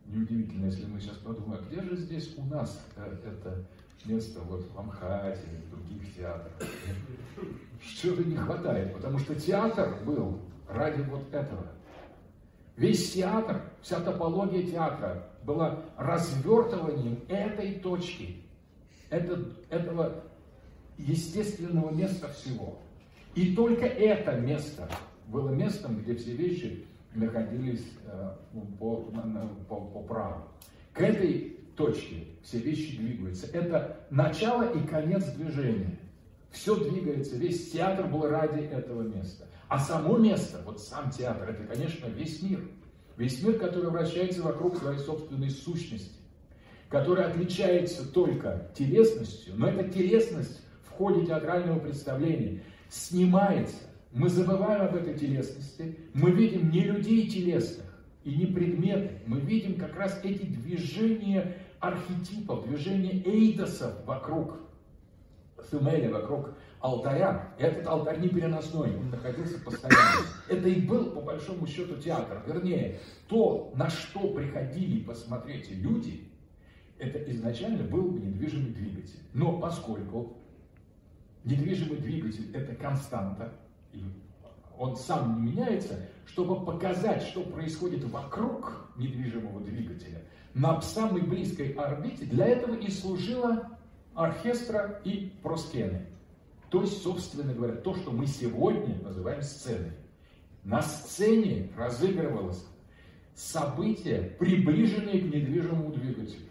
Неудивительно, 0.07 0.67
если 0.67 0.85
мы 0.87 1.01
сейчас 1.01 1.17
подумаем, 1.19 1.65
где 1.71 1.81
же 1.83 1.97
здесь 1.97 2.35
у 2.37 2.45
нас 2.45 2.85
э, 2.97 3.17
это 3.25 3.65
место 4.07 4.41
вот 4.41 4.65
в 4.71 4.79
Амхате 4.79 5.41
или 5.51 5.61
в 5.63 5.71
других 5.71 6.15
театрах. 6.15 6.53
Что-то 7.81 8.25
не 8.25 8.37
хватает, 8.37 8.95
потому 8.95 9.19
что 9.19 9.35
театр 9.35 9.97
был 10.05 10.41
ради 10.69 11.03
вот 11.03 11.33
этого. 11.33 11.67
Весь 12.77 13.13
театр, 13.13 13.63
вся 13.83 14.01
топология 14.01 14.71
театра 14.71 15.29
была 15.45 15.81
развертыванием 15.97 17.19
этой 17.29 17.75
точки, 17.75 18.43
это, 19.11 19.45
этого 19.69 20.25
естественного 20.97 21.91
места 21.91 22.29
всего. 22.29 22.79
И 23.35 23.55
только 23.55 23.87
это 23.87 24.37
место 24.37 24.89
было 25.27 25.51
местом, 25.51 25.99
где 25.99 26.15
все 26.15 26.33
вещи 26.35 26.87
находились 27.15 27.85
э, 28.07 28.37
по, 28.79 28.97
по, 29.69 29.77
по 29.81 30.03
праву. 30.03 30.43
К 30.93 31.03
этой 31.03 31.59
точке 31.77 32.25
все 32.43 32.59
вещи 32.59 32.97
двигаются. 32.97 33.47
Это 33.53 34.07
начало 34.11 34.71
и 34.73 34.87
конец 34.87 35.25
движения. 35.33 35.99
Все 36.51 36.77
двигается, 36.77 37.37
весь 37.37 37.71
театр 37.71 38.07
был 38.07 38.29
ради 38.29 38.61
этого 38.61 39.03
места. 39.03 39.47
А 39.69 39.79
само 39.79 40.19
место, 40.19 40.61
вот 40.67 40.81
сам 40.81 41.11
театр, 41.11 41.49
это, 41.49 41.65
конечно, 41.65 42.07
весь 42.07 42.43
мир. 42.43 42.61
Весь 43.17 43.43
мир, 43.43 43.59
который 43.59 43.91
вращается 43.91 44.43
вокруг 44.43 44.77
своей 44.77 44.99
собственной 44.99 45.51
сущности, 45.51 46.21
который 46.89 47.25
отличается 47.25 48.07
только 48.11 48.71
телесностью, 48.75 49.55
но 49.57 49.69
эта 49.69 49.91
телесность 49.91 50.61
в 50.85 50.91
ходе 50.91 51.27
театрального 51.27 51.79
представления 51.79 52.63
снимается. 52.91 53.77
Мы 54.13 54.29
забываем 54.29 54.83
об 54.83 54.95
этой 54.95 55.15
телесности, 55.15 55.97
мы 56.13 56.33
видим 56.33 56.71
не 56.71 56.83
людей 56.83 57.29
телесных 57.29 57.87
и 58.25 58.35
не 58.35 58.47
предметы, 58.47 59.21
мы 59.27 59.41
видим 59.41 59.77
как 59.77 59.97
раз 59.97 60.21
эти 60.23 60.45
движения 60.45 61.57
архетипов, 61.83 62.65
движения 62.67 63.23
эйдосов 63.25 63.93
вокруг 64.07 64.55
Сумеля, 65.69 66.13
вокруг 66.13 66.55
алтаря. 66.81 67.53
Этот 67.59 67.87
алтарь 67.87 68.21
не 68.21 68.29
переносной, 68.29 68.97
он 68.97 69.11
находился 69.11 69.59
постоянно. 69.61 70.25
Это 70.49 70.69
и 70.69 70.81
был, 70.81 71.11
по 71.11 71.21
большому 71.21 71.67
счету, 71.67 71.97
театр. 71.97 72.43
Вернее, 72.47 73.01
то, 73.29 73.73
на 73.75 73.91
что 73.91 74.33
приходили 74.33 75.03
посмотреть 75.03 75.71
люди, 75.73 76.29
это 76.99 77.19
изначально 77.33 77.83
был 77.83 78.13
недвижимый 78.13 78.73
двигатель. 78.73 79.19
Но 79.35 79.59
поскольку 79.59 80.37
недвижимый 81.45 81.99
двигатель– 81.99 82.49
это 82.55 82.77
константа, 82.77 83.53
он 84.79 84.97
сам 84.97 85.45
не 85.45 85.51
меняется, 85.51 86.09
чтобы 86.27 86.65
показать, 86.65 87.23
что 87.23 87.43
происходит 87.43 88.05
вокруг 88.05 88.89
недвижимого 88.97 89.61
двигателя, 89.61 90.23
на 90.55 90.81
самой 90.81 91.23
близкой 91.23 91.73
орбите, 91.73 92.25
для 92.25 92.47
этого 92.47 92.75
и 92.75 92.91
служила 92.91 93.79
оркестра 94.15 95.01
и 95.05 95.33
проскены. 95.43 96.07
То 96.71 96.83
есть, 96.83 97.03
собственно 97.03 97.53
говоря, 97.53 97.75
то, 97.75 97.95
что 97.95 98.11
мы 98.11 98.27
сегодня 98.27 98.99
называем 99.03 99.43
сценой. 99.43 99.93
На 100.65 100.83
сцене 100.83 101.71
разыгрывалось 101.77 102.65
событие, 103.35 104.35
приближенное 104.39 105.19
к 105.19 105.25
недвижимому 105.25 105.93
двигателю. 105.93 106.49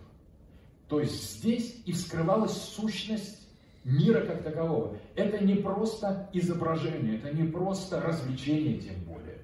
То 0.87 0.99
есть 0.99 1.37
здесь 1.37 1.81
и 1.85 1.93
вскрывалась 1.93 2.51
сущность 2.51 3.47
мира 3.83 4.25
как 4.25 4.43
такового. 4.43 4.97
Это 5.15 5.43
не 5.43 5.55
просто 5.55 6.29
изображение, 6.33 7.17
это 7.17 7.33
не 7.33 7.47
просто 7.47 8.01
развлечение, 8.01 8.79
тем 8.79 8.95
более. 9.05 9.37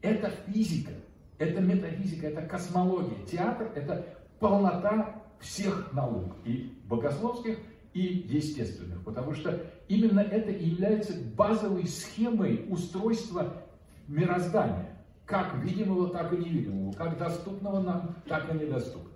Это 0.00 0.30
физика, 0.46 0.92
это 1.38 1.60
метафизика, 1.60 2.28
это 2.28 2.42
космология. 2.42 3.24
Театр– 3.26 3.70
это 3.74 4.06
полнота 4.38 5.22
всех 5.40 5.92
наук, 5.92 6.36
и 6.44 6.78
богословских, 6.88 7.58
и 7.94 8.00
естественных, 8.00 9.04
потому 9.04 9.34
что 9.34 9.60
именно 9.88 10.20
это 10.20 10.50
и 10.50 10.70
является 10.70 11.14
базовой 11.36 11.86
схемой 11.86 12.66
устройства 12.70 13.64
мироздания, 14.08 14.96
как 15.26 15.56
видимого, 15.62 16.08
так 16.08 16.32
и 16.32 16.36
невидимого, 16.36 16.92
как 16.92 17.18
доступного 17.18 17.80
нам, 17.80 18.16
так 18.26 18.50
и 18.50 18.58
недоступного. 18.58 19.10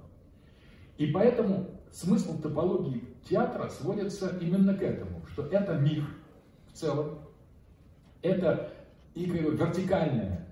И 0.98 1.06
поэтому 1.06 1.70
смысл 1.90 2.38
топологии 2.40 3.04
театра 3.28 3.68
сводится 3.68 4.36
именно 4.40 4.74
к 4.74 4.82
этому, 4.82 5.24
что 5.32 5.46
это 5.46 5.74
мир 5.74 6.04
в 6.68 6.72
целом, 6.72 7.18
это 8.22 8.72
и 9.14 9.24
вертикальное 9.24 10.45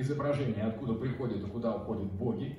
изображение, 0.00 0.64
откуда 0.64 0.94
приходят 0.94 1.42
и 1.42 1.46
куда 1.46 1.74
уходят 1.76 2.12
боги, 2.12 2.58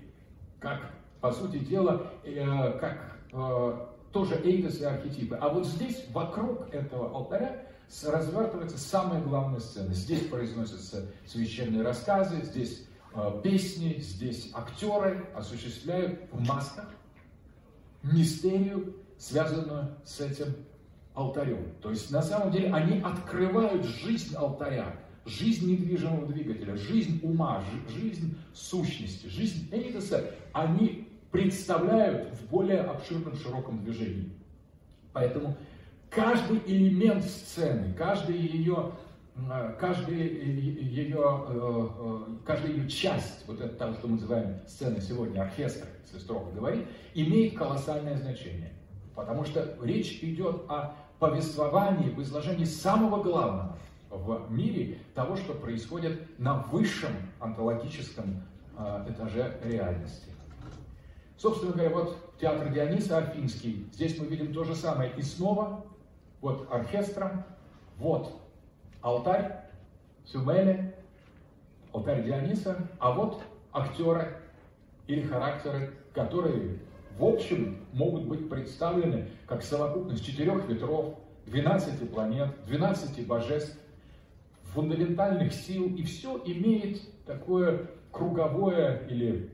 как, 0.59 0.91
по 1.19 1.31
сути 1.31 1.59
дела, 1.59 2.07
э, 2.23 2.77
как 2.79 3.17
э, 3.31 3.87
тоже 4.11 4.35
эйдосы 4.43 4.81
и 4.81 4.85
архетипы. 4.85 5.35
А 5.35 5.49
вот 5.49 5.65
здесь, 5.65 6.05
вокруг 6.11 6.73
этого 6.73 7.09
алтаря, 7.15 7.65
развертывается 8.05 8.77
самая 8.77 9.21
главная 9.21 9.59
сцена. 9.59 9.93
Здесь 9.93 10.27
произносятся 10.27 11.07
священные 11.25 11.83
рассказы, 11.83 12.41
здесь 12.43 12.87
э, 13.13 13.41
песни, 13.43 13.97
здесь 13.99 14.51
актеры 14.53 15.27
осуществляют 15.35 16.21
в 16.31 16.39
масках 16.47 16.89
мистерию, 18.03 18.95
связанную 19.17 19.95
с 20.05 20.19
этим 20.19 20.55
алтарем. 21.13 21.73
То 21.81 21.91
есть 21.91 22.11
на 22.11 22.21
самом 22.21 22.51
деле 22.51 22.73
они 22.73 23.01
открывают 23.01 23.83
жизнь 23.85 24.35
алтаря, 24.35 24.95
жизнь 25.25 25.69
недвижимого 25.69 26.27
двигателя, 26.27 26.75
жизнь 26.75 27.19
ума, 27.23 27.63
жизнь 27.89 28.35
сущности, 28.53 29.27
жизнь 29.27 29.69
Эйдоса. 29.71 30.31
Они 30.53 31.07
представляют 31.31 32.33
в 32.35 32.49
более 32.49 32.81
обширном, 32.81 33.35
широком 33.35 33.83
движении. 33.83 34.31
Поэтому 35.13 35.55
каждый 36.09 36.61
элемент 36.65 37.23
сцены, 37.23 37.93
каждый 37.97 38.37
ее, 38.37 38.91
каждый 39.79 40.17
ее, 40.17 41.45
э, 41.47 41.87
э, 41.99 42.19
каждая 42.45 42.71
ее 42.71 42.89
часть, 42.89 43.47
вот 43.47 43.61
это 43.61 43.75
того, 43.75 43.93
что 43.93 44.07
мы 44.07 44.15
называем 44.15 44.59
сценой 44.67 45.01
сегодня, 45.01 45.41
оркестр, 45.41 45.87
если 46.05 46.19
строго 46.19 46.51
говорить, 46.51 46.85
имеет 47.13 47.57
колоссальное 47.57 48.17
значение. 48.17 48.73
Потому 49.15 49.45
что 49.45 49.77
речь 49.81 50.19
идет 50.21 50.63
о 50.67 50.95
повествовании, 51.19 52.09
в 52.09 52.21
изложении 52.21 52.65
самого 52.65 53.21
главного 53.21 53.77
в 54.11 54.51
мире, 54.51 54.99
того, 55.15 55.35
что 55.37 55.53
происходит 55.53 56.37
на 56.37 56.63
высшем 56.63 57.11
онтологическом 57.39 58.43
э, 58.77 59.05
этаже 59.09 59.57
реальности. 59.63 60.29
Собственно 61.37 61.71
говоря, 61.71 61.89
вот 61.89 62.37
театр 62.39 62.69
Диониса 62.69 63.17
Арфинский. 63.17 63.87
Здесь 63.93 64.19
мы 64.19 64.25
видим 64.27 64.53
то 64.53 64.63
же 64.63 64.75
самое. 64.75 65.11
И 65.17 65.21
снова, 65.21 65.85
вот 66.41 66.67
оркестром, 66.71 67.43
вот 67.97 68.39
алтарь 69.01 69.61
Сюмели, 70.25 70.93
алтарь 71.93 72.23
Диониса, 72.23 72.87
а 72.99 73.11
вот 73.11 73.41
актеры 73.73 74.37
или 75.07 75.21
характеры, 75.23 75.93
которые 76.13 76.79
в 77.17 77.25
общем 77.25 77.85
могут 77.93 78.25
быть 78.25 78.49
представлены 78.49 79.29
как 79.47 79.63
совокупность 79.63 80.25
четырех 80.25 80.67
ветров, 80.67 81.15
12 81.47 82.11
планет, 82.11 82.49
12 82.67 83.25
божеств, 83.27 83.77
фундаментальных 84.73 85.53
сил, 85.53 85.93
и 85.95 86.03
все 86.03 86.41
имеет 86.45 87.01
такое 87.25 87.89
круговое 88.11 89.05
или 89.09 89.51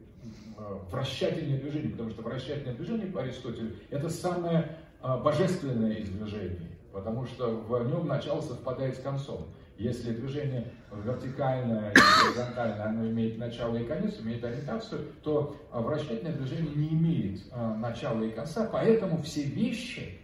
Э, 0.59 0.79
вращательное 0.91 1.59
движение, 1.59 1.91
потому 1.91 2.09
что 2.09 2.23
вращательное 2.23 2.73
движение 2.73 3.05
по 3.07 3.21
Аристотелю 3.21 3.75
это 3.91 4.09
самое 4.09 4.77
а, 5.01 5.17
божественное 5.17 5.93
из 5.93 6.09
движений, 6.09 6.69
потому 6.91 7.27
что 7.27 7.57
в 7.57 7.87
нем 7.87 8.07
начало 8.07 8.41
совпадает 8.41 8.95
с 8.95 8.99
концом. 8.99 9.49
Если 9.77 10.15
движение 10.15 10.71
вертикальное 10.91 11.91
или 11.91 12.33
горизонтальное, 12.33 12.87
оно 12.87 13.07
имеет 13.07 13.37
начало 13.37 13.77
и 13.77 13.85
конец, 13.85 14.19
имеет 14.19 14.43
ориентацию, 14.43 15.05
то 15.21 15.55
вращательное 15.71 16.33
движение 16.33 16.73
не 16.73 16.89
имеет 16.89 17.41
начала 17.77 18.23
и 18.23 18.31
конца, 18.31 18.67
поэтому 18.71 19.21
все 19.21 19.43
вещи, 19.43 20.19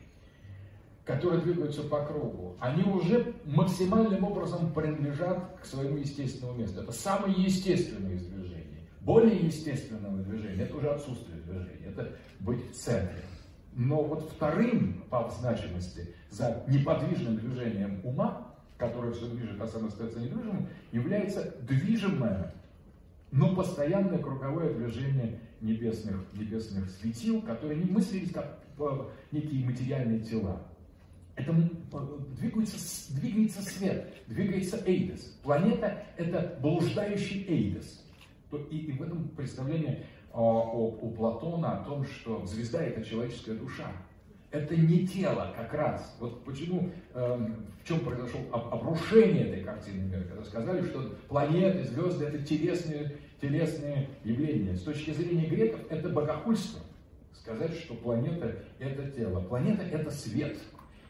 которые 1.05 1.41
двигаются 1.41 1.83
по 1.83 2.05
кругу, 2.05 2.55
они 2.59 2.83
уже 2.83 3.33
максимальным 3.45 4.23
образом 4.23 4.73
принадлежат 4.73 5.59
к 5.61 5.65
своему 5.65 5.97
естественному 5.97 6.59
месту. 6.59 6.81
Это 6.81 6.91
самое 6.91 7.33
естественное 7.33 8.13
из 8.13 8.25
движений. 8.25 8.87
Более 9.01 9.37
естественного 9.37 10.17
движения– 10.19 10.63
это 10.63 10.77
уже 10.77 10.89
отсутствие 10.89 11.41
движения, 11.41 11.87
это 11.87 12.15
быть 12.39 12.71
в 12.71 12.73
центре. 12.73 13.23
Но 13.75 14.03
вот 14.03 14.31
вторым 14.31 15.03
по 15.09 15.29
значимости 15.29 16.15
за 16.29 16.63
неподвижным 16.67 17.37
движением 17.37 17.99
ума 18.03 18.53
которое 18.77 19.13
все 19.13 19.27
движет, 19.27 19.59
а 19.61 19.67
сам 19.67 19.87
остается 19.87 20.19
недвижимым, 20.19 20.67
является 20.91 21.55
движимое, 21.61 22.53
но 23.31 23.55
постоянное 23.55 24.19
круговое 24.19 24.73
движение 24.73 25.39
небесных, 25.61 26.21
небесных 26.33 26.89
светил, 26.89 27.41
которые 27.41 27.79
не 27.79 27.89
мыслились 27.89 28.31
как 28.31 28.59
некие 29.31 29.65
материальные 29.65 30.19
тела. 30.19 30.61
Это 31.35 31.51
двигается, 32.39 33.13
двигается 33.15 33.61
свет, 33.61 34.13
двигается 34.27 34.81
Эйдес. 34.85 35.39
Планета– 35.43 36.03
это 36.17 36.57
блуждающий 36.61 37.45
Эйдес. 37.47 38.03
И, 38.69 38.77
и 38.77 38.91
в 38.91 39.01
этом 39.01 39.29
представление 39.29 40.05
о, 40.31 40.97
у 41.01 41.11
Платона 41.11 41.79
о 41.79 41.83
том, 41.83 42.05
что 42.05 42.45
звезда– 42.45 42.83
это 42.83 43.03
человеческая 43.03 43.55
душа 43.55 43.91
это 44.53 44.75
не 44.75 45.05
тело 45.07 45.51
как 45.57 45.73
раз. 45.73 46.15
Вот 46.19 46.45
почему, 46.45 46.91
э, 47.13 47.47
в 47.83 47.87
чем 47.87 47.99
произошло 48.01 48.39
обрушение 48.51 49.47
этой 49.47 49.63
картины 49.63 50.03
мира, 50.03 50.21
когда 50.21 50.43
сказали, 50.45 50.85
что 50.85 51.15
планеты, 51.27 51.83
звезды 51.83 52.25
это 52.25 52.37
телесные, 52.43 53.17
телесные 53.41 54.09
явления. 54.23 54.75
С 54.75 54.83
точки 54.83 55.11
зрения 55.11 55.47
греков 55.47 55.81
это 55.89 56.07
богохульство. 56.07 56.81
Сказать, 57.33 57.73
что 57.73 57.95
планета 57.95 58.55
это 58.79 59.11
тело. 59.11 59.41
Планета 59.41 59.83
это 59.83 60.11
свет. 60.11 60.57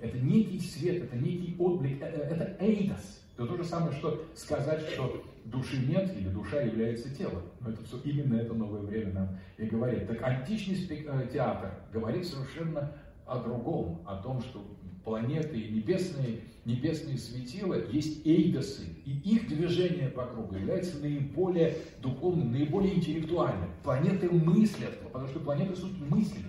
Это 0.03 0.17
некий 0.17 0.59
свет, 0.59 1.01
это 1.05 1.15
некий 1.15 1.55
отблик, 1.57 2.01
это, 2.01 2.19
это 2.19 2.57
эйдос. 2.59 3.21
Это 3.37 3.47
то 3.47 3.55
же 3.55 3.63
самое, 3.63 3.95
что 3.95 4.25
сказать, 4.35 4.81
что 4.89 5.23
души 5.45 5.77
нет 5.77 6.13
или 6.17 6.27
душа 6.27 6.59
является 6.59 7.09
телом. 7.15 7.43
Но 7.61 7.69
это 7.69 7.81
все 7.85 7.97
именно 8.03 8.35
это 8.35 8.53
новое 8.53 8.81
время 8.81 9.13
нам 9.13 9.39
и 9.57 9.65
говорит. 9.65 10.05
Так 10.07 10.21
античный 10.21 10.75
э, 10.89 11.29
театр 11.31 11.71
говорит 11.93 12.27
совершенно 12.27 12.91
о 13.25 13.39
другом, 13.39 14.01
о 14.05 14.17
том, 14.17 14.41
что 14.41 14.61
планеты 15.05 15.57
и 15.57 15.71
небесные, 15.71 16.41
небесные 16.65 17.17
светила 17.17 17.75
есть 17.89 18.27
эйдосы, 18.27 18.83
и 19.05 19.11
их 19.11 19.47
движение 19.47 20.09
по 20.09 20.25
кругу 20.25 20.55
является 20.55 20.99
наиболее 20.99 21.77
духовным, 22.01 22.51
наиболее 22.51 22.95
интеллектуальным. 22.95 23.69
Планеты 23.83 24.29
мыслят, 24.29 24.99
потому 24.99 25.29
что 25.29 25.39
планеты 25.39 25.77
суть 25.77 25.97
мысли. 26.09 26.41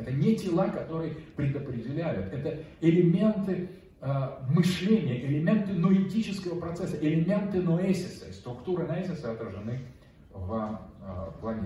Это 0.00 0.12
не 0.12 0.34
тела, 0.34 0.68
которые 0.68 1.14
предопределяют, 1.36 2.32
это 2.32 2.62
элементы 2.80 3.68
э, 4.00 4.28
мышления, 4.48 5.26
элементы 5.26 5.74
ноэтического 5.74 6.58
процесса, 6.58 6.96
элементы 7.00 7.60
ноэсиса. 7.60 8.32
Структуры 8.32 8.86
ноэсиса 8.86 9.32
отражены 9.32 9.80
в 10.32 10.80
э. 11.02 11.64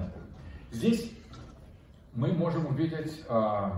Здесь 0.72 1.12
мы 2.14 2.32
можем 2.32 2.66
увидеть 2.66 3.22
э, 3.28 3.70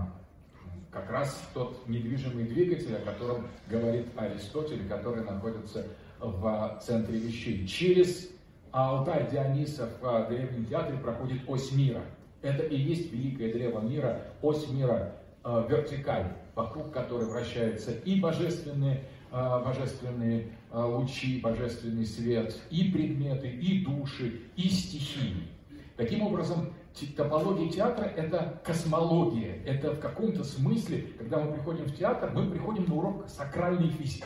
как 0.91 1.09
раз 1.11 1.39
тот 1.53 1.87
недвижимый 1.87 2.45
двигатель, 2.45 2.95
о 2.95 3.01
котором 3.01 3.47
говорит 3.69 4.07
Аристотель, 4.15 4.87
который 4.87 5.23
находится 5.23 5.85
в 6.19 6.81
центре 6.83 7.19
вещей. 7.19 7.67
Через 7.67 8.29
алтарь 8.71 9.29
Диониса 9.29 9.87
в 10.01 10.27
Древнем 10.29 10.65
театре 10.65 10.97
проходит 10.97 11.41
ось 11.47 11.71
мира. 11.71 12.01
Это 12.41 12.63
и 12.63 12.77
есть 12.77 13.11
великое 13.11 13.51
древо 13.51 13.81
мира, 13.81 14.21
ось 14.41 14.69
мира, 14.69 15.15
э, 15.43 15.65
вертикаль, 15.69 16.33
вокруг 16.55 16.91
которой 16.91 17.25
вращаются 17.25 17.91
и 17.91 18.19
божественные, 18.19 19.05
э, 19.31 19.63
божественные 19.65 20.49
э, 20.71 20.79
лучи, 20.79 21.39
божественный 21.39 22.05
свет, 22.05 22.59
и 22.69 22.91
предметы, 22.91 23.49
и 23.49 23.83
души, 23.83 24.41
и 24.55 24.69
стихии. 24.69 25.47
Таким 25.95 26.21
образом, 26.21 26.73
топология 27.15 27.71
театра– 27.71 28.05
это 28.15 28.61
космология. 28.63 29.63
Это 29.65 29.93
в 29.93 29.99
каком-то 29.99 30.43
смысле, 30.43 31.07
когда 31.17 31.39
мы 31.39 31.53
приходим 31.53 31.85
в 31.85 31.95
театр, 31.95 32.31
мы 32.35 32.51
приходим 32.51 32.85
на 32.85 32.95
урок 32.95 33.27
сакральной 33.27 33.89
физики. 33.89 34.25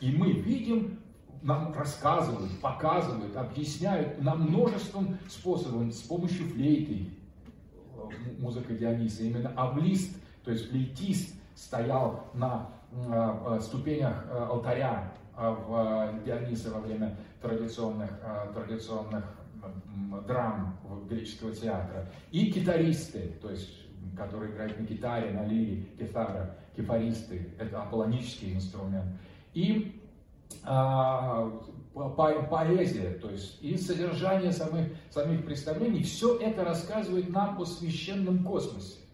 И 0.00 0.10
мы 0.10 0.32
видим, 0.32 0.98
нам 1.44 1.74
рассказывают, 1.74 2.58
показывают, 2.60 3.36
объясняют 3.36 4.20
на 4.22 4.34
множеством 4.34 5.18
способов, 5.28 5.92
с 5.92 6.00
помощью 6.00 6.48
флейты, 6.48 7.10
музыка 8.38 8.72
Диониса, 8.72 9.22
именно 9.22 9.52
аблист, 9.54 10.16
то 10.42 10.50
есть 10.50 10.70
флейтист, 10.70 11.34
стоял 11.54 12.24
на 12.32 12.70
э, 12.90 13.60
ступенях 13.60 14.24
э, 14.28 14.38
алтаря 14.38 15.12
э, 15.36 15.56
в 15.68 16.24
Дионисе 16.24 16.70
во 16.70 16.80
время 16.80 17.16
традиционных, 17.42 18.10
традиционных 18.54 19.24
драм 20.26 20.78
греческого 21.08 21.52
театра, 21.52 22.10
и 22.30 22.50
китаристы, 22.50 23.34
то 23.42 23.50
есть 23.50 23.84
которые 24.16 24.52
играют 24.52 24.78
на 24.78 24.84
гитаре, 24.84 25.30
на 25.30 25.44
лире, 25.44 25.82
кефара, 25.98 26.56
кефаристы, 26.76 27.50
это 27.58 27.82
аполлонический 27.82 28.54
инструмент, 28.54 29.06
и 29.52 30.03
по 30.62 32.42
поэзия, 32.50 33.10
то 33.20 33.30
есть 33.30 33.62
и 33.62 33.76
содержание 33.76 34.52
самих, 34.52 34.88
самих 35.10 35.44
представлений, 35.44 36.02
все 36.02 36.36
это 36.38 36.64
рассказывает 36.64 37.30
нам 37.30 37.60
о 37.60 37.64
священном 37.64 38.44
космосе 38.44 39.04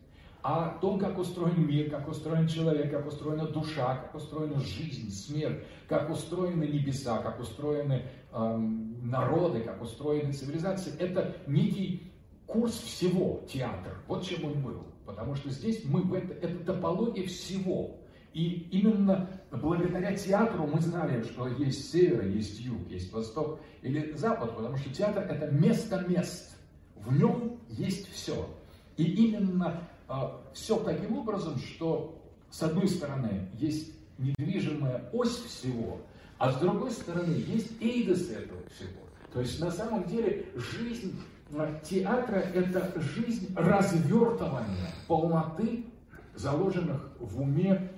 о 0.43 0.78
том, 0.80 0.99
как 0.99 1.18
устроен 1.18 1.66
мир, 1.66 1.91
как 1.91 2.09
устроен 2.09 2.49
человек, 2.49 2.91
как 2.91 3.07
устроена 3.07 3.47
душа, 3.47 3.97
как 3.97 4.14
устроена 4.14 4.61
жизнь, 4.61 5.11
смерть, 5.11 5.64
как 5.86 6.09
устроены 6.11 6.64
небеса, 6.64 7.18
как 7.18 7.41
устроены 7.41 8.05
эм, 8.32 9.11
народы, 9.11 9.61
как 9.61 9.82
устроены 9.82 10.32
цивилизации. 10.32 10.97
Это 10.99 11.36
некий 11.47 12.11
курс 12.47 12.72
всего 12.72 13.43
театр. 13.53 13.99
Вот 14.07 14.24
чем 14.24 14.45
он 14.45 14.62
был. 14.62 14.86
Потому 15.05 15.34
что 15.34 15.51
здесь 15.51 15.84
мы, 15.84 16.16
это, 16.16 16.34
это 16.34 16.64
топология 16.64 17.26
всего. 17.26 17.97
И 18.33 18.68
именно 18.70 19.28
благодаря 19.51 20.14
театру 20.14 20.66
мы 20.66 20.81
знали, 20.81 21.22
что 21.22 21.49
есть 21.49 21.91
север, 21.91 22.26
есть 22.26 22.61
юг, 22.61 22.89
есть 22.89 23.12
восток 23.12 23.61
или 23.83 24.12
запад, 24.16 24.55
потому 24.55 24.76
что 24.76 24.91
театр 24.91 25.24
это 25.24 25.51
место 25.51 26.05
мест. 26.09 26.57
В 26.95 27.12
нем 27.12 27.59
есть 27.68 28.12
все. 28.12 28.49
И 28.97 29.05
именно 29.05 29.89
а, 30.07 30.41
все 30.53 30.78
таким 30.78 31.18
образом, 31.18 31.59
что 31.59 32.20
с 32.51 32.62
одной 32.62 32.89
стороны 32.89 33.49
есть 33.55 33.93
недвижимая 34.18 35.09
ось 35.12 35.37
всего, 35.37 36.01
а 36.39 36.53
с 36.53 36.57
другой 36.57 36.91
стороны 36.91 37.33
есть 37.33 37.81
эйдос 37.81 38.28
этого 38.28 38.61
всего. 38.74 39.01
То 39.33 39.41
есть 39.41 39.61
на 39.61 39.70
самом 39.70 40.05
деле 40.05 40.47
жизнь 40.55 41.18
а, 41.53 41.81
театра– 41.83 42.37
это 42.55 42.93
жизнь 43.01 43.53
развертывания 43.57 44.91
полноты, 45.09 45.87
заложенных 46.35 47.11
в 47.18 47.41
уме 47.41 47.91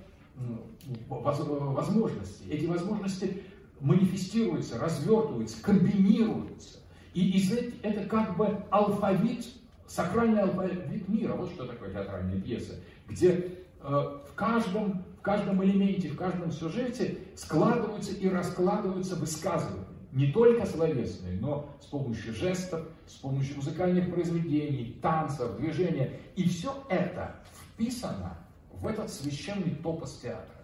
возможностей. 1.08 2.50
Эти 2.50 2.66
возможности 2.66 3.42
манифестируются, 3.80 4.78
развертываются, 4.78 5.62
комбинируются. 5.62 6.78
И 7.14 7.38
из 7.38 7.52
это 7.82 8.04
как 8.06 8.36
бы 8.36 8.64
алфавит 8.70 9.46
Сакральный 9.92 10.40
алфавит 10.40 11.06
мира, 11.06 11.34
вот 11.34 11.50
что 11.50 11.66
такое 11.66 11.92
театральная 11.92 12.40
пьеса, 12.40 12.76
где 13.06 13.28
э, 13.30 13.50
в, 13.82 14.34
каждом, 14.34 15.04
в 15.18 15.20
каждом 15.20 15.62
элементе, 15.62 16.08
в 16.08 16.16
каждом 16.16 16.50
сюжете 16.50 17.18
складываются 17.36 18.12
и 18.12 18.26
раскладываются 18.26 19.16
высказывания. 19.16 19.84
Не 20.12 20.32
только 20.32 20.64
словесные, 20.64 21.38
но 21.38 21.76
с 21.78 21.84
помощью 21.84 22.32
жестов, 22.32 22.86
с 23.06 23.16
помощью 23.16 23.56
музыкальных 23.56 24.10
произведений, 24.10 24.98
танцев, 25.02 25.56
движения. 25.58 26.18
И 26.36 26.48
все 26.48 26.74
это 26.88 27.36
вписано 27.74 28.38
в 28.82 28.86
этот 28.88 29.10
священный 29.10 29.76
топос 29.76 30.18
театра. 30.18 30.56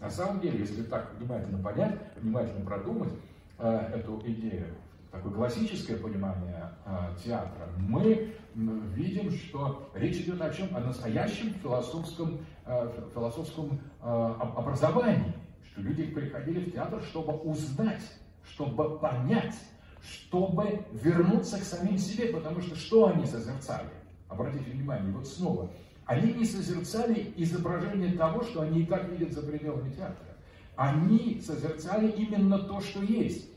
На 0.00 0.10
самом 0.10 0.40
деле, 0.40 0.58
если 0.58 0.82
так 0.82 1.14
внимательно 1.16 1.62
понять, 1.62 1.96
внимательно 2.16 2.66
продумать 2.66 3.12
э, 3.58 3.92
эту 3.94 4.20
идею, 4.26 4.74
такое 5.12 5.32
классическое 5.32 5.96
понимание 5.96 6.72
э, 6.84 7.14
театра, 7.24 7.68
мы 7.78 8.34
видим, 8.54 9.30
что 9.30 9.88
речь 9.94 10.16
идет 10.16 10.42
о 10.42 10.52
чем? 10.52 10.76
О 10.76 10.80
настоящем 10.80 11.54
философском, 11.54 12.40
э, 12.66 13.08
философском 13.14 13.80
э, 14.02 14.04
образовании, 14.04 15.32
что 15.70 15.82
люди 15.82 16.02
приходили 16.02 16.68
в 16.68 16.72
театр, 16.72 17.00
чтобы 17.02 17.34
узнать, 17.34 18.02
чтобы 18.44 18.98
понять, 18.98 19.54
чтобы 20.02 20.84
вернуться 20.90 21.60
к 21.60 21.62
самим 21.62 21.96
себе, 21.96 22.32
потому 22.32 22.60
что 22.60 22.74
что 22.74 23.06
они 23.06 23.24
созерцали? 23.24 23.88
Обратите 24.28 24.68
внимание, 24.72 25.12
вот 25.12 25.28
снова, 25.28 25.70
Они 26.06 26.32
не 26.32 26.44
созерцали 26.44 27.32
изображение 27.36 28.12
того, 28.12 28.42
что 28.42 28.62
они 28.62 28.80
и 28.82 28.86
так 28.86 29.08
видят 29.08 29.32
за 29.32 29.42
пределами 29.42 29.90
театра. 29.90 30.36
Они 30.76 31.40
созерцали 31.44 32.10
именно 32.10 32.58
то, 32.58 32.80
что 32.80 33.02
есть. 33.02 33.48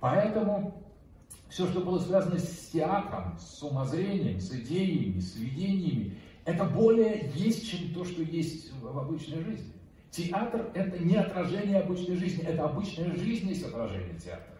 Поэтому 0.00 0.82
все, 1.48 1.66
что 1.68 1.80
было 1.80 1.98
связано 1.98 2.38
с 2.38 2.68
театром, 2.72 3.38
с 3.38 3.62
умозрением, 3.62 4.40
с 4.40 4.52
идеями, 4.52 5.20
с 5.20 5.36
видениями, 5.36 6.18
это 6.44 6.64
более 6.64 7.30
есть, 7.34 7.68
чем 7.68 7.92
то, 7.94 8.04
что 8.04 8.22
есть 8.22 8.72
в 8.80 8.98
обычной 8.98 9.42
жизни. 9.42 9.72
Театр– 10.10 10.70
это 10.74 10.98
не 10.98 11.16
отражение 11.16 11.80
обычной 11.80 12.16
жизни, 12.16 12.44
это 12.44 12.64
обычная 12.64 13.14
жизнь 13.16 13.48
есть 13.48 13.64
отражение 13.64 14.18
театра. 14.18 14.54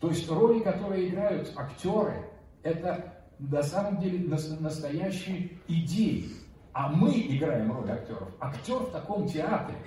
То 0.00 0.08
есть 0.08 0.28
роли, 0.28 0.60
которые 0.60 1.08
играют 1.08 1.52
актеры, 1.56 2.26
это 2.62 3.14
на 3.38 3.62
самом 3.62 4.00
деле 4.00 4.28
настоящие 4.28 5.50
идеи. 5.68 6.28
А 6.72 6.88
мы 6.88 7.10
играем 7.12 7.70
роль 7.72 7.90
актеров. 7.90 8.28
Актер 8.40 8.78
в 8.78 8.90
таком 8.90 9.28
театре 9.28 9.78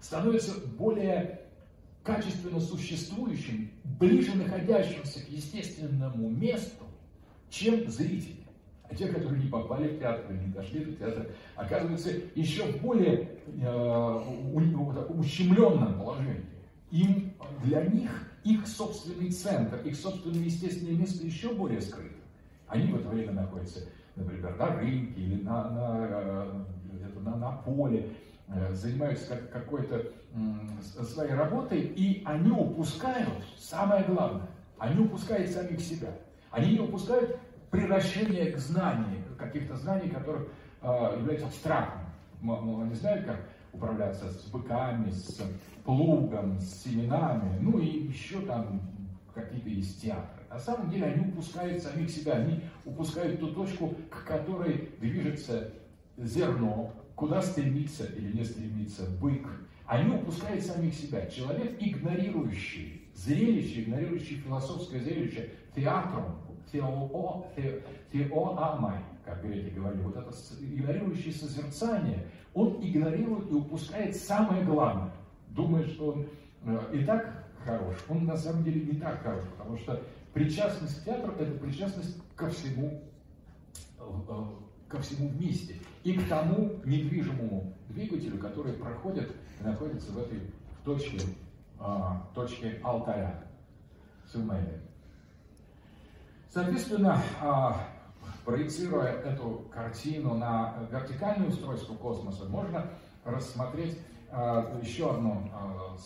становится 0.00 0.52
более 0.78 1.40
качественно 2.02 2.60
существующим, 2.60 3.70
ближе 3.84 4.34
находящимся 4.34 5.20
к 5.20 5.28
естественному 5.28 6.30
месту, 6.30 6.84
чем 7.50 7.88
зрители. 7.90 8.40
А 8.88 8.94
те, 8.94 9.06
которые 9.06 9.42
не 9.42 9.48
попали 9.48 9.88
в 9.88 9.98
театр, 9.98 10.32
не 10.32 10.52
дошли 10.52 10.84
до 10.84 10.92
театра, 10.92 11.26
оказываются 11.54 12.10
еще 12.34 12.64
в 12.64 12.80
более 12.80 13.28
э, 13.46 15.04
ущемленном 15.10 15.98
положении. 15.98 16.46
Им, 16.90 17.32
для 17.62 17.84
них 17.84 18.10
их 18.42 18.66
собственный 18.66 19.30
центр, 19.30 19.76
их 19.84 19.94
собственное 19.94 20.44
естественное 20.44 20.94
место 20.94 21.24
еще 21.24 21.54
более 21.54 21.80
скрыто. 21.80 22.16
Они 22.66 22.90
в 22.90 22.96
это 22.96 23.08
время 23.08 23.32
находятся, 23.32 23.80
например, 24.16 24.56
на 24.56 24.66
рынке 24.66 25.20
или 25.20 25.42
на, 25.42 25.70
на, 25.70 26.06
э, 26.08 27.20
на, 27.20 27.36
на 27.36 27.52
поле, 27.52 28.10
э, 28.48 28.72
занимаются 28.74 29.28
как, 29.28 29.52
какой-то 29.52 30.12
своей 31.04 31.32
работой, 31.32 31.80
и 31.80 32.22
они 32.24 32.50
упускают 32.50 33.44
самое 33.58 34.04
главное. 34.04 34.46
Они 34.78 35.00
упускают 35.00 35.50
самих 35.50 35.80
себя. 35.80 36.10
Они 36.50 36.72
не 36.74 36.80
упускают 36.80 37.38
превращение 37.70 38.52
к 38.52 38.58
знанию, 38.58 39.24
каких-то 39.38 39.76
знаний, 39.76 40.08
которые 40.08 40.46
э, 40.82 41.16
являются 41.18 41.46
абстрактными. 41.46 42.06
Мы, 42.40 42.86
не 42.86 42.94
знаем, 42.94 43.24
как 43.24 43.40
управляться 43.72 44.28
с 44.28 44.46
быками, 44.46 45.10
с 45.10 45.40
плугом, 45.84 46.58
с 46.60 46.82
семенами, 46.82 47.58
ну 47.60 47.78
и 47.78 48.06
еще 48.08 48.40
там 48.40 48.80
какие-то 49.34 49.68
есть 49.68 50.02
театры. 50.02 50.39
На 50.50 50.58
самом 50.58 50.90
деле 50.90 51.06
они 51.06 51.28
упускают 51.28 51.80
самих 51.80 52.10
себя, 52.10 52.32
они 52.32 52.60
упускают 52.84 53.38
ту 53.38 53.52
точку, 53.52 53.94
к 54.10 54.24
которой 54.24 54.90
движется 54.98 55.72
зерно, 56.16 56.92
куда 57.14 57.40
стремится 57.40 58.04
или 58.04 58.36
не 58.36 58.44
стремится 58.44 59.04
бык. 59.20 59.46
Они 59.86 60.12
упускают 60.12 60.64
самих 60.64 60.92
себя. 60.94 61.26
Человек, 61.26 61.76
игнорирующий 61.78 63.00
зрелище, 63.14 63.82
игнорирующий 63.82 64.38
философское 64.38 64.98
зрелище 65.00 65.50
театром, 65.74 66.40
тео, 66.72 67.46
теоамай, 68.12 68.98
как 69.24 69.44
греки 69.44 69.72
говорили, 69.72 70.02
вот 70.02 70.16
это 70.16 70.32
игнорирующее 70.60 71.32
созерцание, 71.32 72.26
он 72.54 72.78
игнорирует 72.82 73.50
и 73.50 73.54
упускает 73.54 74.16
самое 74.16 74.64
главное. 74.64 75.12
Думает, 75.50 75.88
что 75.88 76.12
он 76.12 76.26
э, 76.64 76.80
и 76.94 77.04
так 77.04 77.44
хорош. 77.64 77.96
Он 78.08 78.24
на 78.24 78.36
самом 78.36 78.64
деле 78.64 78.80
не 78.80 78.98
так 78.98 79.22
хорош, 79.22 79.44
потому 79.56 79.76
что 79.76 80.02
причастность 80.32 81.00
к 81.00 81.04
театру– 81.04 81.32
это 81.38 81.52
причастность 81.58 82.16
ко 82.36 82.48
всему, 82.50 83.02
э, 83.98 84.02
э, 84.28 84.44
ко 84.88 85.00
всему 85.00 85.28
вместе. 85.28 85.76
И 86.04 86.14
к 86.14 86.28
тому 86.28 86.80
недвижимому 86.84 87.74
двигателю, 87.88 88.38
который 88.38 88.72
проходит 88.74 89.30
и 89.60 89.64
находится 89.64 90.10
в 90.12 90.18
этой 90.18 90.40
точке, 90.84 91.20
точке 92.34 92.80
алтаря. 92.82 93.44
Сумели. 94.32 94.80
Соответственно, 96.48 97.20
проецируя 98.44 99.12
эту 99.12 99.66
картину 99.72 100.34
на 100.34 100.88
вертикальное 100.90 101.48
устройство 101.48 101.94
космоса, 101.94 102.44
можно 102.46 102.90
рассмотреть 103.24 103.98
еще, 104.82 105.10
одну, 105.10 105.50
а, 105.52 105.96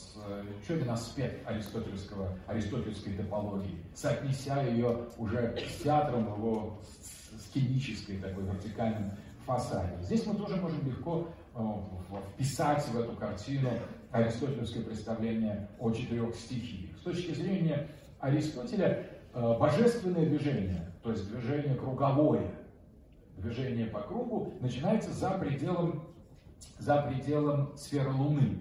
еще 0.63 0.75
один 0.75 0.91
аспект 0.91 1.47
аристотельского, 1.47 2.31
аристотельской 2.47 3.15
топологии, 3.15 3.83
соотнеся 3.95 4.63
ее 4.63 5.09
уже 5.19 5.57
с 5.57 5.83
театром 5.83 6.27
его 6.35 6.81
сценической 7.39 8.19
такой 8.19 8.45
вертикальном 8.45 9.13
фасаде. 9.47 9.97
Здесь 10.03 10.27
мы 10.27 10.35
тоже 10.37 10.57
можем 10.57 10.87
легко 10.87 11.29
вписать 12.33 12.87
в 12.89 12.99
эту 12.99 13.15
картину 13.17 13.71
аристотельское 14.11 14.83
представление 14.83 15.69
о 15.79 15.91
четырех 15.91 16.35
стихиях. 16.35 16.97
С 16.99 17.03
точки 17.03 17.33
зрения 17.33 17.89
Аристотеля, 18.21 19.07
Э, 19.35 19.59
божественное 19.59 20.27
движение, 20.27 20.93
то 21.03 21.11
есть 21.11 21.29
движение 21.29 21.75
круговое, 21.75 22.53
движение 23.37 23.87
по 23.87 24.01
кругу, 24.01 24.55
начинается 24.61 25.13
за 25.13 25.31
пределом, 25.31 26.05
за 26.79 27.03
пределом 27.03 27.77
сферы 27.77 28.13
Луны. 28.13 28.61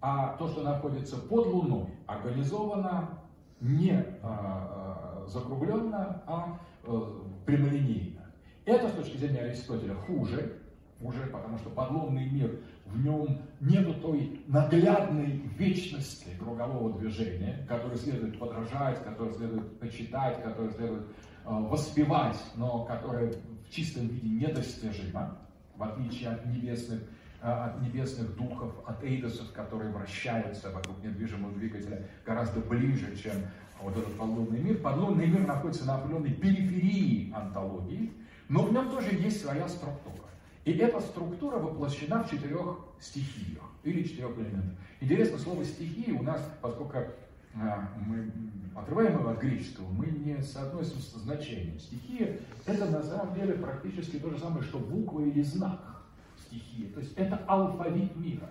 А 0.00 0.36
то, 0.36 0.48
что 0.48 0.62
находится 0.62 1.16
под 1.16 1.46
Луной, 1.46 1.86
организовано 2.06 3.20
не 3.60 3.92
э, 3.92 5.24
закругленно, 5.28 6.22
а 6.26 6.58
э, 6.84 7.00
прямолинейно. 7.46 8.22
Это 8.64 8.88
с 8.88 8.92
точки 8.92 9.16
зрения 9.16 9.40
Аристотеля 9.40 9.94
хуже, 9.94 10.58
уже 11.00 11.26
потому 11.26 11.58
что 11.58 11.70
подлунный 11.70 12.28
мир, 12.28 12.60
в 12.86 13.04
нем 13.04 13.42
нету 13.60 13.94
той 13.94 14.42
наглядной 14.46 15.42
вечности 15.56 16.28
кругового 16.38 16.98
движения, 16.98 17.64
которой 17.68 17.96
следует 17.96 18.38
подражать, 18.38 19.02
которой 19.04 19.32
следует 19.34 19.78
почитать, 19.80 20.42
которой 20.42 20.70
следует 20.72 21.02
э, 21.02 21.06
воспевать, 21.44 22.38
но 22.56 22.84
которая 22.84 23.32
в 23.32 23.70
чистом 23.70 24.08
виде 24.08 24.46
недостижима, 24.46 25.38
в 25.76 25.82
отличие 25.82 26.30
от 26.30 26.46
небесных, 26.46 27.00
э, 27.42 27.46
от 27.46 27.80
небесных 27.82 28.36
духов, 28.36 28.72
от 28.86 29.02
эйдосов, 29.04 29.52
которые 29.52 29.90
вращаются 29.90 30.70
вокруг 30.70 31.02
недвижимого 31.02 31.52
двигателя 31.54 32.06
гораздо 32.24 32.60
ближе, 32.60 33.16
чем 33.16 33.34
вот 33.80 33.96
этот 33.96 34.16
подлунный 34.16 34.60
мир. 34.60 34.78
Подлунный 34.78 35.26
мир 35.26 35.46
находится 35.46 35.84
на 35.84 35.96
определенной 35.96 36.32
периферии 36.32 37.32
антологии, 37.34 38.12
но 38.48 38.64
в 38.64 38.72
нем 38.72 38.90
тоже 38.90 39.14
есть 39.14 39.40
своя 39.40 39.68
структура. 39.68 40.28
И 40.64 40.72
эта 40.72 41.00
структура 41.00 41.58
воплощена 41.58 42.22
в 42.22 42.30
четырех 42.30 42.78
стихиях 43.00 43.64
или 43.82 44.04
четырех 44.04 44.36
элементах. 44.38 44.78
Интересно, 45.00 45.38
слово 45.38 45.64
стихии 45.64 46.12
у 46.12 46.22
нас, 46.22 46.40
поскольку 46.60 46.98
а, 46.98 47.08
мы 47.54 48.30
отрываем 48.74 49.18
его 49.18 49.30
от 49.30 49.40
греческого, 49.40 49.88
мы 49.88 50.06
не 50.06 50.42
соотносим 50.42 50.98
с 50.98 51.12
значением. 51.12 51.78
Стихия– 51.78 52.38
это 52.66 52.86
на 52.86 53.02
самом 53.02 53.34
деле 53.34 53.54
практически 53.54 54.18
то 54.18 54.30
же 54.30 54.38
самое, 54.38 54.62
что 54.62 54.78
буква 54.78 55.20
или 55.20 55.42
знак 55.42 56.02
стихии. 56.46 56.86
То 56.86 57.00
есть 57.00 57.12
это 57.16 57.36
алфавит 57.46 58.16
мира, 58.16 58.48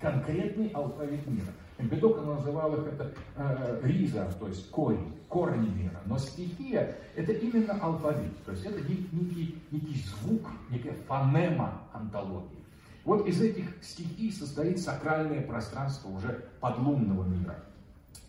конкретный 0.00 0.68
алфавит 0.68 1.26
мира. 1.26 1.52
Эмпедокл 1.78 2.20
называл 2.22 2.74
их 2.74 2.86
это 2.92 3.12
э, 3.36 3.80
риза, 3.82 4.30
то 4.38 4.46
есть 4.46 4.70
корень, 4.70 5.14
корни 5.28 5.68
мира. 5.68 6.00
Но 6.06 6.18
стихия– 6.18 6.96
это 7.16 7.32
именно 7.32 7.74
алфавит, 7.80 8.44
то 8.44 8.52
есть 8.52 8.64
это 8.64 8.80
некий, 8.80 9.58
некий 9.70 10.04
звук, 10.06 10.48
некая 10.70 10.94
фонема 11.08 11.80
антологии. 11.92 12.62
Вот 13.04 13.26
из 13.26 13.40
этих 13.42 13.82
стихий 13.82 14.30
состоит 14.30 14.78
сакральное 14.78 15.42
пространство 15.42 16.08
уже 16.10 16.44
подлунного 16.60 17.24
мира. 17.24 17.58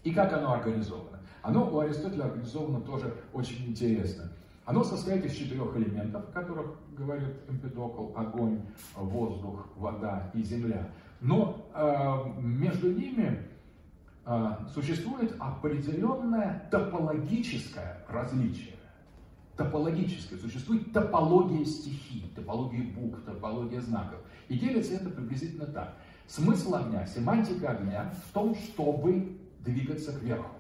И 0.04 0.12
как 0.12 0.34
оно 0.34 0.54
организовано? 0.54 1.20
Оно 1.42 1.70
у 1.70 1.80
Аристотеля 1.80 2.26
организовано 2.26 2.82
тоже 2.82 3.14
очень 3.34 3.66
интересно. 3.68 4.30
Оно 4.66 4.84
состоит 4.84 5.26
из 5.26 5.34
четырех 5.34 5.76
элементов, 5.76 6.24
о 6.30 6.32
которых 6.32 6.68
говорит 6.98 7.36
Эмпедокл, 7.50 8.16
огонь, 8.16 8.62
воздух, 8.96 9.68
вода 9.76 10.32
и 10.34 10.42
земля. 10.42 10.90
Но 11.20 11.70
э, 11.74 12.42
между 12.42 12.94
ними 12.94 13.46
э, 14.26 14.50
существует 14.74 15.36
определенное 15.40 16.68
топологическое 16.72 18.06
различие. 18.08 18.76
Топологическое. 19.58 20.40
Существует 20.40 20.94
топология 20.94 21.66
стихий, 21.66 22.32
топология 22.34 22.84
букв, 22.94 23.22
топология 23.26 23.82
знаков. 23.82 24.20
И 24.48 24.58
делится 24.58 24.96
это 24.96 25.10
приблизительно 25.10 25.66
так. 25.66 25.96
Смысл 26.28 26.76
огня, 26.76 27.06
семантика 27.06 27.72
огня 27.72 28.14
в 28.30 28.34
том, 28.34 28.56
чтобы 28.56 29.38
двигаться 29.64 30.18
кверху. 30.18 30.56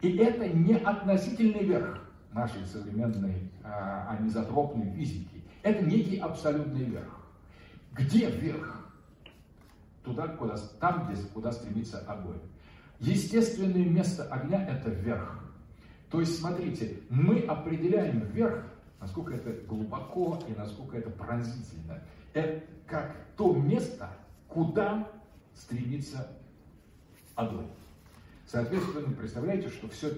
И 0.00 0.16
это 0.16 0.48
не 0.48 0.74
относительный 0.74 1.64
верх 1.64 2.00
нашей 2.32 2.64
современной 2.66 3.50
а, 3.64 4.16
анизотропной 4.18 4.92
физики. 4.92 5.42
Это 5.62 5.84
некий 5.84 6.18
абсолютный 6.18 6.84
верх. 6.84 7.26
Где 7.92 8.30
верх? 8.30 8.84
туда, 10.04 10.26
куда, 10.28 10.56
там, 10.80 11.06
где, 11.06 11.22
куда 11.34 11.52
стремится 11.52 11.98
огонь. 12.00 12.40
Естественное 12.98 13.84
место 13.84 14.24
огня– 14.24 14.66
это 14.68 14.90
вверх. 14.90 15.44
То 16.10 16.20
есть, 16.20 16.38
смотрите, 16.38 17.00
мы 17.10 17.40
определяем 17.40 18.20
вверх 18.20 18.64
насколько 19.00 19.34
это 19.34 19.52
глубоко 19.66 20.40
и 20.48 20.52
насколько 20.58 20.96
это 20.96 21.10
пронзительно. 21.10 22.02
Это 22.32 22.64
как 22.86 23.16
то 23.36 23.54
место, 23.54 24.10
куда 24.48 25.08
стремится 25.54 26.26
огонь. 27.36 27.68
Соответственно, 28.48 29.14
представляете, 29.14 29.68
что 29.68 29.88
все 29.88 30.10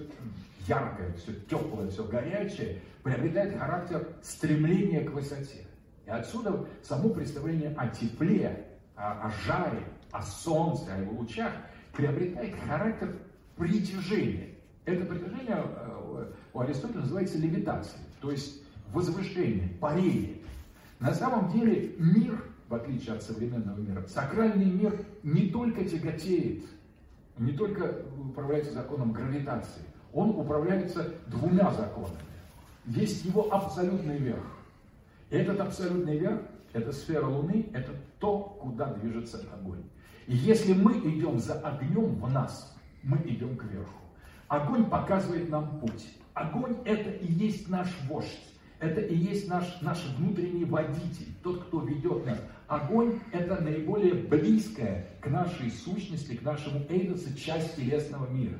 яркое, 0.65 1.13
все 1.15 1.33
теплое, 1.49 1.89
все 1.89 2.05
горячее 2.05 2.79
приобретает 3.03 3.59
характер 3.59 4.07
стремления 4.23 5.01
к 5.01 5.11
высоте. 5.11 5.65
И 6.05 6.09
отсюда 6.09 6.65
само 6.81 7.09
представление 7.09 7.75
о 7.77 7.89
тепле, 7.89 8.67
о, 8.95 9.27
о 9.27 9.31
жаре, 9.45 9.83
о 10.11 10.21
солнце, 10.21 10.93
о 10.93 11.01
его 11.01 11.11
лучах 11.19 11.51
приобретает 11.91 12.55
характер 12.65 13.17
притяжения. 13.57 14.55
Это 14.85 15.05
притяжение 15.05 15.65
э, 15.65 16.31
у 16.53 16.59
Аристотеля 16.61 17.01
называется 17.01 17.37
левитацией, 17.37 18.03
то 18.21 18.31
есть 18.31 18.63
возвышение, 18.93 19.67
парение. 19.81 20.37
На 21.01 21.13
самом 21.13 21.51
деле 21.51 21.95
мир, 21.97 22.41
в 22.69 22.75
отличие 22.75 23.15
от 23.15 23.23
современного 23.23 23.77
мира, 23.77 24.05
сакральный 24.07 24.65
мир 24.65 25.05
не 25.21 25.49
только 25.49 25.83
тяготеет, 25.83 26.63
не 27.41 27.53
только 27.53 28.05
управляется 28.19 28.71
законом 28.71 29.13
гравитации, 29.13 29.81
он 30.13 30.29
управляется 30.29 31.15
двумя 31.25 31.71
законами. 31.71 32.19
Есть 32.85 33.25
его 33.25 33.51
абсолютный 33.51 34.17
верх. 34.17 34.45
И 35.31 35.37
этот 35.37 35.59
абсолютный 35.59 36.19
верх, 36.19 36.41
это 36.73 36.91
сфера 36.91 37.25
Луны, 37.25 37.69
это 37.73 37.93
то, 38.19 38.57
куда 38.61 38.93
движется 38.93 39.43
огонь. 39.53 39.83
И 40.27 40.35
если 40.35 40.73
мы 40.73 40.99
идем 40.99 41.39
за 41.39 41.55
огнем 41.59 42.15
в 42.15 42.31
нас, 42.31 42.77
мы 43.01 43.17
идем 43.25 43.57
кверху. 43.57 44.01
Огонь 44.47 44.85
показывает 44.85 45.49
нам 45.49 45.79
путь. 45.79 46.15
Огонь 46.35 46.77
это 46.85 47.09
и 47.09 47.25
есть 47.25 47.69
наш 47.69 47.87
вождь. 48.07 48.39
Это 48.79 49.01
и 49.01 49.15
есть 49.15 49.47
наш, 49.47 49.81
наш 49.81 50.03
внутренний 50.17 50.65
водитель, 50.65 51.33
тот, 51.41 51.63
кто 51.63 51.81
ведет 51.81 52.25
нас. 52.25 52.39
Огонь– 52.71 53.19
это 53.33 53.61
наиболее 53.61 54.13
близкая 54.13 55.05
к 55.19 55.27
нашей 55.27 55.69
сущности, 55.69 56.37
к 56.37 56.41
нашему 56.41 56.85
эйдосу 56.87 57.35
часть 57.35 57.75
телесного 57.75 58.27
мира. 58.31 58.57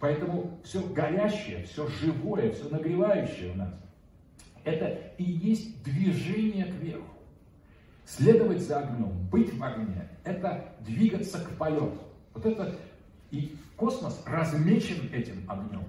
Поэтому 0.00 0.58
все 0.64 0.84
горящее, 0.88 1.62
все 1.62 1.86
живое, 1.86 2.50
все 2.50 2.68
нагревающее 2.68 3.52
у 3.52 3.54
нас– 3.54 3.72
это 4.64 4.86
и 5.18 5.22
есть 5.22 5.84
движение 5.84 6.64
кверху. 6.64 7.06
Следовать 8.04 8.60
за 8.60 8.80
огнем, 8.80 9.12
быть 9.30 9.54
в 9.54 9.62
огне– 9.62 10.08
это 10.24 10.74
двигаться 10.80 11.38
к 11.38 11.50
полету. 11.50 12.02
Вот 12.34 12.44
это 12.44 12.74
и 13.30 13.56
космос 13.76 14.20
размечен 14.26 15.08
этим 15.12 15.48
огнем. 15.48 15.84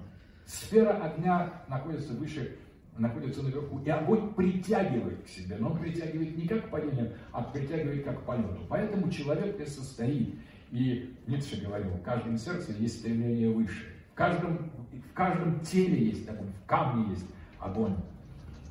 Сфера 0.46 1.02
огня 1.02 1.64
находится 1.66 2.12
выше, 2.12 2.58
находится 2.98 3.42
наверху, 3.42 3.80
и 3.84 3.90
огонь 3.90 4.34
притягивает 4.34 5.22
к 5.24 5.28
себе, 5.28 5.56
но 5.58 5.70
он 5.70 5.78
притягивает 5.78 6.36
не 6.36 6.46
как 6.46 6.66
к 6.66 6.70
падению, 6.70 7.12
а 7.32 7.42
притягивает 7.42 8.04
как 8.04 8.22
полету. 8.22 8.60
Поэтому 8.68 9.10
человек 9.10 9.60
и 9.60 9.66
состоит. 9.66 10.34
И 10.70 11.14
Ницше 11.26 11.64
говорил, 11.64 11.92
в 11.92 12.02
каждом 12.02 12.36
сердце 12.36 12.72
есть 12.72 13.00
стремление 13.00 13.50
выше. 13.50 13.86
В 14.12 14.14
каждом, 14.14 14.70
в 14.92 15.12
каждом 15.14 15.60
теле 15.60 16.06
есть 16.08 16.28
огонь, 16.28 16.52
в 16.64 16.66
камне 16.66 17.10
есть 17.10 17.26
огонь. 17.58 17.96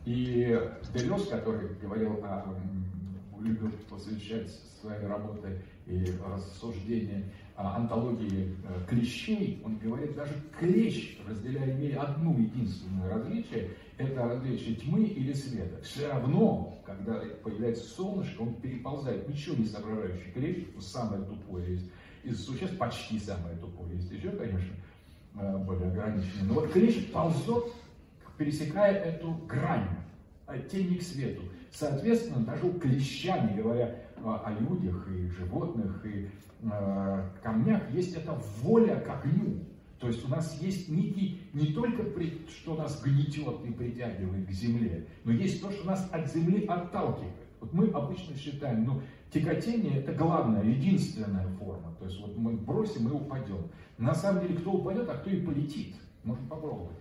И 0.05 0.59
Делес, 0.93 1.27
который 1.27 1.69
говорил 1.81 2.19
о 2.23 2.55
любил 3.45 3.71
посвящать 3.89 4.49
своей 4.81 5.05
работой 5.05 5.59
и 5.85 6.05
рассуждения 6.25 7.23
антологии 7.55 8.55
э, 8.67 8.85
клещей, 8.89 9.61
он 9.63 9.77
говорит, 9.77 10.15
даже 10.15 10.33
клещ, 10.59 11.17
разделяя, 11.27 11.71
имея 11.75 12.01
одну 12.01 12.37
единственное 12.37 13.09
различие, 13.09 13.71
это 13.97 14.27
различие 14.27 14.75
тьмы 14.75 15.03
или 15.03 15.33
света. 15.33 15.81
Все 15.83 16.07
равно, 16.07 16.77
когда 16.85 17.21
появляется 17.43 17.83
солнышко, 17.83 18.41
он 18.41 18.55
переползает, 18.55 19.27
ничего 19.29 19.55
не 19.55 19.65
соображающий 19.65 20.31
клещ, 20.31 20.65
самое 20.79 21.23
тупое 21.23 21.75
из, 21.75 21.89
из 22.23 22.45
существ, 22.45 22.77
почти 22.77 23.19
самое 23.19 23.55
тупое. 23.57 23.95
Есть 23.95 24.11
еще, 24.11 24.31
конечно, 24.31 24.75
э, 25.39 25.57
более 25.59 25.89
ограниченное. 25.89 26.43
Но 26.43 26.53
вот 26.55 26.71
клещ 26.71 27.11
ползет, 27.11 27.65
пересекая 28.37 28.93
эту 28.93 29.33
грань 29.47 29.87
от 30.45 30.69
тени 30.69 30.97
к 30.97 31.03
свету. 31.03 31.43
Соответственно, 31.71 32.45
даже 32.45 32.65
у 32.65 32.73
клеща, 32.73 33.37
не 33.39 33.57
говоря 33.57 33.95
о 34.23 34.51
людях 34.59 35.07
и 35.09 35.27
животных, 35.27 36.05
и 36.05 36.29
э, 36.63 37.29
камнях, 37.43 37.89
есть 37.91 38.15
эта 38.15 38.33
воля 38.61 38.99
к 38.99 39.09
огню. 39.09 39.59
То 39.99 40.07
есть 40.07 40.25
у 40.25 40.27
нас 40.27 40.61
есть 40.61 40.89
некий, 40.89 41.41
не 41.53 41.67
только 41.73 42.03
что 42.49 42.75
нас 42.75 43.01
гнетет 43.01 43.65
и 43.65 43.71
притягивает 43.71 44.47
к 44.47 44.51
земле, 44.51 45.07
но 45.23 45.31
есть 45.31 45.61
то, 45.61 45.71
что 45.71 45.85
нас 45.85 46.07
от 46.11 46.31
земли 46.31 46.65
отталкивает. 46.65 47.33
Вот 47.61 47.73
мы 47.73 47.87
обычно 47.87 48.35
считаем, 48.35 48.83
ну, 48.83 49.01
тяготение 49.31 49.99
это 49.99 50.13
главная, 50.13 50.63
единственная 50.63 51.47
форма. 51.57 51.95
То 51.97 52.05
есть 52.05 52.19
вот 52.19 52.37
мы 52.37 52.53
бросим 52.53 53.07
и 53.07 53.11
упадем. 53.11 53.69
На 53.97 54.13
самом 54.13 54.41
деле, 54.41 54.59
кто 54.59 54.73
упадет, 54.73 55.09
а 55.09 55.15
кто 55.15 55.29
и 55.29 55.41
полетит. 55.41 55.95
Можно 56.23 56.45
попробовать. 56.47 56.97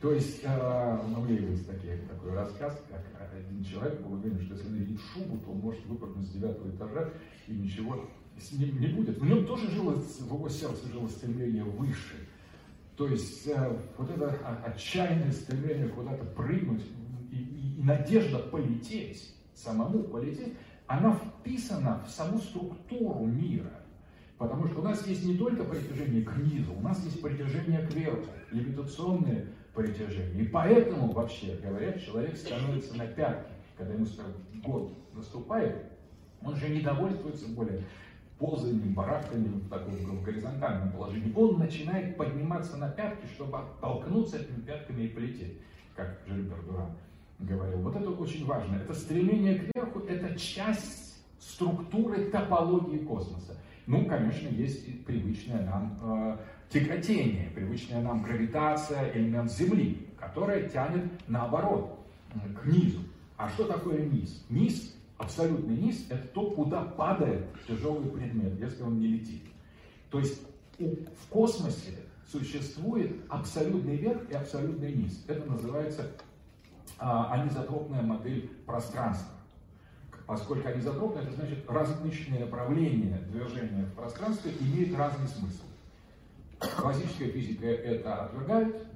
То 0.00 0.12
есть, 0.12 0.40
э, 0.42 0.98
у 1.16 1.20
меня 1.20 1.38
есть 1.38 1.64
такой, 1.64 1.96
такой 2.08 2.32
рассказ, 2.32 2.82
как 2.90 3.32
один 3.32 3.64
человек 3.64 4.00
был 4.00 4.14
уверен, 4.14 4.40
что 4.40 4.54
если 4.54 4.68
надеть 4.68 5.00
шубу, 5.12 5.38
то 5.38 5.52
он 5.52 5.58
может 5.58 5.86
выпрыгнуть 5.86 6.26
с 6.26 6.30
девятого 6.30 6.68
этажа 6.70 7.10
и 7.46 7.52
ничего 7.52 8.08
с 8.38 8.52
ним 8.52 8.80
не 8.80 8.88
будет. 8.88 9.18
В 9.18 9.24
нем 9.24 9.46
тоже 9.46 9.70
жило, 9.70 9.92
в 9.92 10.26
его 10.26 10.48
сердце 10.48 10.88
жило 10.88 11.06
стремление 11.08 11.64
выше. 11.64 12.21
То 13.02 13.08
есть 13.08 13.48
э, 13.48 13.78
вот 13.98 14.08
это 14.10 14.30
отчаянное 14.64 15.32
стремление 15.32 15.88
куда-то 15.88 16.24
прыгнуть 16.24 16.84
и, 17.32 17.36
и, 17.36 17.80
и 17.80 17.82
надежда 17.82 18.38
полететь, 18.38 19.34
самому 19.56 20.04
полететь, 20.04 20.54
она 20.86 21.16
вписана 21.16 22.04
в 22.06 22.10
саму 22.12 22.38
структуру 22.38 23.26
мира. 23.26 23.72
Потому 24.38 24.68
что 24.68 24.82
у 24.82 24.84
нас 24.84 25.04
есть 25.08 25.24
не 25.24 25.36
только 25.36 25.64
притяжение 25.64 26.22
к 26.22 26.36
низу, 26.36 26.74
у 26.74 26.80
нас 26.80 27.04
есть 27.04 27.20
притяжение 27.20 27.84
к 27.84 27.92
верху, 27.92 28.24
левитационное 28.52 29.48
притяжение. 29.74 30.44
И 30.44 30.46
поэтому, 30.46 31.10
вообще 31.10 31.58
говоря, 31.60 31.98
человек 31.98 32.36
становится 32.36 32.96
на 32.96 33.08
пятки. 33.08 33.50
Когда 33.76 33.94
ему 33.94 34.06
год 34.62 34.96
наступает, 35.12 35.90
он 36.40 36.54
же 36.54 36.68
не 36.68 36.80
довольствуется 36.80 37.48
более 37.48 37.82
ползанием, 38.42 38.92
барахтанием 38.92 39.60
в 39.60 39.68
таком 39.68 40.22
горизонтальном 40.24 40.90
положении. 40.90 41.32
Он 41.36 41.60
начинает 41.60 42.16
подниматься 42.16 42.76
на 42.76 42.88
пятки, 42.88 43.24
чтобы 43.34 43.58
оттолкнуться 43.58 44.38
этими 44.38 44.62
пятками 44.62 45.04
и 45.04 45.08
полететь, 45.08 45.58
как 45.94 46.18
Жильбер 46.26 46.60
Дуран 46.64 46.90
говорил. 47.38 47.78
Вот 47.78 47.94
это 47.94 48.10
очень 48.10 48.44
важно. 48.44 48.76
Это 48.76 48.94
стремление 48.94 49.60
кверху, 49.60 50.00
это 50.00 50.36
часть 50.36 51.22
структуры 51.38 52.30
топологии 52.30 52.98
космоса. 52.98 53.56
Ну, 53.86 54.06
конечно, 54.06 54.48
есть 54.48 55.04
привычная 55.04 55.64
нам 55.64 55.98
э, 56.02 56.36
тяготение, 56.68 57.50
привычная 57.50 58.02
нам 58.02 58.22
гравитация, 58.22 59.12
элемент 59.14 59.52
Земли, 59.52 60.08
которая 60.18 60.68
тянет 60.68 61.04
наоборот, 61.28 61.98
к 62.60 62.66
низу. 62.66 63.00
А 63.36 63.48
что 63.48 63.64
такое 63.64 64.04
низ? 64.04 64.44
Низ, 64.48 64.94
абсолютный 65.22 65.76
низ, 65.76 66.04
это 66.08 66.26
то, 66.28 66.50
куда 66.50 66.82
падает 66.82 67.46
тяжелый 67.66 68.10
предмет, 68.10 68.58
если 68.58 68.82
он 68.82 68.98
не 68.98 69.06
летит. 69.06 69.42
То 70.10 70.18
есть 70.18 70.42
в 70.78 71.28
космосе 71.30 71.92
существует 72.26 73.12
абсолютный 73.28 73.96
верх 73.96 74.28
и 74.30 74.34
абсолютный 74.34 74.92
низ. 74.94 75.24
Это 75.28 75.48
называется 75.50 76.10
а, 76.98 77.32
анизотропная 77.34 78.02
модель 78.02 78.48
пространства. 78.66 79.32
Поскольку 80.26 80.68
анизотропная, 80.68 81.22
это 81.22 81.32
значит 81.32 81.68
различные 81.68 82.40
направления 82.40 83.18
движения 83.28 83.84
в 83.84 83.94
пространстве 83.94 84.52
имеют 84.60 84.96
разный 84.96 85.28
смысл. 85.28 85.64
Классическая 86.76 87.28
физика 87.28 87.66
это 87.66 88.24
отвергает, 88.24 88.86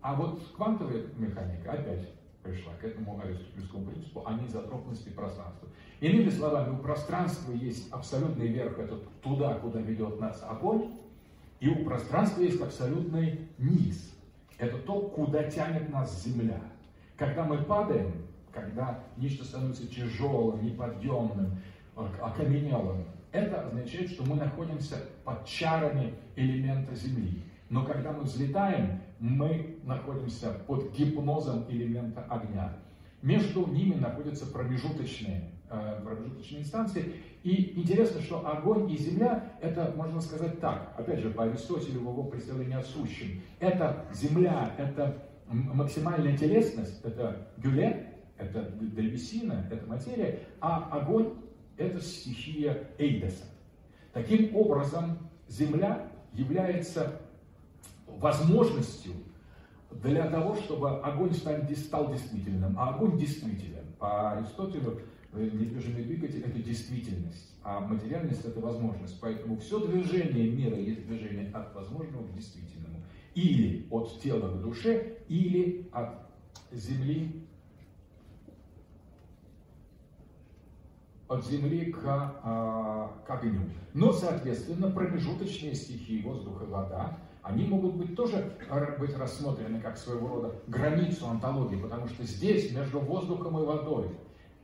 а 0.00 0.14
вот 0.14 0.42
квантовая 0.56 1.04
механика 1.16 1.72
опять 1.72 2.08
пришла 2.42 2.72
к 2.74 2.84
этому 2.84 3.20
аристотельскому 3.20 3.86
принципу 3.86 4.26
анизотропности 4.26 5.08
пространства. 5.10 5.68
Иными 6.00 6.30
словами, 6.30 6.74
у 6.74 6.78
пространства 6.78 7.52
есть 7.52 7.92
абсолютный 7.92 8.48
верх, 8.48 8.78
это 8.78 8.96
туда, 9.22 9.54
куда 9.54 9.80
ведет 9.80 10.18
нас 10.20 10.42
огонь, 10.48 10.92
и 11.60 11.68
у 11.68 11.84
пространства 11.84 12.42
есть 12.42 12.60
абсолютный 12.60 13.48
низ. 13.58 14.14
Это 14.58 14.78
то, 14.78 15.00
куда 15.00 15.44
тянет 15.44 15.90
нас 15.90 16.22
Земля. 16.24 16.60
Когда 17.16 17.44
мы 17.44 17.58
падаем, 17.58 18.12
когда 18.52 19.04
нечто 19.16 19.44
становится 19.44 19.86
тяжелым, 19.86 20.64
неподъемным, 20.64 21.58
окаменелым, 22.20 23.04
это 23.32 23.66
означает, 23.66 24.10
что 24.10 24.24
мы 24.24 24.36
находимся 24.36 24.96
под 25.24 25.44
чарами 25.46 26.14
элемента 26.34 26.94
Земли. 26.94 27.42
Но 27.68 27.84
когда 27.84 28.12
мы 28.12 28.22
взлетаем, 28.22 29.00
мы 29.20 29.78
находимся 29.84 30.50
под 30.66 30.92
гипнозом 30.92 31.66
элемента 31.68 32.22
огня. 32.22 32.72
Между 33.22 33.66
ними 33.66 33.94
находятся 33.94 34.46
промежуточные, 34.46 35.50
э, 35.68 36.00
промежуточные 36.02 36.62
инстанции. 36.62 37.14
И 37.42 37.78
интересно, 37.78 38.22
что 38.22 38.46
огонь 38.48 38.90
и 38.90 38.96
земля, 38.96 39.52
это, 39.60 39.92
можно 39.94 40.20
сказать 40.22 40.58
так, 40.58 40.94
опять 40.96 41.20
же, 41.20 41.30
по 41.30 41.44
Аристотелю, 41.44 42.00
в 42.00 42.10
его 42.10 42.24
представлении 42.24 42.76
о 42.76 42.82
сущем, 42.82 43.42
это 43.60 44.06
земля, 44.12 44.74
это 44.78 45.22
максимальная 45.46 46.36
телесность– 46.36 47.00
это 47.04 47.48
гюле, 47.58 48.14
это 48.38 48.62
древесина, 48.62 49.66
это 49.70 49.86
материя, 49.86 50.40
а 50.60 50.88
огонь– 50.90 51.34
это 51.76 52.00
стихия 52.00 52.88
Эйдеса. 52.98 53.44
Таким 54.12 54.56
образом, 54.56 55.18
Земля 55.48 56.08
является 56.32 57.20
возможностью 58.20 59.12
для 59.90 60.28
того, 60.28 60.54
чтобы 60.54 61.00
огонь 61.00 61.32
стал 61.34 62.10
действительным. 62.10 62.78
А 62.78 62.90
огонь 62.90 63.18
действителен. 63.18 63.84
По 63.98 64.32
Аристотелю 64.32 65.00
э, 65.32 65.42
недвижимый 65.52 66.04
двигатель– 66.04 66.42
это 66.46 66.58
действительность, 66.58 67.50
а 67.62 67.80
материальность– 67.80 68.44
это 68.46 68.60
возможность. 68.60 69.18
Поэтому 69.20 69.58
все 69.58 69.84
движение 69.86 70.50
мира 70.50 70.76
есть 70.76 71.06
движение 71.06 71.50
от 71.52 71.74
возможного 71.74 72.26
к 72.26 72.34
действительному. 72.34 73.02
Или 73.34 73.86
от 73.90 74.20
тела 74.20 74.56
к 74.56 74.60
душе, 74.60 75.18
или 75.28 75.88
от 75.92 76.10
земли 76.72 77.46
от 81.28 81.46
земли 81.46 81.92
к, 81.92 82.00
а, 82.04 83.22
к 83.24 83.30
огню. 83.30 83.60
Но, 83.94 84.12
соответственно, 84.12 84.90
промежуточные 84.90 85.76
стихии 85.76 86.22
воздуха 86.22 86.64
и 86.64 86.66
вода, 86.66 87.18
они 87.42 87.66
могут 87.66 87.94
быть 87.94 88.14
тоже 88.14 88.52
быть 88.98 89.16
рассмотрены 89.16 89.80
как 89.80 89.96
своего 89.96 90.28
рода 90.28 90.54
границу 90.66 91.26
антологии, 91.28 91.76
потому 91.76 92.06
что 92.08 92.24
здесь, 92.24 92.72
между 92.72 93.00
воздухом 93.00 93.58
и 93.58 93.64
водой, 93.64 94.08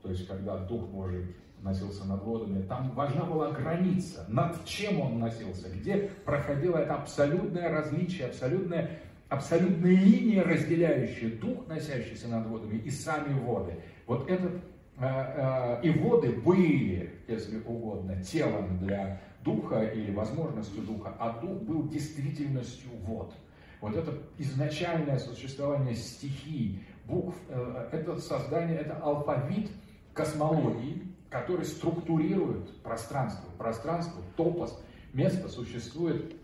то 0.02 0.10
есть 0.10 0.26
когда 0.26 0.58
Дух 0.58 0.86
Божий 0.88 1.34
носился 1.62 2.04
над 2.04 2.22
водами, 2.22 2.62
там 2.62 2.90
важна 2.92 3.24
была 3.24 3.50
граница, 3.50 4.24
над 4.28 4.64
чем 4.64 5.00
он 5.00 5.18
носился, 5.18 5.68
где 5.70 6.10
проходило 6.24 6.76
это 6.76 6.94
абсолютное 6.94 7.70
различие, 7.70 8.26
абсолютная, 8.26 9.00
абсолютная 9.28 9.92
линия, 9.92 10.44
разделяющая 10.44 11.30
Дух, 11.36 11.66
носящийся 11.66 12.28
над 12.28 12.46
водами, 12.46 12.76
и 12.78 12.90
сами 12.90 13.38
воды. 13.40 13.72
Вот 14.06 14.30
этот 14.30 14.52
Э, 14.98 15.78
э, 15.82 15.86
и 15.86 15.90
воды 15.90 16.32
были, 16.32 17.10
если 17.28 17.58
угодно, 17.58 18.22
телом 18.22 18.78
для 18.78 19.20
духа 19.46 19.84
или 19.84 20.12
возможностью 20.12 20.82
духа, 20.82 21.14
а 21.18 21.38
дух 21.40 21.62
был 21.62 21.88
действительностью 21.88 22.90
вод. 23.04 23.32
Вот 23.80 23.94
это 23.94 24.12
изначальное 24.38 25.18
существование 25.18 25.94
стихий, 25.94 26.84
букв, 27.06 27.36
э, 27.48 27.88
это 27.92 28.18
создание, 28.18 28.76
это 28.78 28.96
алфавит 28.96 29.70
космологии, 30.12 31.02
который 31.30 31.64
структурирует 31.64 32.76
пространство. 32.82 33.48
Пространство, 33.56 34.20
топос, 34.36 34.82
место 35.12 35.48
существует 35.48 36.34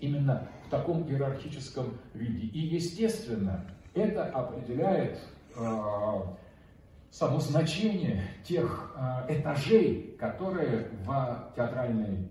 именно 0.00 0.48
в 0.66 0.70
таком 0.70 1.08
иерархическом 1.08 1.98
виде. 2.14 2.48
И, 2.48 2.58
естественно, 2.58 3.64
это 3.94 4.24
определяет 4.24 5.20
само 7.14 7.38
значение 7.38 8.24
тех 8.42 8.92
э, 8.96 9.38
этажей, 9.38 10.16
которые 10.18 10.88
в 11.04 11.52
театральной 11.54 12.28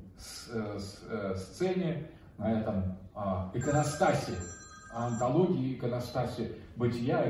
э, 0.51 0.79
э, 1.09 1.35
сцене, 1.37 2.09
на 2.37 2.59
этом 2.59 2.97
а, 3.13 3.51
иконостасе, 3.53 4.33
антологии, 4.91 5.75
иконостасе 5.75 6.51
бытия, 6.75 7.29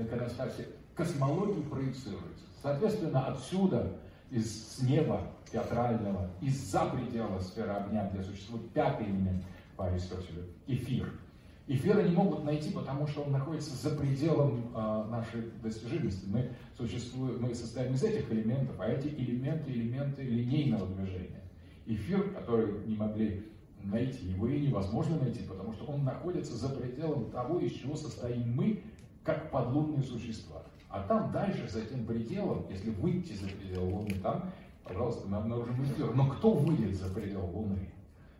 иконостасе 0.00 0.68
космологии 0.94 1.60
проецируется. 1.62 2.44
Соответственно, 2.62 3.26
отсюда, 3.26 3.96
из 4.30 4.78
неба 4.80 5.22
театрального, 5.50 6.30
из-за 6.40 6.84
предела 6.86 7.40
сферы 7.40 7.72
огня, 7.72 8.08
где 8.12 8.22
существует 8.22 8.70
пятый 8.72 9.06
элемент 9.06 9.44
по 9.76 9.86
Аристотелю, 9.86 10.46
эфир– 10.68 11.12
Эфира 11.68 12.00
не 12.00 12.14
могут 12.14 12.44
найти, 12.44 12.70
потому 12.70 13.06
что 13.06 13.22
он 13.24 13.32
находится 13.32 13.76
за 13.76 13.94
пределом 13.94 14.72
э, 14.74 15.04
нашей 15.10 15.50
достижимости. 15.62 16.24
Мы, 16.26 16.48
существуем, 16.78 17.42
мы 17.42 17.54
состоим 17.54 17.92
из 17.92 18.02
этих 18.02 18.32
элементов, 18.32 18.74
а 18.78 18.88
эти 18.88 19.08
элементы– 19.08 19.70
элементы 19.72 20.22
линейного 20.22 20.86
движения. 20.86 21.42
Эфир, 21.84 22.30
который 22.30 22.86
не 22.86 22.96
могли 22.96 23.52
найти, 23.84 24.28
его 24.28 24.48
и 24.48 24.60
невозможно 24.60 25.18
найти, 25.18 25.42
потому 25.42 25.74
что 25.74 25.84
он 25.92 26.04
находится 26.04 26.56
за 26.56 26.70
пределом 26.70 27.30
того, 27.30 27.60
из 27.60 27.72
чего 27.72 27.96
состоим 27.96 28.56
мы, 28.56 28.82
как 29.22 29.50
подлунные 29.50 30.02
существа. 30.02 30.62
А 30.88 31.02
там 31.02 31.30
дальше, 31.32 31.68
за 31.68 31.80
этим 31.80 32.06
пределом, 32.06 32.64
если 32.70 32.88
выйти 32.88 33.34
за 33.34 33.46
предел 33.46 33.84
Луны, 33.84 34.14
там, 34.22 34.50
пожалуйста, 34.84 35.28
мы 35.28 35.36
обнаружим 35.36 35.84
эфир. 35.84 36.14
Но 36.14 36.30
кто 36.30 36.54
выйдет 36.54 36.96
за 36.96 37.12
предел 37.12 37.44
Луны? 37.44 37.90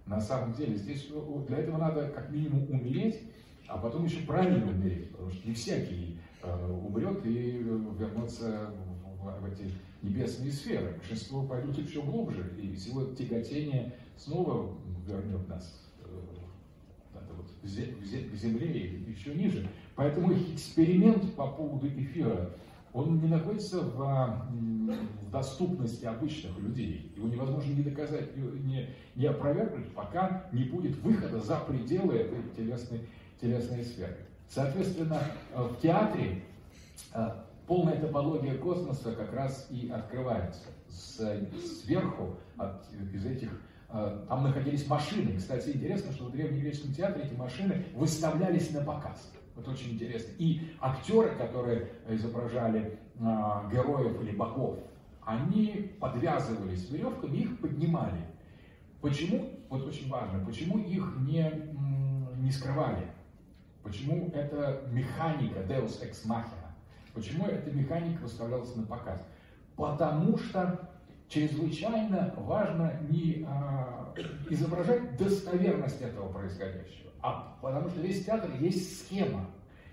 На 0.09 0.21
самом 0.21 0.55
деле, 0.55 0.75
здесь 0.75 1.07
э, 1.11 1.45
для 1.47 1.59
этого 1.59 1.77
надо 1.77 2.09
как 2.09 2.31
минимум 2.31 2.67
умереть, 2.71 3.21
а 3.67 3.77
потом 3.77 4.07
еще 4.07 4.21
правильно 4.21 4.71
умереть, 4.71 5.11
потому 5.11 5.31
что 5.31 5.47
не 5.47 5.55
всякий 5.55 6.19
э, 6.43 6.73
умрет 6.73 7.25
и 7.27 7.59
э, 7.61 7.79
вернется 7.99 8.71
в, 9.21 9.45
эти 9.45 9.71
небесные 10.01 10.51
сферы. 10.51 10.95
Большинство 10.97 11.43
пойдут 11.43 11.79
еще 11.79 12.01
глубже, 12.01 12.55
и 12.59 12.75
сила 12.75 13.15
тяготения 13.15 13.93
снова 14.17 14.75
вернет 15.07 15.47
нас 15.47 15.85
к 17.63 17.67
земле 17.67 18.67
и 18.67 19.11
еще 19.11 19.35
ниже. 19.35 19.69
Поэтому 19.95 20.33
эксперимент 20.33 21.35
по 21.35 21.49
поводу 21.49 21.87
эфира 21.87 22.51
он 22.93 23.21
не 23.21 23.29
находится 23.29 23.81
в, 23.81 23.99
в 23.99 25.31
доступности 25.31 26.05
обычных 26.05 26.59
людей. 26.59 27.13
Его 27.17 27.29
невозможно 27.29 27.71
ни 27.71 27.83
доказать, 27.83 28.37
ни, 28.37 28.89
ни 29.15 29.27
опровергнуть, 29.27 29.93
пока 29.95 30.47
не 30.53 30.65
будет 30.65 30.97
выхода 30.99 31.41
за 31.41 31.57
пределы 31.61 32.17
этой 32.17 32.43
телесной, 32.57 33.01
телесной 33.41 33.85
сферы. 33.85 34.17
Соответственно, 34.49 35.21
э, 35.55 35.63
в 35.63 35.81
театре 35.81 36.43
э, 37.13 37.31
полная 37.67 38.01
топология 38.01 38.57
космоса 38.57 39.13
как 39.13 39.33
раз 39.35 39.67
и 39.71 39.91
открывается. 39.91 40.63
Сверху 40.89 42.37
от, 42.57 42.83
из 43.13 43.27
этих 43.27 43.51
э, 43.91 44.25
там 44.29 44.43
находились 44.45 44.87
машины. 44.89 45.37
Кстати, 45.37 45.71
интересно, 45.71 46.13
что 46.13 46.25
в 46.25 46.33
древнегреческом 46.33 46.95
театре 46.95 47.27
эти 47.27 47.35
машины 47.35 47.85
выставлялись 47.95 48.71
на 48.71 48.81
показ. 48.81 49.31
Это 49.59 49.71
очень 49.71 49.95
интересно. 49.95 50.33
И 50.39 50.71
актеры, 50.81 51.31
которые 51.37 51.91
изображали 52.09 52.99
э, 53.19 53.21
героев 53.73 54.21
или 54.23 54.31
богов, 54.37 54.79
они 55.23 55.93
подвязывались 56.01 56.89
веревками 56.91 57.39
их 57.39 57.61
поднимали. 57.61 58.25
Почему, 59.01 59.51
вот 59.69 59.87
очень 59.87 60.09
важно, 60.09 60.45
почему 60.45 60.79
их 60.79 61.17
не, 61.21 61.53
не 62.39 62.51
скрывали? 62.51 63.07
Почему 63.83 64.31
эта 64.33 64.83
механика 64.91 65.61
Deus 65.61 66.03
Ex 66.03 66.27
Machina? 66.27 66.69
Почему 67.15 67.47
эта 67.47 67.71
механика 67.71 68.23
выставлялась 68.23 68.75
на 68.77 68.85
показ? 68.85 69.21
Потому 69.77 70.39
что 70.39 70.91
чрезвычайно 71.29 72.35
важно 72.37 73.01
не 73.09 73.45
а, 73.47 74.15
изображать 74.49 75.17
достоверность 75.17 76.01
этого 76.01 76.33
происходящего 76.33 77.08
а 77.23 77.57
потому 77.61 77.89
что 77.89 78.01
весь 78.01 78.25
театр 78.25 78.51
есть 78.61 79.01
схема. 79.01 79.47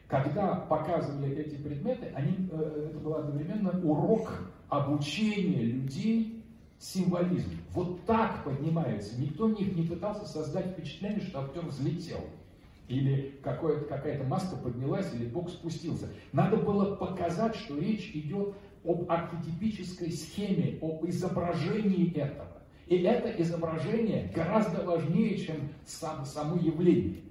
Когда 0.07 0.55
показывали 0.55 1.36
эти 1.36 1.55
предметы, 1.55 2.11
они, 2.13 2.49
э, 2.51 2.89
это 2.89 2.99
был 2.99 3.15
одновременно 3.15 3.71
урок 3.84 4.51
обучения 4.69 5.63
людей 5.63 6.43
символизму. 6.78 7.53
Вот 7.71 8.05
так 8.05 8.43
поднимается. 8.43 9.19
Никто 9.19 9.49
них 9.49 9.76
не 9.76 9.84
пытался 9.84 10.26
создать 10.26 10.67
впечатление, 10.73 11.21
что 11.21 11.41
актер 11.41 11.65
взлетел. 11.65 12.19
Или 12.88 13.39
какая-то 13.41 14.26
маска 14.26 14.55
поднялась, 14.57 15.11
или 15.15 15.26
Бог 15.26 15.49
спустился. 15.49 16.07
Надо 16.32 16.57
было 16.57 16.95
показать, 16.95 17.55
что 17.55 17.80
речь 17.80 18.11
идет 18.13 18.55
об 18.84 19.09
архетипической 19.09 20.11
схеме, 20.11 20.78
об 20.82 21.03
изображении 21.07 22.13
этого. 22.15 22.61
И 22.88 22.97
это 22.97 23.29
изображение 23.41 24.31
гораздо 24.33 24.83
важнее, 24.86 25.38
чем 25.38 25.69
сам, 25.86 26.25
само 26.25 26.57
явление. 26.57 27.21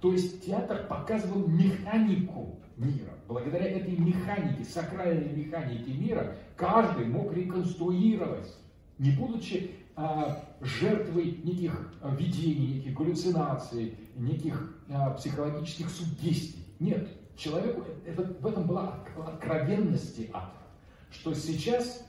То 0.00 0.12
есть 0.12 0.44
театр 0.44 0.86
показывал 0.86 1.48
механику 1.48 2.58
мира. 2.76 3.12
Благодаря 3.26 3.66
этой 3.66 3.96
механике, 3.96 4.64
сакральной 4.64 5.32
механике 5.32 5.92
мира, 5.92 6.36
каждый 6.56 7.06
мог 7.06 7.32
реконструировать, 7.32 8.54
не 8.98 9.12
будучи 9.12 9.70
а, 9.96 10.44
жертвой 10.60 11.40
неких 11.42 11.94
а, 12.02 12.14
видений, 12.14 12.74
неких 12.74 12.94
галлюцинаций, 12.94 13.96
неких 14.16 14.76
а, 14.90 15.10
психологических 15.10 15.88
суггестий. 15.88 16.66
Нет, 16.80 17.08
человеку 17.36 17.84
это, 18.04 18.22
в 18.22 18.46
этом 18.46 18.66
была 18.66 19.02
откровенность 19.16 20.16
театра, 20.16 20.62
что 21.10 21.32
сейчас 21.32 22.04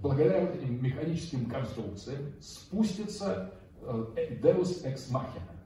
благодаря 0.00 0.46
вот 0.46 0.54
этим 0.54 0.82
механическим 0.82 1.46
конструкциям 1.46 2.32
спустится 2.40 3.52
э, 3.82 4.38
Deus 4.42 4.84
Ex 4.84 5.10
Machina. 5.10 5.56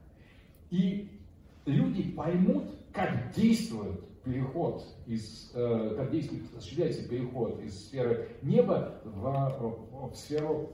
И 0.69 1.21
люди 1.65 2.11
поймут, 2.11 2.71
как 2.93 3.33
действует 3.35 4.01
переход 4.23 4.83
из, 5.05 5.51
э, 5.53 5.95
как 5.97 6.11
действует, 6.11 6.43
осуществляется 6.55 7.07
переход 7.07 7.61
из 7.61 7.87
сферы 7.87 8.29
неба 8.41 9.01
в, 9.03 10.11
в 10.11 10.15
сферу 10.15 10.73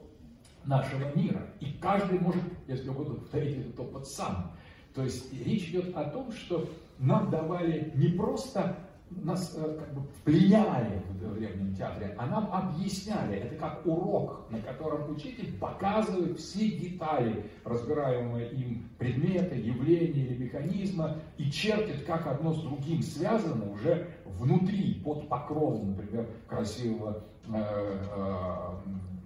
нашего 0.65 1.15
мира. 1.15 1.47
И 1.59 1.73
каждый 1.81 2.19
может, 2.19 2.43
если 2.67 2.89
угодно, 2.89 3.15
повторить 3.15 3.57
этот 3.57 3.79
опыт 3.79 4.07
сам. 4.07 4.51
То 4.93 5.03
есть 5.03 5.31
речь 5.45 5.69
идет 5.69 5.95
о 5.95 6.05
том, 6.05 6.31
что 6.31 6.67
нам 6.99 7.29
давали 7.29 7.91
не 7.95 8.09
просто 8.09 8.77
нас 9.09 9.53
э, 9.55 9.77
как 9.79 9.93
бы 9.93 10.07
пленяли 10.23 11.01
в 11.09 11.35
древнем 11.35 11.73
театре, 11.75 12.15
а 12.17 12.25
нам 12.25 12.49
объясняли. 12.51 13.37
Это 13.37 13.55
как 13.55 13.85
урок, 13.85 14.49
на 14.49 14.59
котором 14.59 15.11
учитель 15.11 15.57
показывает 15.57 16.37
все 16.39 16.69
детали 16.71 17.49
разбираемые 17.63 18.51
им 18.51 18.89
предмета, 18.97 19.55
явления 19.55 20.25
или 20.25 20.43
механизма 20.45 21.17
и 21.37 21.49
чертит, 21.49 22.05
как 22.05 22.27
одно 22.27 22.53
с 22.53 22.61
другим 22.61 23.01
связано 23.01 23.71
уже 23.71 24.07
внутри, 24.25 25.01
под 25.03 25.27
покровом, 25.29 25.91
например, 25.91 26.27
красивого 26.47 27.23
э, 27.47 27.53
э, 27.53 29.16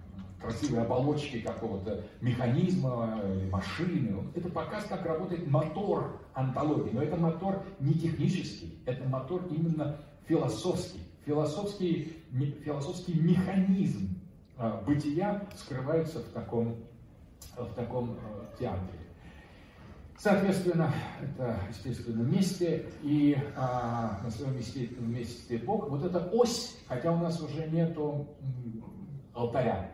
красивой 0.42 0.82
оболочки 0.82 1.40
какого-то 1.40 2.04
механизма 2.20 3.22
или 3.24 3.48
машины. 3.48 4.30
Это 4.34 4.48
показ, 4.48 4.84
как 4.88 5.06
работает 5.06 5.46
мотор 5.46 6.20
антологии. 6.34 6.90
Но 6.92 7.02
это 7.02 7.16
мотор 7.16 7.62
не 7.80 7.94
технический, 7.94 8.82
это 8.84 9.08
мотор 9.08 9.46
именно 9.50 9.96
философский. 10.26 11.00
Философский, 11.24 12.16
философский 12.64 13.14
механизм 13.14 14.20
а, 14.56 14.82
бытия 14.84 15.46
скрывается 15.56 16.18
в 16.18 16.28
таком, 16.30 16.76
в 17.56 17.74
таком 17.74 18.10
э, 18.10 18.58
театре. 18.58 18.98
Соответственно, 20.18 20.92
это, 21.20 21.58
естественно, 21.68 22.22
месте, 22.22 22.86
и 23.02 23.36
а, 23.56 24.20
на 24.22 24.30
своем 24.30 24.56
месте, 24.56 24.88
месте 25.00 25.58
Бог. 25.58 25.90
Вот 25.90 26.04
эта 26.04 26.28
ось, 26.32 26.76
хотя 26.86 27.12
у 27.12 27.18
нас 27.18 27.40
уже 27.40 27.68
нету 27.68 28.28
алтаря, 29.34 29.90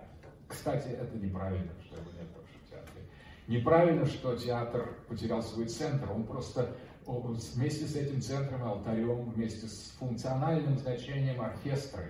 кстати, 0.48 0.88
это 0.88 1.16
неправильно, 1.16 1.70
что 1.84 1.96
его 1.96 2.10
нет 2.18 2.26
больше 2.34 2.54
в 2.64 2.70
театре. 2.70 3.04
Неправильно, 3.46 4.06
что 4.06 4.36
театр 4.36 4.96
потерял 5.08 5.42
свой 5.42 5.66
центр. 5.66 6.10
Он 6.10 6.24
просто 6.24 6.74
вместе 7.06 7.86
с 7.86 7.96
этим 7.96 8.20
центром, 8.20 8.64
алтарем, 8.64 9.30
вместе 9.30 9.66
с 9.66 9.96
функциональным 9.98 10.78
значением 10.78 11.40
оркестра, 11.40 12.04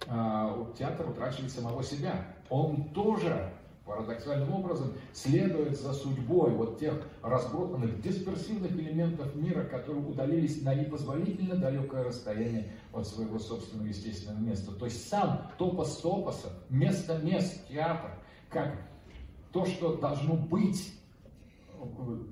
театр 0.00 1.10
утрачивает 1.10 1.52
самого 1.52 1.82
себя. 1.84 2.26
Он 2.50 2.88
тоже 2.90 3.52
парадоксальным 3.84 4.52
образом 4.52 4.92
следует 5.12 5.78
за 5.78 5.92
судьбой 5.92 6.50
вот 6.50 6.78
тех 6.78 6.94
разбросанных 7.22 8.00
дисперсивных 8.00 8.72
элементов 8.72 9.34
мира, 9.34 9.64
которые 9.64 10.04
удалились 10.04 10.62
на 10.62 10.74
непозволительно 10.74 11.56
далекое 11.56 12.04
расстояние 12.04 12.72
от 12.92 13.06
своего 13.06 13.38
собственного 13.38 13.88
естественного 13.88 14.40
места. 14.40 14.72
То 14.72 14.84
есть 14.84 15.08
сам 15.08 15.50
топос 15.58 15.96
топоса, 15.98 16.50
место 16.68 17.18
мест, 17.18 17.66
театр, 17.68 18.12
как 18.48 18.74
то, 19.52 19.66
что 19.66 19.96
должно 19.96 20.34
быть 20.34 20.92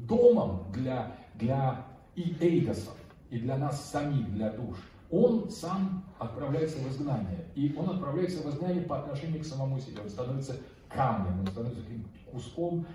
домом 0.07 0.71
для, 0.73 1.17
для 1.35 1.87
и 2.15 2.37
эйдосов, 2.41 2.95
и 3.31 3.39
для 3.39 3.57
нас 3.57 3.91
самих, 3.91 4.33
для 4.33 4.51
душ, 4.51 4.77
он 5.11 5.51
сам 5.51 6.05
отправляется 6.19 6.79
в 6.79 6.89
изгнание. 6.89 7.45
И 7.55 7.75
он 7.77 7.91
отправляется 7.91 8.43
в 8.43 8.51
изгнание 8.51 8.83
по 8.83 9.01
отношению 9.01 9.43
к 9.43 9.47
самому 9.47 9.81
себе. 9.81 10.03
Он 10.03 10.09
становится 10.09 10.57
камнем, 10.93 11.41
он 11.41 11.47
становится 11.47 11.83
таким 11.83 12.05
куском 12.31 12.87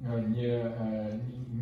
э, 0.00 0.22
э, 0.36 1.20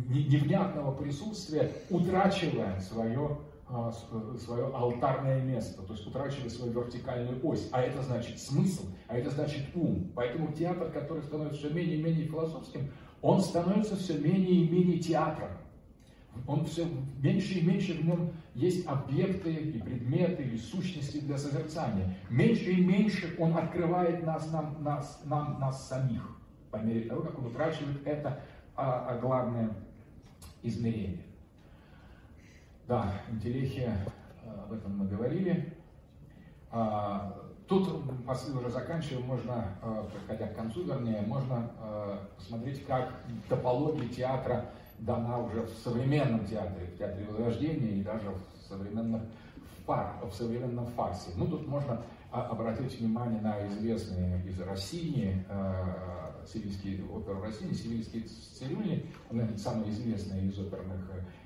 невнятного 0.09 0.95
присутствия, 0.95 1.71
утрачивая 1.89 2.79
свое, 2.79 3.37
а, 3.67 3.91
свое 4.39 4.65
алтарное 4.67 5.41
место, 5.41 5.81
то 5.83 5.93
есть 5.93 6.05
утрачивая 6.05 6.49
свою 6.49 6.73
вертикальную 6.73 7.39
ось. 7.45 7.69
А 7.71 7.81
это 7.81 8.01
значит 8.01 8.39
смысл, 8.39 8.83
а 9.07 9.17
это 9.17 9.29
значит 9.29 9.65
ум. 9.75 10.11
Поэтому 10.15 10.51
театр, 10.51 10.91
который 10.91 11.23
становится 11.23 11.59
все 11.59 11.69
менее 11.69 11.97
и 11.97 12.03
менее 12.03 12.27
философским, 12.27 12.91
он 13.21 13.41
становится 13.41 13.95
все 13.95 14.17
менее 14.17 14.63
и 14.63 14.69
менее 14.69 14.99
театром 14.99 15.51
он 16.47 16.65
все 16.65 16.87
меньше 17.21 17.55
и 17.55 17.65
меньше 17.65 17.93
в 17.93 18.05
нем 18.05 18.31
есть 18.55 18.85
объекты 18.87 19.53
и 19.53 19.79
предметы 19.79 20.43
или 20.43 20.57
сущности 20.57 21.19
для 21.19 21.37
созерцания. 21.37 22.17
Меньше 22.29 22.71
и 22.71 22.83
меньше 22.83 23.35
он 23.37 23.57
открывает 23.57 24.23
нас, 24.25 24.51
нам, 24.51 24.83
нас, 24.83 25.21
нам, 25.25 25.59
нас 25.59 25.87
самих, 25.87 26.21
по 26.71 26.77
мере 26.77 27.01
того, 27.01 27.21
как 27.21 27.37
он 27.39 27.47
утрачивает 27.47 28.05
это 28.05 28.41
а, 28.75 29.07
а 29.09 29.17
главное 29.19 29.73
измерение. 30.63 31.25
Да, 32.87 33.13
интеллихия, 33.29 33.95
а, 34.45 34.63
об 34.63 34.73
этом 34.73 34.97
мы 34.97 35.07
говорили. 35.07 35.77
А, 36.71 37.37
тут, 37.67 37.87
уже 37.87 38.69
заканчиваем, 38.69 39.25
можно, 39.27 39.77
подходя 40.13 40.47
к 40.47 40.55
концу, 40.55 40.83
вернее, 40.83 41.21
можно 41.21 41.69
посмотреть, 42.35 42.85
как 42.85 43.13
топология 43.47 44.09
театра 44.09 44.71
дана 45.01 45.39
уже 45.39 45.63
в 45.63 45.69
современном 45.83 46.45
театре, 46.45 46.87
в 46.87 46.97
театре 46.97 47.25
Возрождения 47.27 47.99
и 47.99 48.03
даже 48.03 48.29
в, 48.29 48.67
современных, 48.67 49.23
в, 49.77 49.83
пар, 49.85 50.15
в 50.23 50.33
современном 50.33 50.85
фарсе. 50.87 51.31
Ну, 51.35 51.47
тут 51.47 51.67
можно 51.67 52.01
обратить 52.31 52.99
внимание 52.99 53.41
на 53.41 53.67
известные 53.67 54.45
из 54.45 54.59
России, 54.61 55.43
э, 55.49 56.45
сивильские 56.47 57.03
оперы 57.05 57.41
России, 57.41 57.73
сивильские 57.73 58.23
цирюльни, 58.23 59.05
наверное, 59.29 59.57
самые 59.57 59.89
известные 59.91 60.47
из 60.47 60.57
оперных, 60.57 61.01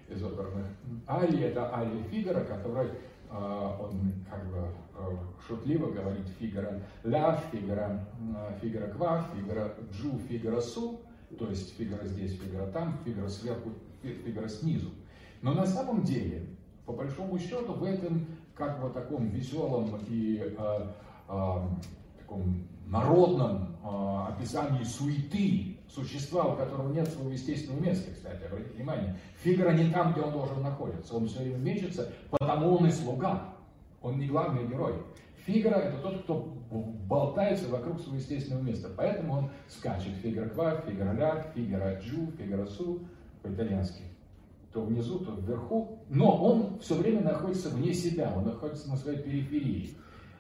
из 0.10 0.22
оперных 0.22 0.68
арий, 1.08 1.42
это 1.42 1.74
ария 1.74 2.04
Фигара, 2.04 2.44
который 2.44 2.90
э, 3.32 3.78
он 3.80 4.14
как 4.30 4.46
бы 4.48 4.68
э, 4.98 5.18
шутливо 5.48 5.92
говорит 5.92 6.28
Figaro 6.40 6.82
là, 7.04 7.42
Figaro, 7.52 8.06
Figaro 8.62 8.88
qua, 8.92 9.26
Figaro 9.34 9.74
giù, 9.92 10.20
Figaro 10.28 10.62
su, 10.62 11.00
то 11.38 11.50
есть 11.50 11.76
Фигаро 11.78 12.06
здесь, 12.06 12.40
Фигаро 12.40 12.68
там, 12.68 13.00
Фигаро 13.04 13.28
сверху, 13.28 13.72
Фигаро 14.02 14.48
снизу. 14.48 14.92
Но 15.42 15.54
на 15.54 15.66
самом 15.66 16.04
деле, 16.04 16.48
по 16.86 16.94
большому 16.94 17.38
счету, 17.40 17.74
в 17.74 17.84
этом 17.84 18.26
как 18.56 18.82
бы 18.82 18.90
таком 18.90 19.28
веселом 19.28 20.00
и 20.08 20.42
э, 20.42 20.88
э, 21.28 21.54
таком 22.20 22.68
народном 22.88 23.76
э, 23.84 24.34
описании 24.34 24.84
суеты 24.84 25.78
существа, 25.90 26.46
у 26.46 26.56
которого 26.56 26.92
нет 26.94 27.08
своего 27.08 27.32
естественного 27.32 27.82
места, 27.82 28.12
кстати, 28.14 28.44
обратите 28.44 28.76
внимание, 28.76 29.20
Фигаро 29.44 29.74
не 29.74 29.90
там, 29.92 30.14
где 30.14 30.22
он 30.22 30.32
должен 30.32 30.62
находиться, 30.62 31.16
он 31.16 31.28
все 31.28 31.40
время 31.40 31.58
мечется, 31.58 32.12
потому 32.30 32.76
он 32.78 32.88
и 32.88 32.92
слуга, 32.92 33.56
он 34.02 34.20
не 34.20 34.28
главный 34.28 34.68
герой. 34.68 34.96
Фигаро – 35.46 35.76
это 35.76 35.98
тот, 36.00 36.24
кто 36.24 36.55
болтается 36.72 37.70
вокруг 37.70 38.00
своего 38.00 38.18
естественного 38.18 38.64
места. 38.64 38.90
Поэтому 38.96 39.34
он 39.34 39.50
скачет 39.68 40.14
Figaro 40.22 40.50
qua, 40.50 40.82
Figaro 40.82 41.14
là, 41.14 41.46
Figaro 41.54 42.00
giù, 42.00 42.32
Figaro 42.38 42.66
su 42.66 43.02
по-итальянски. 43.42 44.04
То 44.74 44.82
внизу, 44.82 45.20
то 45.20 45.34
вверху. 45.36 46.00
Но 46.10 46.44
он 46.44 46.80
все 46.80 46.96
время 46.96 47.22
находится 47.22 47.70
вне 47.70 47.94
себя, 47.94 48.34
он 48.36 48.46
находится 48.46 48.90
на 48.90 48.98
своей 48.98 49.20
периферии. 49.20 49.96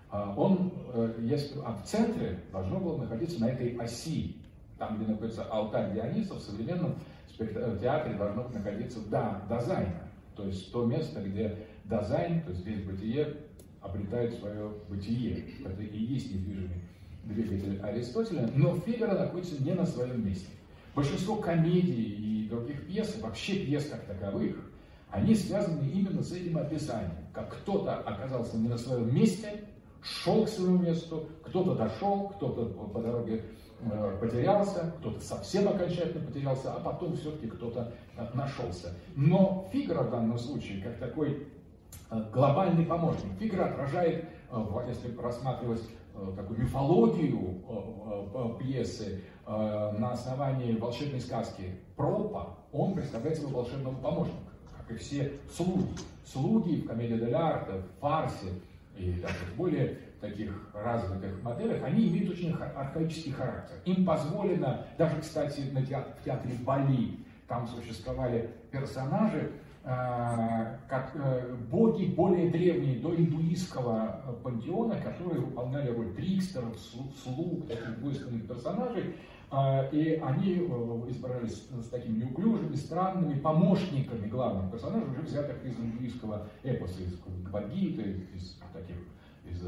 А 0.09 0.33
он, 0.35 0.73
э, 0.93 1.15
если, 1.21 1.59
а 1.63 1.73
в 1.73 1.83
центре 1.83 2.39
должно 2.51 2.79
было 2.79 2.97
находиться 2.97 3.39
на 3.39 3.49
этой 3.49 3.75
оси, 3.77 4.37
там, 4.77 4.97
где 4.97 5.11
находится 5.11 5.43
алтарь 5.45 5.93
Диониса, 5.93 6.35
в 6.35 6.39
современном 6.39 6.95
э, 7.39 7.77
театре 7.81 8.15
должно 8.15 8.47
находиться 8.49 8.99
Dasein. 9.09 10.09
То 10.35 10.45
есть 10.45 10.71
то 10.71 10.85
место, 10.85 11.21
где 11.21 11.57
дизайн, 11.85 12.41
то 12.43 12.49
есть 12.49 12.61
здесь 12.61 12.83
бытие, 12.83 13.37
обретает 13.85 14.33
свое 14.35 14.71
бытие. 14.89 15.45
Это 15.63 15.81
и 15.81 15.97
есть 15.97 16.33
недвижимый 16.33 16.81
двигатель 17.23 17.79
Аристотеля, 17.81 18.49
но 18.55 18.77
Фигаро 18.79 19.17
находится 19.17 19.61
не 19.63 19.73
на 19.73 19.85
своем 19.85 20.25
месте. 20.25 20.47
Большинство 20.93 21.35
комедий 21.37 22.43
и 22.43 22.47
других 22.47 22.87
пьес, 22.87 23.17
вообще 23.21 23.65
пьес 23.65 23.89
как 23.89 24.05
таковых, 24.05 24.55
они 25.09 25.35
связаны 25.35 25.89
именно 25.89 26.23
с 26.23 26.31
этим 26.31 26.57
описанием. 26.57 27.11
Как 27.33 27.53
кто-то 27.53 27.95
оказался 27.95 28.57
не 28.57 28.67
на 28.67 28.77
своем 28.77 29.13
месте, 29.13 29.65
шел 30.01 30.45
к 30.45 30.49
своему 30.49 30.77
месту, 30.77 31.29
кто-то 31.43 31.75
дошел, 31.75 32.29
кто-то 32.35 32.65
по 32.65 33.01
дороге 33.01 33.43
э, 33.81 34.17
потерялся, 34.21 34.93
кто-то 34.99 35.19
совсем 35.19 35.67
окончательно 35.67 36.25
потерялся, 36.25 36.73
а 36.73 36.79
потом 36.79 37.17
все-таки 37.17 37.47
кто-то 37.47 37.93
нашелся. 38.33 38.93
Но 39.15 39.67
Фигара 39.71 40.03
в 40.03 40.11
данном 40.11 40.37
случае, 40.37 40.81
как 40.81 40.97
такой 40.99 41.47
глобальный 42.33 42.85
помощник. 42.85 43.31
Фигра 43.39 43.65
отражает, 43.65 44.25
э, 44.51 44.65
если 44.87 45.15
рассматривать 45.17 45.83
э, 46.13 46.33
такую 46.35 46.61
мифологию 46.61 47.61
пьесы 48.59 49.21
на 49.47 50.11
основании 50.11 50.75
волшебной 50.75 51.21
сказки 51.21 51.75
Пропа, 51.95 52.57
он 52.71 52.95
представляет 52.95 53.37
собой 53.37 53.53
волшебного 53.53 53.95
помощника, 53.95 54.51
как 54.75 54.91
и 54.91 54.99
все 54.99 55.33
слуги. 55.55 55.95
Слуги 56.25 56.81
в 56.81 56.87
комедии 56.87 57.15
дель 57.15 57.35
арте, 57.35 57.73
в 57.73 58.01
фарсе 58.01 58.47
и 58.97 59.11
даже 59.21 59.35
в 59.53 59.55
более 59.55 59.99
таких 60.19 60.51
развитых 60.73 61.41
моделях, 61.43 61.83
они 61.83 62.07
имеют 62.07 62.31
очень 62.31 62.53
архаический 62.53 63.31
характер. 63.31 63.75
Им 63.85 64.05
позволено, 64.05 64.85
даже, 64.97 65.19
кстати, 65.21 65.61
на 65.71 65.85
театре, 65.85 66.15
в 66.19 66.23
театре 66.23 66.55
Бали, 66.63 67.19
там 67.47 67.67
существовали 67.67 68.49
персонажи, 68.71 69.51
как 69.85 71.15
боги 71.69 72.05
более 72.05 72.49
древние, 72.49 72.99
до 72.99 73.15
индуистского 73.15 74.39
пантеона, 74.43 74.99
которые 74.99 75.41
выполняли 75.41 75.91
роль 75.91 76.11
трикстеров, 76.15 76.75
слуг, 77.23 77.67
таких 77.67 77.99
двойственных 77.99 78.47
персонажей, 78.47 79.15
и 79.91 80.21
они 80.25 80.53
э, 80.53 81.09
избрались 81.09 81.67
с 81.69 81.89
такими 81.89 82.23
неуклюжими, 82.23 82.75
странными 82.75 83.39
помощниками 83.39 84.27
главных 84.27 84.71
персонажей, 84.71 85.07
уже 85.07 85.21
взятых 85.21 85.63
из 85.63 85.79
индуистского 85.79 86.47
эпоса, 86.63 87.03
из 87.03 87.13
Бхагавадгиты, 87.13 88.27
из 88.33 88.59
таких, 88.73 88.97
из 89.45 89.63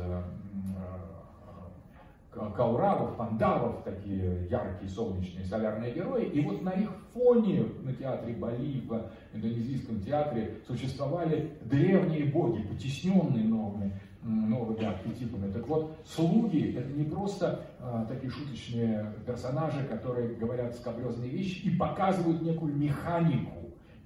э, 2.38 2.48
э, 2.48 2.56
кауравов, 2.56 3.18
пандавов, 3.18 3.84
такие 3.84 4.48
яркие, 4.50 4.90
солнечные, 4.90 5.46
солярные 5.46 5.94
герои. 5.94 6.26
И 6.26 6.42
вот 6.42 6.62
на 6.62 6.72
их 6.72 6.90
фоне 7.14 7.66
на 7.84 7.94
театре 7.94 8.36
Бали, 8.36 8.82
в 8.82 9.12
индонезийском 9.34 10.02
театре 10.02 10.60
существовали 10.68 11.58
древние 11.62 12.26
боги, 12.26 12.62
потесненные 12.64 13.44
новыми 13.44 13.94
новыми 14.24 14.84
архетипами. 14.84 15.52
Так 15.52 15.68
вот, 15.68 15.98
слуги– 16.06 16.74
это 16.78 16.92
не 16.92 17.06
просто 17.06 17.66
а, 17.80 18.04
такие 18.06 18.30
шуточные 18.30 19.14
персонажи, 19.26 19.86
которые 19.86 20.36
говорят 20.36 20.76
скобрезные 20.76 21.30
вещи 21.30 21.68
и 21.68 21.78
показывают 21.78 22.42
некую 22.42 22.76
механику 22.76 23.58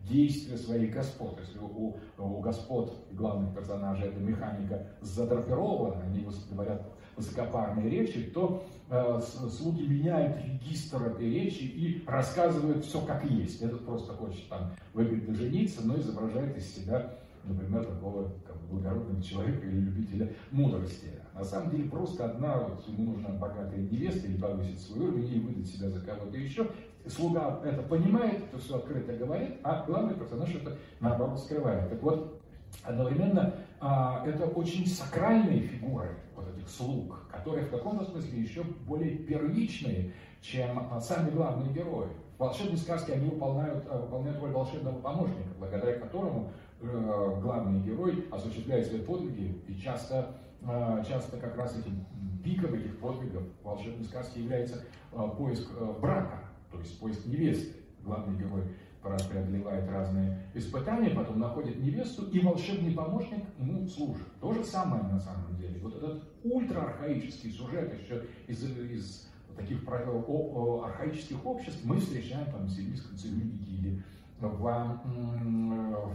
действия 0.07 0.57
своих 0.57 0.93
господ. 0.93 1.39
Если 1.39 1.59
у, 1.59 1.95
у 2.17 2.39
господ 2.39 2.93
главных 3.11 3.53
персонажей 3.53 4.09
эта 4.09 4.19
механика 4.19 4.87
задрапирована, 5.01 6.01
они 6.03 6.27
говорят 6.49 6.81
высокопарные 7.15 7.89
речи, 7.89 8.23
то 8.23 8.65
э, 8.89 9.21
слуги 9.49 9.87
меняют 9.87 10.37
регистр 10.45 11.03
этой 11.03 11.29
речи 11.29 11.63
и 11.63 12.03
рассказывают 12.07 12.85
все 12.85 13.01
как 13.01 13.23
есть. 13.25 13.61
Этот 13.61 13.85
просто 13.85 14.13
хочет 14.13 14.47
там 14.49 14.71
выгодно 14.93 15.33
жениться, 15.35 15.81
но 15.83 15.97
изображает 15.97 16.57
из 16.57 16.75
себя 16.75 17.17
например, 17.43 17.85
такого 17.85 18.31
как, 18.45 18.57
благородного 18.69 19.21
человека 19.21 19.65
или 19.65 19.79
любителя 19.79 20.33
мудрости. 20.51 21.09
На 21.33 21.43
самом 21.43 21.71
деле 21.71 21.89
просто 21.89 22.25
одна, 22.25 22.59
вот 22.59 22.87
ему 22.87 23.13
нужна 23.13 23.29
богатая 23.29 23.79
невеста 23.79 24.27
или 24.27 24.37
повысить 24.37 24.79
свой 24.79 25.07
уровень, 25.07 25.27
или 25.27 25.39
выдать 25.39 25.67
себя 25.67 25.89
за 25.89 26.01
кого-то 26.01 26.37
еще. 26.37 26.67
Слуга 27.07 27.61
это 27.63 27.81
понимает, 27.81 28.43
это 28.43 28.61
все 28.61 28.77
открыто 28.77 29.13
говорит, 29.13 29.57
а 29.63 29.83
главный 29.85 30.15
персонаж 30.15 30.53
это 30.53 30.77
наоборот 30.99 31.39
скрывает. 31.39 31.89
Так 31.89 32.01
вот, 32.03 32.41
одновременно 32.83 33.55
это 33.81 34.45
очень 34.45 34.85
сакральные 34.85 35.61
фигуры 35.61 36.17
вот 36.35 36.47
этих 36.55 36.69
слуг, 36.69 37.27
которые 37.31 37.65
в 37.65 37.71
каком-то 37.71 38.05
смысле 38.05 38.39
еще 38.39 38.63
более 38.63 39.17
первичные, 39.17 40.13
чем 40.41 40.87
а, 40.91 40.99
сами 40.99 41.31
главные 41.31 41.73
герои. 41.73 42.09
В 42.37 42.41
волшебной 42.41 42.77
сказке 42.77 43.13
они 43.13 43.29
выполняют, 43.29 43.85
а, 43.89 43.99
выполняют 43.99 44.39
роль 44.39 44.51
волшебного 44.51 44.99
помощника, 44.99 45.49
благодаря 45.57 45.99
которому 45.99 46.51
Э, 46.83 47.39
главный 47.39 47.79
герой 47.81 48.25
осуществляет 48.31 48.87
свои 48.87 49.01
подвиги, 49.01 49.61
и 49.67 49.75
часто, 49.75 50.35
э, 50.61 51.03
часто 51.07 51.37
как 51.37 51.55
раз 51.55 51.77
этим 51.77 52.03
пиком 52.43 52.73
этих 52.73 52.99
подвигов 52.99 53.43
в 53.61 53.65
волшебной 53.65 54.03
сказке 54.03 54.41
является 54.41 54.83
э, 55.11 55.29
поиск 55.37 55.69
брака, 55.99 56.39
то 56.71 56.79
есть 56.79 56.99
поиск 56.99 57.27
невесты. 57.27 57.75
Главный 58.03 58.35
герой 58.35 58.63
преодолевает 59.01 59.89
разные 59.89 60.39
испытания, 60.53 61.09
потом 61.09 61.39
находит 61.39 61.79
невесту, 61.79 62.27
и 62.29 62.39
волшебный 62.39 62.93
помощник 62.93 63.43
ему 63.57 63.87
служит. 63.87 64.27
То 64.39 64.53
же 64.53 64.63
самое 64.63 65.03
на 65.03 65.19
самом 65.19 65.55
деле. 65.57 65.79
Вот 65.81 65.95
этот 65.95 66.23
ультра-архаический 66.43 67.51
сюжет 67.51 67.93
еще 67.99 68.23
из, 68.47 68.63
из 68.63 69.27
таких 69.55 69.79
архаических 69.87 71.45
обществ 71.45 71.81
мы 71.83 71.99
встречаем 71.99 72.45
там 72.51 72.65
в 72.65 72.69
сирийском 72.69 73.17
цивилике 73.17 73.71
или 73.71 74.03
в, 74.39 75.01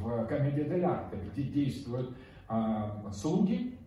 в 0.00 0.26
комедии 0.26 0.62
дель 0.62 0.86
где 1.32 1.42
действуют 1.42 2.16
а, 2.48 3.10
слуги, 3.12 3.78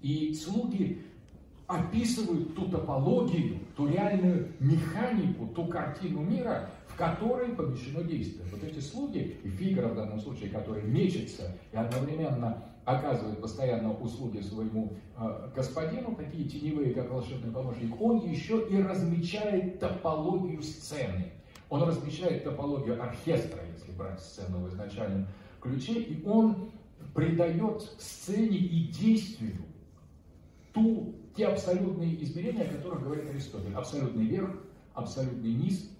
и 0.00 0.34
слуги 0.34 1.04
описывают 1.66 2.54
ту 2.54 2.66
топологию, 2.68 3.58
ту 3.76 3.86
реальную 3.88 4.52
механику, 4.58 5.46
ту 5.48 5.66
картину 5.66 6.22
мира, 6.22 6.70
которой 6.98 7.54
помещено 7.54 8.02
действие. 8.02 8.44
Вот 8.50 8.62
эти 8.64 8.80
слуги, 8.80 9.38
и 9.44 9.48
Фигара 9.48 9.88
в 9.88 9.94
данном 9.94 10.20
случае, 10.20 10.50
который 10.50 10.82
мечется 10.82 11.56
и 11.72 11.76
одновременно 11.76 12.64
оказывает 12.84 13.40
постоянно 13.40 13.92
услуги 13.92 14.40
своему 14.40 14.96
э, 15.16 15.50
господину, 15.54 16.16
такие 16.16 16.48
теневые, 16.48 16.92
как 16.92 17.08
волшебный 17.10 17.52
помощник, 17.52 17.98
он 18.00 18.28
еще 18.28 18.66
и 18.68 18.82
размечает 18.82 19.78
топологию 19.78 20.60
сцены. 20.62 21.32
Он 21.70 21.84
размещает 21.84 22.44
топологию 22.44 23.00
оркестра, 23.00 23.60
если 23.72 23.92
брать 23.92 24.20
сцену 24.20 24.58
в 24.58 24.68
изначальном 24.68 25.28
ключе, 25.60 26.00
и 26.00 26.26
он 26.26 26.72
придает 27.14 27.82
сцене 27.98 28.58
и 28.58 28.88
действию 28.88 29.58
ту, 30.72 31.14
те 31.36 31.46
абсолютные 31.46 32.20
измерения, 32.24 32.64
о 32.64 32.74
которых 32.74 33.04
говорит 33.04 33.28
Аристотель. 33.30 33.74
Абсолютный 33.74 34.24
верх, 34.24 34.50
абсолютный 34.94 35.52
низ, 35.52 35.90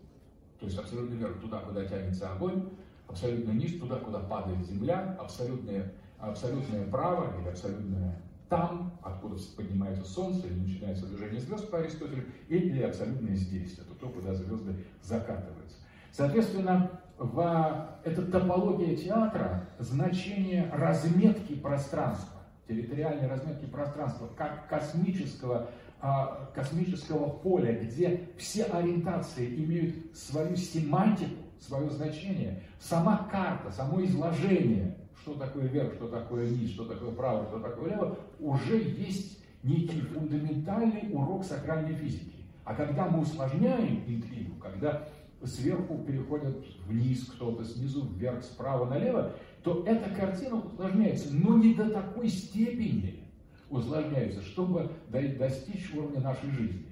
то 0.58 0.66
есть 0.66 0.78
абсолютный 0.78 1.16
верх 1.16 1.40
туда, 1.40 1.60
куда 1.60 1.84
тянется 1.84 2.32
огонь, 2.32 2.68
абсолютный 3.06 3.54
низ 3.54 3.78
туда, 3.78 3.96
куда 3.96 4.18
падает 4.20 4.66
земля, 4.66 5.16
абсолютное, 5.20 5.92
абсолютное 6.18 6.84
право 6.86 7.32
или 7.40 7.48
абсолютное 7.48 8.20
там, 8.48 8.98
откуда 9.02 9.36
поднимается 9.56 10.04
солнце 10.04 10.46
или 10.46 10.60
начинается 10.60 11.06
движение 11.06 11.40
звезд 11.40 11.70
по 11.70 11.78
Аристотелю, 11.78 12.24
или 12.48 12.82
абсолютное 12.82 13.36
здесь, 13.36 13.74
это 13.74 13.94
то, 13.94 14.08
куда 14.08 14.34
звезды 14.34 14.74
закатываются. 15.02 15.76
Соответственно, 16.12 16.90
в 17.18 17.90
эта 18.04 18.22
топология 18.22 18.96
театра 18.96 19.68
значение 19.78 20.70
разметки 20.72 21.54
пространства, 21.54 22.40
территориальной 22.66 23.28
разметки 23.28 23.66
пространства, 23.66 24.28
как 24.36 24.68
космического, 24.68 25.68
космического 26.54 27.28
поля, 27.28 27.72
где 27.78 28.28
все 28.36 28.64
ориентации 28.64 29.48
имеют 29.64 30.16
свою 30.16 30.56
семантику, 30.56 31.44
свое 31.60 31.90
значение, 31.90 32.62
сама 32.78 33.28
карта, 33.30 33.70
само 33.72 34.04
изложение 34.04 34.96
что 35.28 35.34
такое 35.34 35.66
вверх, 35.66 35.94
что 35.94 36.08
такое 36.08 36.48
низ, 36.48 36.70
что 36.70 36.84
такое 36.84 37.10
право, 37.10 37.46
что 37.46 37.60
такое 37.60 37.90
лево, 37.90 38.18
уже 38.38 38.78
есть 38.78 39.38
некий 39.62 40.00
фундаментальный 40.00 41.10
урок 41.12 41.44
сакральной 41.44 41.94
физики. 41.94 42.44
А 42.64 42.74
когда 42.74 43.06
мы 43.06 43.20
усложняем 43.20 44.04
интригу, 44.06 44.54
когда 44.56 45.08
сверху 45.44 45.98
переходят 45.98 46.64
вниз 46.86 47.26
кто-то, 47.26 47.64
снизу 47.64 48.06
вверх, 48.06 48.42
справа 48.42 48.86
налево, 48.86 49.32
то 49.62 49.84
эта 49.86 50.08
картина 50.10 50.56
усложняется, 50.56 51.28
но 51.32 51.58
не 51.58 51.74
до 51.74 51.90
такой 51.90 52.28
степени 52.28 53.24
усложняется, 53.70 54.42
чтобы 54.42 54.90
достичь 55.10 55.92
уровня 55.94 56.20
нашей 56.20 56.50
жизни. 56.50 56.86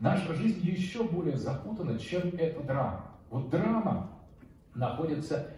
Наша 0.00 0.34
жизнь 0.34 0.60
еще 0.62 1.04
более 1.04 1.36
запутана, 1.36 1.98
чем 1.98 2.28
эта 2.38 2.62
драма. 2.62 3.10
Вот 3.30 3.50
драма 3.50 4.10
находится 4.74 5.50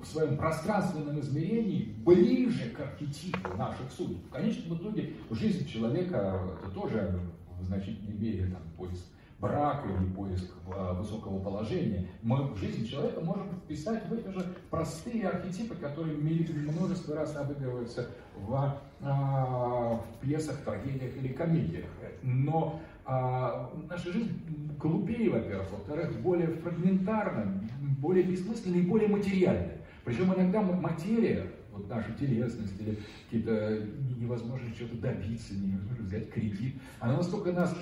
в 0.00 0.06
своем 0.06 0.36
пространственном 0.36 1.20
измерении 1.20 1.94
ближе 1.98 2.70
к 2.70 2.80
архетипу 2.80 3.56
наших 3.56 3.90
судеб. 3.92 4.18
В 4.26 4.30
конечном 4.30 4.78
итоге 4.78 5.14
жизнь 5.30 5.66
человека 5.66 6.40
это 6.60 6.70
тоже 6.70 7.20
в 7.60 7.64
значительной 7.64 8.14
мере 8.18 8.46
там, 8.46 8.62
поиск 8.76 9.04
брака 9.42 9.88
или 9.88 10.08
поиск 10.14 10.54
а, 10.68 10.94
высокого 10.94 11.40
положения. 11.40 12.08
Мы 12.22 12.46
в 12.46 12.56
жизнь 12.56 12.86
человека 12.86 13.20
можем 13.20 13.50
вписать 13.56 14.08
в 14.08 14.12
эти 14.14 14.28
же 14.28 14.54
простые 14.70 15.28
архетипы, 15.28 15.74
которые 15.74 16.16
множество 16.16 17.16
раз 17.16 17.36
обыгрываются 17.36 18.08
в, 18.36 18.80
а, 19.00 19.94
в 19.94 20.20
пьесах, 20.20 20.58
трагедиях 20.64 21.16
или 21.16 21.32
комедиях. 21.32 21.86
Но 22.22 22.80
а, 23.04 23.72
наша 23.90 24.12
жизнь 24.12 24.30
глупее, 24.78 25.28
во-первых, 25.28 25.72
во-вторых, 25.72 26.20
более 26.20 26.46
фрагментарна, 26.46 27.68
более 27.98 28.22
бессмысленная 28.22 28.78
и 28.78 28.86
более 28.86 29.08
материальная. 29.08 29.78
Причем 30.04 30.32
иногда 30.34 30.62
материя, 30.62 31.50
вот 31.72 31.88
наша 31.88 32.12
телесность 32.12 32.80
или 32.80 32.98
какие-то 33.24 33.86
невозможность 34.18 34.76
что-то 34.76 34.96
добиться, 34.96 35.54
невозможно 35.54 36.04
взять 36.04 36.30
кредит, 36.30 36.74
она 37.00 37.16
настолько 37.16 37.52
нас 37.52 37.74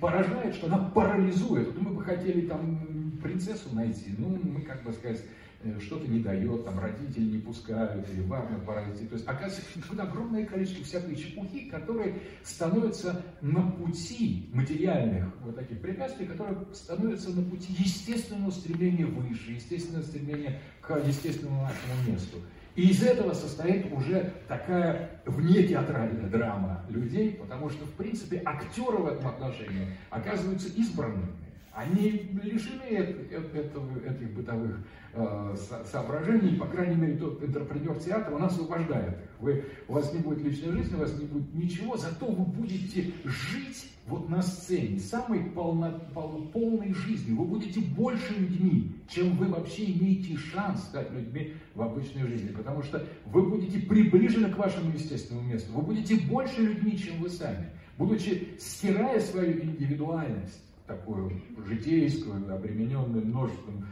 поражает, 0.00 0.54
что 0.54 0.66
она 0.66 0.78
парализует. 0.90 1.68
Вот 1.68 1.82
мы 1.82 1.90
бы 1.90 2.02
хотели 2.02 2.46
там 2.46 3.18
принцессу 3.22 3.74
найти, 3.74 4.14
ну, 4.18 4.38
мы, 4.42 4.60
как 4.62 4.84
бы 4.84 4.92
сказать, 4.92 5.22
Э, 5.62 5.80
что-то 5.80 6.06
не 6.06 6.20
дает, 6.20 6.64
там 6.64 6.78
родители 6.78 7.24
не 7.24 7.38
пускают, 7.38 8.08
или 8.10 8.20
в 8.20 8.32
армию 8.32 8.60
пора 8.60 8.90
идти. 8.92 9.06
То 9.06 9.14
есть, 9.14 9.26
оказывается, 9.26 9.62
тут 9.88 9.98
огромное 9.98 10.44
количество 10.44 10.84
всякой 10.84 11.16
чепухи, 11.16 11.68
которые 11.70 12.18
становятся 12.44 13.24
на 13.40 13.62
пути 13.62 14.50
материальных 14.52 15.34
вот 15.42 15.56
таких 15.56 15.80
препятствий, 15.80 16.26
которые 16.26 16.58
становятся 16.72 17.30
на 17.30 17.42
пути 17.42 17.72
естественного 17.72 18.50
стремления 18.50 19.06
выше, 19.06 19.52
естественного 19.52 20.02
стремления 20.02 20.60
к 20.80 20.94
естественному 20.98 21.62
нашему 21.62 22.12
месту. 22.12 22.36
И 22.76 22.90
из 22.90 23.02
этого 23.02 23.32
состоит 23.32 23.90
уже 23.90 24.34
такая 24.48 25.22
вне 25.24 25.62
театральная 25.62 26.28
драма 26.28 26.84
людей, 26.90 27.32
потому 27.32 27.70
что, 27.70 27.86
в 27.86 27.92
принципе, 27.92 28.42
актеры 28.44 28.98
в 28.98 29.06
этом 29.06 29.28
отношении 29.28 29.96
оказываются 30.10 30.68
избранными 30.68 31.32
Они 31.76 32.30
лишены 32.42 32.84
этого, 32.84 33.98
этих 33.98 34.34
бытовых 34.34 34.80
э, 35.12 35.56
соображений, 35.84 36.56
по 36.56 36.66
крайней 36.66 36.96
мере, 36.96 37.18
тот 37.18 37.44
интерпретер 37.44 37.98
театра, 37.98 38.34
он 38.34 38.44
освобождает 38.44 39.12
их. 39.12 39.28
Вы, 39.40 39.64
у 39.86 39.92
вас 39.92 40.10
не 40.14 40.20
будет 40.20 40.42
личной 40.42 40.72
жизни, 40.72 40.94
у 40.94 41.00
вас 41.00 41.12
не 41.18 41.26
будет 41.26 41.54
ничего, 41.54 41.98
зато 41.98 42.24
вы 42.24 42.46
будете 42.46 43.12
жить 43.24 43.92
вот 44.06 44.30
на 44.30 44.40
сцене, 44.40 44.98
самой 44.98 45.50
полно, 45.50 46.00
пол, 46.14 46.48
полной 46.50 46.94
жизнью. 46.94 47.36
Вы 47.36 47.44
будете 47.44 47.80
больше 47.80 48.32
людьми, 48.32 48.92
чем 49.10 49.36
вы 49.36 49.48
вообще 49.48 49.84
имеете 49.92 50.34
шанс 50.38 50.82
стать 50.84 51.12
людьми 51.12 51.56
в 51.74 51.82
обычной 51.82 52.26
жизни. 52.26 52.52
Потому 52.52 52.82
что 52.84 53.06
вы 53.26 53.42
будете 53.50 53.80
приближены 53.80 54.50
к 54.50 54.56
вашему 54.56 54.92
естественному 54.92 55.46
месту. 55.46 55.70
Вы 55.74 55.82
будете 55.82 56.16
больше 56.26 56.62
людьми, 56.62 56.96
чем 56.96 57.20
вы 57.20 57.28
сами. 57.28 57.68
Будучи 57.98 58.56
стирая 58.58 59.20
свою 59.20 59.62
индивидуальность, 59.62 60.65
такую 60.86 61.32
житейскую, 61.66 62.54
обремененную 62.54 63.26
множеством 63.26 63.86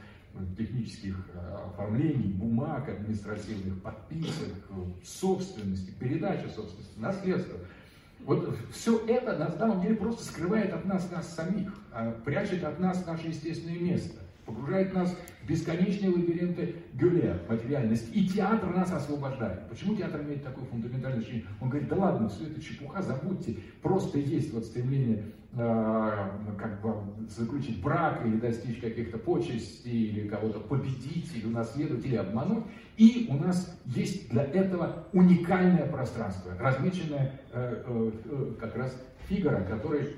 технических 0.57 1.16
э, 1.33 1.57
оформлений, 1.66 2.33
бумаг 2.33 2.89
административных, 2.89 3.81
подписок, 3.83 4.49
собственности, 5.05 5.93
передачи 5.93 6.47
собственности, 6.49 6.99
наследства. 6.99 7.59
Вот 8.25 8.57
все 8.73 8.99
это 9.07 9.37
на 9.37 9.51
самом 9.51 9.83
деле 9.83 9.97
просто 9.97 10.25
скрывает 10.25 10.73
от 10.73 10.85
нас 10.87 11.11
нас 11.11 11.35
самих, 11.35 11.73
а 11.93 12.11
прячет 12.25 12.65
от 12.65 12.81
нас 12.81 13.05
наше 13.07 13.29
естественное 13.29 13.79
место, 13.79 14.19
погружает 14.47 14.95
нас 14.95 15.15
бесконечные 15.47 16.11
лабиринты 16.11 16.77
Гюле, 16.95 17.39
материальности. 17.49 18.11
И 18.12 18.27
театр 18.27 18.75
нас 18.75 18.93
освобождает. 18.93 19.69
Почему 19.69 19.95
театр 19.95 20.23
имеет 20.23 20.45
такое 20.45 20.65
фундаментальное 20.65 21.21
значение? 21.21 21.47
Он 21.61 21.69
говорит, 21.69 21.89
да 21.89 21.97
ладно, 21.97 22.29
все 22.29 22.47
это 22.47 22.61
чепуха, 22.61 23.03
забудьте, 23.03 23.57
просто 23.83 24.19
есть 24.19 24.53
вот 24.53 24.65
стремление 24.65 25.25
э, 25.53 26.29
как 26.59 26.81
бы 26.81 26.95
заключить 27.29 27.83
брак 27.83 28.25
или 28.25 28.37
достичь 28.37 28.81
каких-то 28.81 29.19
почестей, 29.19 30.09
или 30.09 30.29
кого-то 30.29 30.61
победить, 30.61 31.31
или 31.35 31.47
унаследовать, 31.47 32.05
или 32.05 32.16
обмануть. 32.16 32.65
И 32.97 33.27
у 33.31 33.35
нас 33.35 33.77
есть 33.87 34.31
для 34.31 34.45
этого 34.45 35.07
уникальное 35.12 35.87
пространство, 35.87 36.53
размеченное 36.59 37.41
э, 37.53 37.83
э, 37.87 38.11
э, 38.25 38.53
как 38.61 38.77
раз 38.77 38.97
Фигара, 39.29 39.65
который 39.65 40.16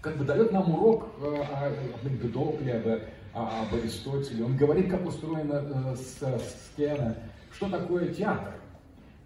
как 0.00 0.16
бы 0.16 0.24
дает 0.24 0.52
нам 0.52 0.72
урок 0.72 1.08
э, 1.20 1.24
о 1.24 2.06
Эмпедокле, 2.06 3.02
об, 3.32 3.48
об 3.48 3.74
Аристотеле. 3.74 4.44
Он 4.44 4.56
говорит, 4.56 4.90
как 4.90 5.06
устроена 5.06 5.62
э, 5.64 5.96
сцена, 5.96 7.14
что 7.52 7.68
такое 7.68 8.12
театр. 8.12 8.54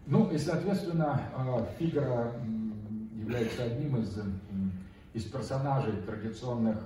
Ну 0.06 0.30
и, 0.30 0.38
соответственно, 0.38 1.20
э, 1.36 1.66
Фигара 1.78 2.32
является 3.16 3.64
одним 3.64 3.96
из, 3.96 4.18
из 5.14 5.24
персонажей 5.24 5.94
традиционных, 6.02 6.78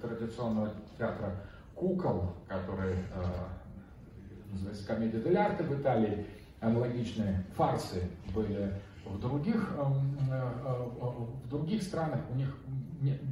традиционного 0.00 0.72
театра 0.98 1.34
кукол, 1.74 2.32
который 2.48 2.94
называется 4.50 4.86
комедия 4.86 5.20
дель 5.20 5.36
в 5.36 5.80
Италии, 5.80 6.26
аналогичные 6.60 7.44
фарсы 7.54 8.08
были. 8.34 8.72
В 9.04 9.20
других, 9.20 9.70
в 9.76 11.48
других 11.48 11.82
странах, 11.82 12.20
у 12.32 12.34
них 12.34 12.56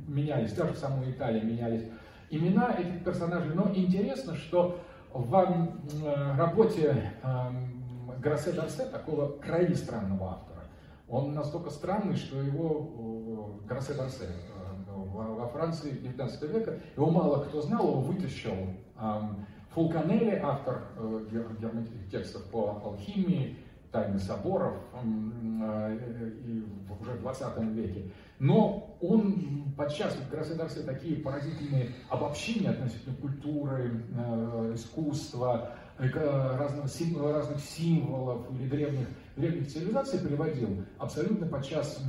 менялись, 0.06 0.52
даже 0.52 0.74
в 0.74 0.78
самой 0.78 1.10
Италии 1.10 1.40
менялись 1.40 1.82
имена 2.36 2.74
этих 2.78 3.04
персонажей, 3.04 3.54
но 3.54 3.70
интересно, 3.74 4.34
что 4.34 4.78
в 5.12 5.34
э, 5.34 6.36
работе 6.36 7.12
эм, 7.22 7.82
Грассе 8.20 8.52
Дарсе, 8.52 8.86
такого 8.86 9.38
крайне 9.38 9.74
странного 9.74 10.32
автора, 10.32 10.64
он 11.08 11.34
настолько 11.34 11.70
странный, 11.70 12.16
что 12.16 12.40
его 12.40 13.60
Грассе 13.66 13.94
Дарсе 13.94 14.28
во 15.14 15.46
Франции 15.48 15.90
19 15.90 16.42
века, 16.50 16.80
его 16.96 17.10
мало 17.10 17.44
кто 17.44 17.60
знал, 17.62 17.88
его 17.88 18.00
вытащил 18.00 18.56
эм, 19.00 19.46
Фулканелли, 19.74 20.40
автор 20.42 20.82
э, 20.96 21.26
текстов 22.10 22.44
по 22.44 22.80
алхимии, 22.84 23.58
тайны 23.94 24.18
соборов 24.18 24.74
э, 24.92 25.98
и 26.44 26.64
уже 27.00 27.12
в 27.12 27.20
20 27.20 27.58
веке. 27.74 28.10
Но 28.40 28.96
он 29.00 29.72
подчас 29.76 30.16
в 30.16 30.28
Красодарстве 30.28 30.82
такие 30.82 31.16
поразительные 31.22 31.90
обобщения 32.10 32.70
относительно 32.70 33.14
культуры, 33.16 34.04
э, 34.16 34.72
искусства, 34.74 35.70
разных, 35.96 36.90
разных 37.22 37.60
символов 37.60 38.50
или 38.50 38.68
древних, 38.68 39.06
древних 39.36 39.68
цивилизаций 39.68 40.18
приводил, 40.18 40.82
абсолютно 40.98 41.46
подчас 41.46 42.02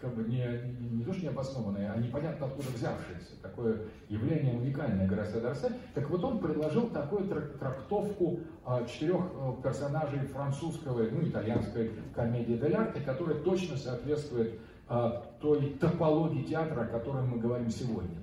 как 0.00 0.14
бы 0.14 0.24
не, 0.24 0.44
не, 0.80 1.04
то, 1.04 1.12
что 1.12 1.24
необоснованное, 1.24 1.92
а 1.92 1.98
непонятно 1.98 2.46
откуда 2.46 2.68
взявшееся. 2.70 3.40
Такое 3.42 3.82
явление 4.08 4.54
уникальное 4.54 5.06
Гарасе 5.06 5.40
Дарсе. 5.40 5.72
Так 5.94 6.08
вот 6.10 6.24
он 6.24 6.38
предложил 6.38 6.88
такую 6.88 7.28
трактовку 7.28 8.40
а, 8.64 8.84
четырех 8.84 9.20
а, 9.20 9.60
персонажей 9.62 10.20
французского, 10.20 11.02
ну, 11.10 11.22
итальянской 11.22 11.92
комедии 12.14 12.54
дель 12.54 12.74
арте, 12.74 13.00
которая 13.00 13.36
точно 13.36 13.76
соответствует 13.76 14.58
а, 14.88 15.24
той 15.40 15.76
топологии 15.80 16.44
театра, 16.44 16.82
о 16.82 16.86
которой 16.86 17.22
мы 17.24 17.38
говорим 17.38 17.70
сегодня. 17.70 18.18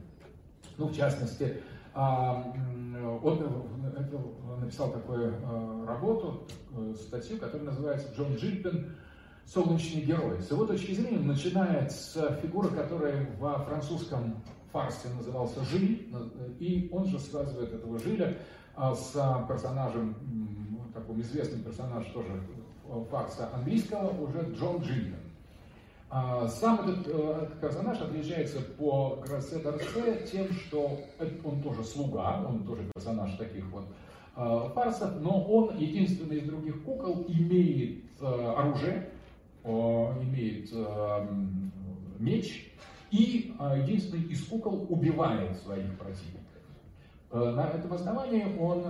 Ну, 0.78 0.88
в 0.88 0.96
частности, 0.96 1.62
а, 1.94 2.54
он 3.24 3.66
написал 4.60 4.92
такую 4.92 5.34
работу, 5.86 6.48
э, 6.76 6.94
статью, 6.96 7.38
которая 7.38 7.68
называется 7.68 8.08
«Джон 8.16 8.36
Джильпин 8.36 8.96
солнечный 9.46 10.02
герой. 10.02 10.42
С 10.42 10.52
его 10.52 10.66
точки 10.66 10.94
зрения 10.94 11.20
начинает 11.20 11.92
с 11.92 12.14
фигуры, 12.42 12.70
которая 12.70 13.28
во 13.40 13.60
французском 13.60 14.42
фарсе 14.72 15.08
назывался 15.18 15.64
Жиль, 15.66 16.14
и 16.60 16.90
он 16.92 17.06
же 17.06 17.20
связывает 17.20 17.74
этого 17.74 18.00
Жиля 18.00 18.38
а, 18.76 18.94
с 18.94 19.14
персонажем, 19.48 20.16
такой 20.94 21.22
известный 21.22 21.62
персонаж 21.62 22.06
тоже 22.08 22.42
фарса 23.10 23.50
английского, 23.54 24.10
уже 24.22 24.52
Джон 24.54 24.82
Джиллиан. 24.82 25.26
Сам 26.50 26.88
э, 26.88 27.42
этот 27.44 27.60
персонаж 27.60 28.00
отличается 28.00 28.62
по 28.62 29.22
Грассе 29.26 29.58
Дарсе 29.58 30.26
тем, 30.32 30.54
что 30.54 31.02
он 31.44 31.62
тоже 31.62 31.84
слуга, 31.84 32.46
он 32.48 32.64
тоже 32.64 32.84
персонаж 32.94 33.36
таких 33.38 33.66
вот 33.72 33.86
а, 34.36 34.70
фарсов, 34.70 35.20
но 35.20 35.44
он 35.44 35.78
единственный 35.78 36.38
из 36.38 36.44
других 36.44 36.84
кукол 36.84 37.26
имеет 37.28 38.04
э, 38.22 38.26
оружие, 38.26 39.10
имеет 39.66 40.72
эм, 40.74 41.72
меч 42.20 42.72
и 43.12 43.56
э, 43.60 43.80
единственный 43.82 44.24
из 44.24 44.46
кукол 44.46 44.86
убивает 44.90 45.58
своих 45.58 45.98
противников. 45.98 46.42
Э, 47.32 47.52
на 47.52 47.70
этом 47.70 47.94
основании 47.94 48.46
он, 48.60 48.84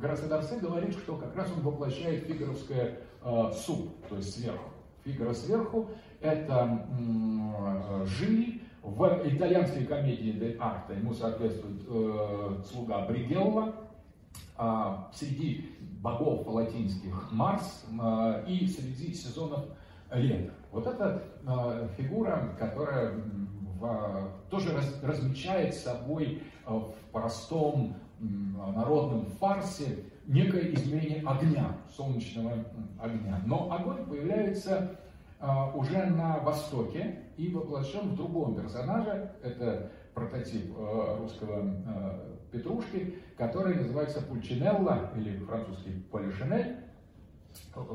Грассе 0.00 0.26
Дарсе 0.26 0.58
говорит, 0.58 0.94
что 0.94 1.16
как 1.16 1.34
раз 1.36 1.50
он 1.52 1.62
воплощает 1.62 2.24
фигуровское 2.24 2.98
э, 3.22 3.52
суп, 3.54 3.90
то 4.08 4.16
есть 4.16 4.34
сверху. 4.34 4.70
Фигура 5.04 5.32
сверху– 5.32 5.88
это 6.20 6.86
Жили, 8.04 8.60
в 8.82 9.22
итальянской 9.24 9.84
комедии 9.84 10.32
«Дель 10.32 10.56
Арте» 10.58 10.94
ему 10.94 11.12
соответствует 11.12 11.82
э, 11.86 12.62
слуга 12.70 13.04
Бригелла, 13.06 13.74
а 14.56 15.10
среди 15.14 15.70
богов 16.02 16.46
латинских 16.46 17.30
Марс 17.30 17.84
э, 17.90 18.44
и 18.48 18.66
среди 18.66 19.12
сезонов 19.14 19.66
лета. 20.12 20.52
Вот 20.72 20.86
эта 20.86 21.22
э, 21.46 21.88
фигура, 21.96 22.54
которая 22.58 23.14
тоже 24.50 24.74
раз, 24.74 25.02
размечает 25.02 25.74
собой 25.74 26.42
э, 26.66 26.70
в 26.70 26.94
простом 27.12 27.96
народном 28.20 29.24
фарсе 29.40 30.04
некое 30.26 30.74
измерение 30.74 31.22
огня, 31.26 31.76
солнечного 31.96 32.52
огня. 33.00 33.40
Но 33.46 33.72
огонь 33.72 34.04
появляется 34.04 35.00
уже 35.74 36.04
на 36.04 36.38
Востоке 36.40 37.20
и 37.38 37.48
воплощен 37.48 38.10
в 38.10 38.16
другом 38.16 38.56
персонаже. 38.56 39.32
Это 39.42 39.90
прототип 40.12 40.76
русского 41.18 41.64
петрушки, 42.50 43.18
который 43.36 43.76
называется 43.76 44.20
пульчинелла, 44.22 45.12
или 45.16 45.38
французский 45.38 45.92
полишинель. 46.10 46.76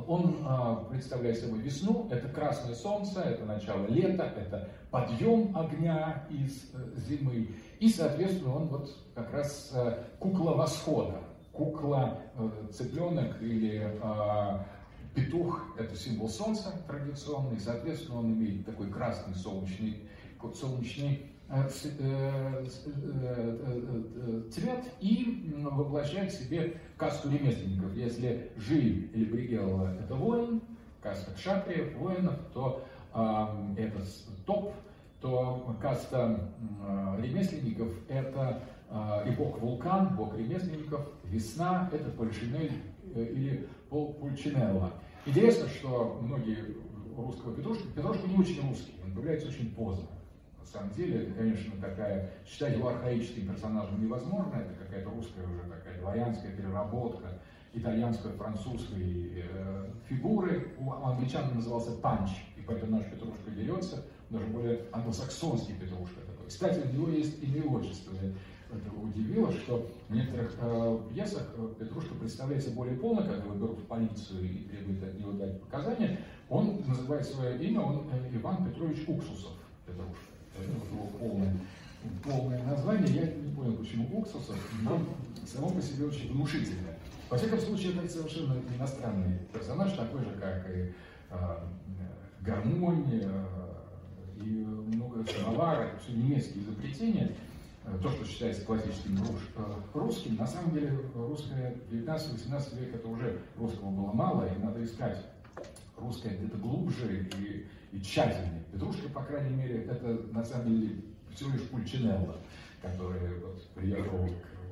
Он 0.07 0.37
а, 0.43 0.75
представляет 0.91 1.39
собой 1.39 1.59
весну, 1.59 2.07
это 2.11 2.27
красное 2.27 2.75
солнце, 2.75 3.21
это 3.21 3.45
начало 3.45 3.87
лета, 3.87 4.23
это 4.35 4.69
подъем 4.91 5.55
огня 5.55 6.25
из 6.29 6.71
э, 6.73 6.99
зимы. 6.99 7.49
И, 7.79 7.89
соответственно, 7.89 8.55
он 8.55 8.67
вот 8.67 8.97
как 9.13 9.31
раз 9.31 9.71
э, 9.73 10.03
кукла 10.19 10.51
восхода, 10.51 11.21
кукла 11.53 12.19
э, 12.35 12.49
цыпленок 12.73 13.41
или 13.41 13.81
а, 14.01 14.65
петух, 15.13 15.65
это 15.77 15.95
символ 15.95 16.29
солнца 16.29 16.73
традиционный, 16.87 17.59
соответственно, 17.59 18.19
он 18.19 18.33
имеет 18.33 18.65
такой 18.65 18.89
красный 18.89 19.35
солнечный, 19.35 20.03
солнечный 20.53 21.31
цвет 24.51 24.83
и 24.99 25.53
воплощает 25.61 26.31
в 26.31 26.35
себе 26.35 26.79
касту 26.97 27.29
ремесленников. 27.29 27.93
Если 27.95 28.51
Жиль 28.57 29.11
или 29.13 29.25
Бригел– 29.25 29.85
это 29.99 30.15
воин, 30.15 30.61
каста 31.01 31.31
кшатриев, 31.33 31.95
воинов, 31.97 32.35
то 32.53 32.83
это 33.77 34.01
топ, 34.45 34.73
то 35.21 35.75
каста 35.81 36.51
ремесленников– 37.19 37.89
это 38.09 38.61
и 39.25 39.31
бог 39.31 39.59
вулкан, 39.59 40.15
бог 40.15 40.35
ремесленников, 40.37 41.07
весна– 41.25 41.89
это 41.93 42.09
Польшинель 42.11 42.73
или 43.13 43.67
Пульчинелла. 43.89 44.93
Интересно, 45.25 45.69
что 45.69 46.19
многие 46.21 46.57
русского 47.15 47.55
Петрушка, 47.55 47.87
Петрушка 47.95 48.27
не 48.27 48.35
очень 48.35 48.67
русский, 48.67 48.93
он 49.05 49.13
появляется 49.13 49.47
очень 49.47 49.71
поздно. 49.73 50.07
Самом 50.67 50.91
деле, 50.91 51.23
это, 51.23 51.33
конечно, 51.33 51.71
такая, 51.81 52.31
считать 52.45 52.75
его 52.75 52.89
архаическим 52.89 53.47
персонажем 53.47 54.01
невозможно, 54.01 54.55
это 54.55 54.73
какая-то 54.73 55.09
русская 55.09 55.45
уже 55.45 55.61
такая 55.69 55.99
дворянская 55.99 56.51
переработка 56.51 57.39
итальянской, 57.73 58.31
французской 58.31 59.43
э, 59.43 59.89
фигуры. 60.07 60.73
У 60.79 60.91
англичан 60.91 61.53
назывался 61.53 61.91
панч, 61.91 62.31
и 62.57 62.61
поэтому 62.61 62.97
наш 62.97 63.05
Петрушка 63.05 63.51
дерется, 63.51 64.03
даже 64.29 64.45
более 64.47 64.81
англосаксонский 64.91 65.75
Петрушка 65.75 66.21
такой. 66.21 66.47
Кстати, 66.47 66.79
у 66.87 66.93
него 66.93 67.09
есть 67.09 67.41
имя 67.43 67.63
отчество. 67.69 68.13
Это 68.71 68.91
удивило, 69.01 69.51
что 69.51 69.89
в 70.09 70.13
некоторых 70.13 70.53
э, 70.59 70.99
пьесах 71.13 71.47
э, 71.55 71.73
Петрушка 71.79 72.15
представляется 72.15 72.71
более 72.71 72.97
полно, 72.97 73.21
когда 73.21 73.43
его 73.43 73.53
берут 73.53 73.79
в 73.79 73.85
полицию 73.85 74.43
и 74.43 74.63
требуют 74.65 75.03
от 75.03 75.19
него 75.19 75.33
дать 75.33 75.61
показания. 75.61 76.19
Он 76.49 76.81
называет 76.87 77.25
свое 77.25 77.63
имя, 77.63 77.81
он 77.81 78.07
э, 78.11 78.35
Иван 78.35 78.65
Петрович 78.65 79.07
Уксусов 79.07 79.53
Петрушка. 79.85 80.34
Его 80.61 81.07
полное, 81.19 81.53
полное 82.23 82.63
название. 82.63 83.07
Я 83.07 83.25
не 83.33 83.53
понял, 83.53 83.77
почему 83.77 84.19
Уксусов, 84.19 84.57
но 84.81 84.99
само 85.45 85.69
по 85.69 85.81
себе 85.81 86.05
очень 86.05 86.31
внушительное. 86.31 86.97
Во 87.29 87.37
всяком 87.37 87.59
случае, 87.59 87.93
это 87.93 88.07
совершенно 88.07 88.55
иностранный 88.77 89.39
персонаж, 89.51 89.93
такой 89.93 90.21
же, 90.21 90.31
как 90.39 90.69
и 90.69 90.93
э, 91.31 91.57
гармонь, 92.41 93.05
э, 93.11 93.45
и 94.37 94.49
много 94.49 95.25
самовара, 95.25 95.89
все 96.01 96.13
немецкие 96.13 96.63
изобретения. 96.63 97.35
То, 98.01 98.09
что 98.09 98.25
считается 98.25 98.65
классическим 98.65 99.17
э, 99.17 99.61
русским, 99.93 100.35
на 100.35 100.47
самом 100.47 100.73
деле 100.73 100.97
русское 101.13 101.75
19-18 101.91 102.79
век 102.79 102.95
это 102.95 103.07
уже 103.07 103.41
русского 103.57 103.89
было 103.89 104.11
мало, 104.11 104.47
и 104.47 104.63
надо 104.63 104.83
искать 104.83 105.23
русское 105.97 106.35
где-то 106.35 106.57
глубже 106.57 107.27
и, 107.39 107.65
и 107.91 108.01
тщательнее. 108.01 108.63
Петрушка, 108.71 109.09
по 109.09 109.23
крайней 109.23 109.55
мере, 109.55 109.83
это 109.83 110.07
на 110.31 110.43
самом 110.43 110.69
деле 110.69 111.01
всего 111.33 111.51
лишь 111.51 111.63
Пульчинелло, 111.69 112.37
который 112.81 113.39
вот, 113.39 113.67
приехал 113.69 114.29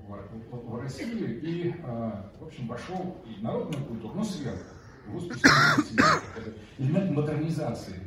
в, 0.08 0.70
в 0.70 0.80
Россию 0.80 1.42
и, 1.42 1.74
а, 1.84 2.32
в 2.40 2.46
общем, 2.46 2.68
вошел 2.68 3.18
в 3.26 3.44
народную 3.44 3.84
культуру, 3.86 4.14
но 4.16 4.24
сверху. 4.24 4.64
Его 5.08 5.20
это 5.20 6.54
элемент 6.78 7.12
модернизации 7.12 8.00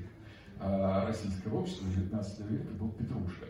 а, 0.59 1.07
российского 1.07 1.61
общества 1.61 1.87
19 1.89 2.51
века 2.51 2.73
был 2.79 2.91
Петрушка. 2.93 3.46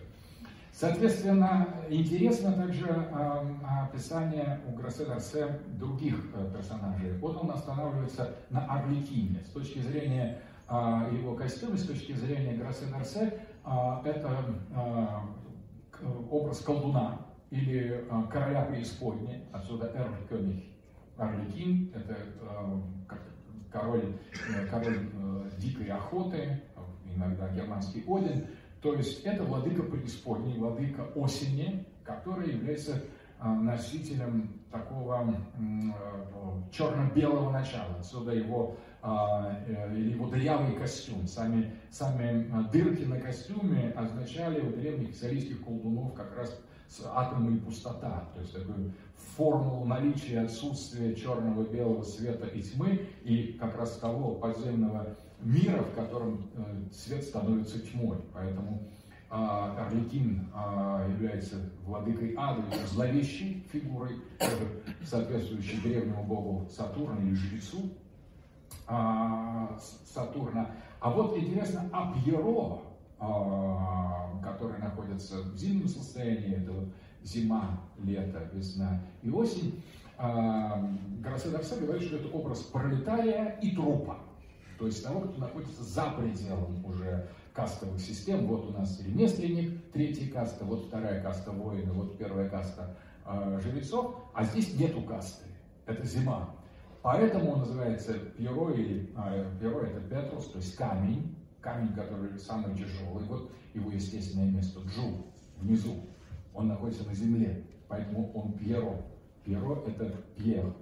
Соответственно, 0.78 1.68
интересно 1.88 2.52
также 2.52 2.86
э, 2.86 3.44
описание 3.82 4.60
у 4.68 4.76
Грассе 4.76 5.06
Дарсе 5.06 5.58
других 5.68 6.16
э, 6.34 6.52
персонажей. 6.54 7.16
Вот 7.16 7.42
он 7.42 7.50
останавливается 7.50 8.34
на 8.50 8.66
Орликине. 8.66 9.42
С 9.46 9.52
точки 9.52 9.78
зрения 9.78 10.42
э, 10.68 10.74
его 11.18 11.34
костюма, 11.34 11.78
с 11.78 11.86
точки 11.86 12.12
зрения 12.12 12.58
Грассе 12.58 12.84
Дарсе, 12.92 13.40
э, 13.64 13.70
это 14.04 14.30
образ 16.30 16.60
колдуна 16.60 17.22
или 17.50 18.04
короля 18.30 18.66
преисподней, 18.66 19.44
отсюда 19.52 19.90
Эрлькёниг. 19.94 20.62
Орликин– 21.16 21.90
это 21.94 22.18
король, 23.72 24.12
король 24.70 25.08
дикой 25.56 25.86
охоты, 25.86 26.60
иногда 27.06 27.48
германский 27.48 28.04
Один– 28.06 28.46
то 28.82 28.94
есть 28.94 29.22
это 29.24 29.42
владыка 29.44 29.82
преисподней, 29.82 30.58
владыка 30.58 31.02
осени, 31.14 31.86
который 32.04 32.52
является 32.52 33.02
а, 33.38 33.54
носителем 33.54 34.48
такого 34.70 35.34
э, 35.58 36.72
черно-белого 36.72 37.50
начала. 37.50 37.96
Отсюда 37.98 38.32
его, 38.32 38.76
а, 39.02 39.58
э, 39.66 39.94
его 39.98 40.28
дырявый 40.28 40.72
костюм. 40.72 41.26
Сами, 41.26 41.74
сами 41.90 42.50
а, 42.52 42.62
дырки 42.70 43.04
на 43.04 43.20
костюме 43.20 43.90
означали 43.90 44.60
у 44.60 44.72
древних 44.72 45.14
сирийских 45.14 45.62
колдунов 45.62 46.14
как 46.14 46.34
раз 46.34 46.58
атомы 47.04 47.56
и 47.56 47.60
пустота. 47.60 48.24
То 48.34 48.40
есть 48.40 48.54
такую 48.54 48.92
формулу 49.36 49.84
наличия 49.84 50.40
отсутствия 50.40 51.14
черного, 51.14 51.64
белого 51.64 52.04
света 52.04 52.46
и 52.46 52.62
тьмы 52.62 53.06
и 53.22 53.58
как 53.60 53.76
раз 53.76 53.98
того 53.98 54.36
подземного 54.36 55.14
мира, 55.40 55.82
в 55.82 55.94
котором 55.94 56.48
э, 56.54 56.92
свет 56.92 57.24
становится 57.24 57.78
тьмой. 57.80 58.18
Поэтому 58.32 58.82
а, 59.28 59.86
Орликин 59.86 60.46
а, 60.54 61.06
является 61.08 61.56
владыкой 61.84 62.34
ада, 62.36 62.62
зловещей 62.86 63.66
фигурой, 63.72 64.16
соответствующей 65.04 65.80
древнему 65.80 66.22
богу 66.22 66.68
Сатурна 66.70 67.20
или 67.20 67.34
жрецу 67.34 67.90
а, 68.86 69.76
Сатурна. 70.06 70.70
А 71.00 71.10
вот 71.10 71.36
интересно, 71.36 71.88
а 71.92 72.14
Пьеро, 72.14 72.82
который 74.42 74.78
находится 74.78 75.42
в 75.42 75.56
зимнем 75.56 75.88
состоянии, 75.88 76.56
это 76.56 76.72
зима, 77.22 77.80
лето, 77.98 78.48
весна 78.52 79.00
и 79.22 79.30
осень, 79.30 79.82
Грассе 80.18 81.50
Дарсе 81.50 81.76
говорит, 81.76 82.04
что 82.04 82.16
это 82.16 82.28
образ 82.28 82.60
пролетария 82.60 83.58
и 83.62 83.74
трупа 83.74 84.18
то 84.78 84.86
есть 84.86 85.02
того, 85.02 85.20
кто 85.20 85.40
находится 85.40 85.82
за 85.82 86.10
пределом 86.10 86.84
уже 86.84 87.28
кастовых 87.52 88.00
систем. 88.00 88.46
Вот 88.46 88.66
у 88.66 88.72
нас 88.72 89.00
ремесленник, 89.00 89.90
третья 89.92 90.30
каста, 90.30 90.64
вот 90.64 90.86
вторая 90.86 91.22
каста 91.22 91.50
воина, 91.50 91.92
вот 91.92 92.18
первая 92.18 92.48
каста 92.48 92.96
э, 93.24 93.60
жрецов, 93.62 94.14
а 94.34 94.44
здесь 94.44 94.78
нету 94.78 95.02
касты, 95.02 95.46
это 95.86 96.04
зима. 96.04 96.54
Поэтому 97.02 97.52
он 97.52 97.58
называется 97.60 98.14
Пьеро, 98.36 98.72
или 98.72 99.10
э, 99.16 99.50
Пьеро 99.58 99.86
это 99.86 100.00
Петрус, 100.00 100.50
то 100.50 100.58
есть 100.58 100.76
камень, 100.76 101.34
камень, 101.60 101.94
который 101.94 102.38
самый 102.38 102.74
тяжелый, 102.76 103.24
вот 103.24 103.50
его 103.72 103.90
естественное 103.90 104.50
место, 104.50 104.80
Джу, 104.80 105.26
внизу, 105.56 106.04
он 106.52 106.68
находится 106.68 107.06
на 107.06 107.14
земле, 107.14 107.64
поэтому 107.88 108.30
он 108.32 108.52
Пьеро. 108.52 109.02
Пьеро 109.44 109.82
это 109.86 110.10
Пьер, 110.36 110.74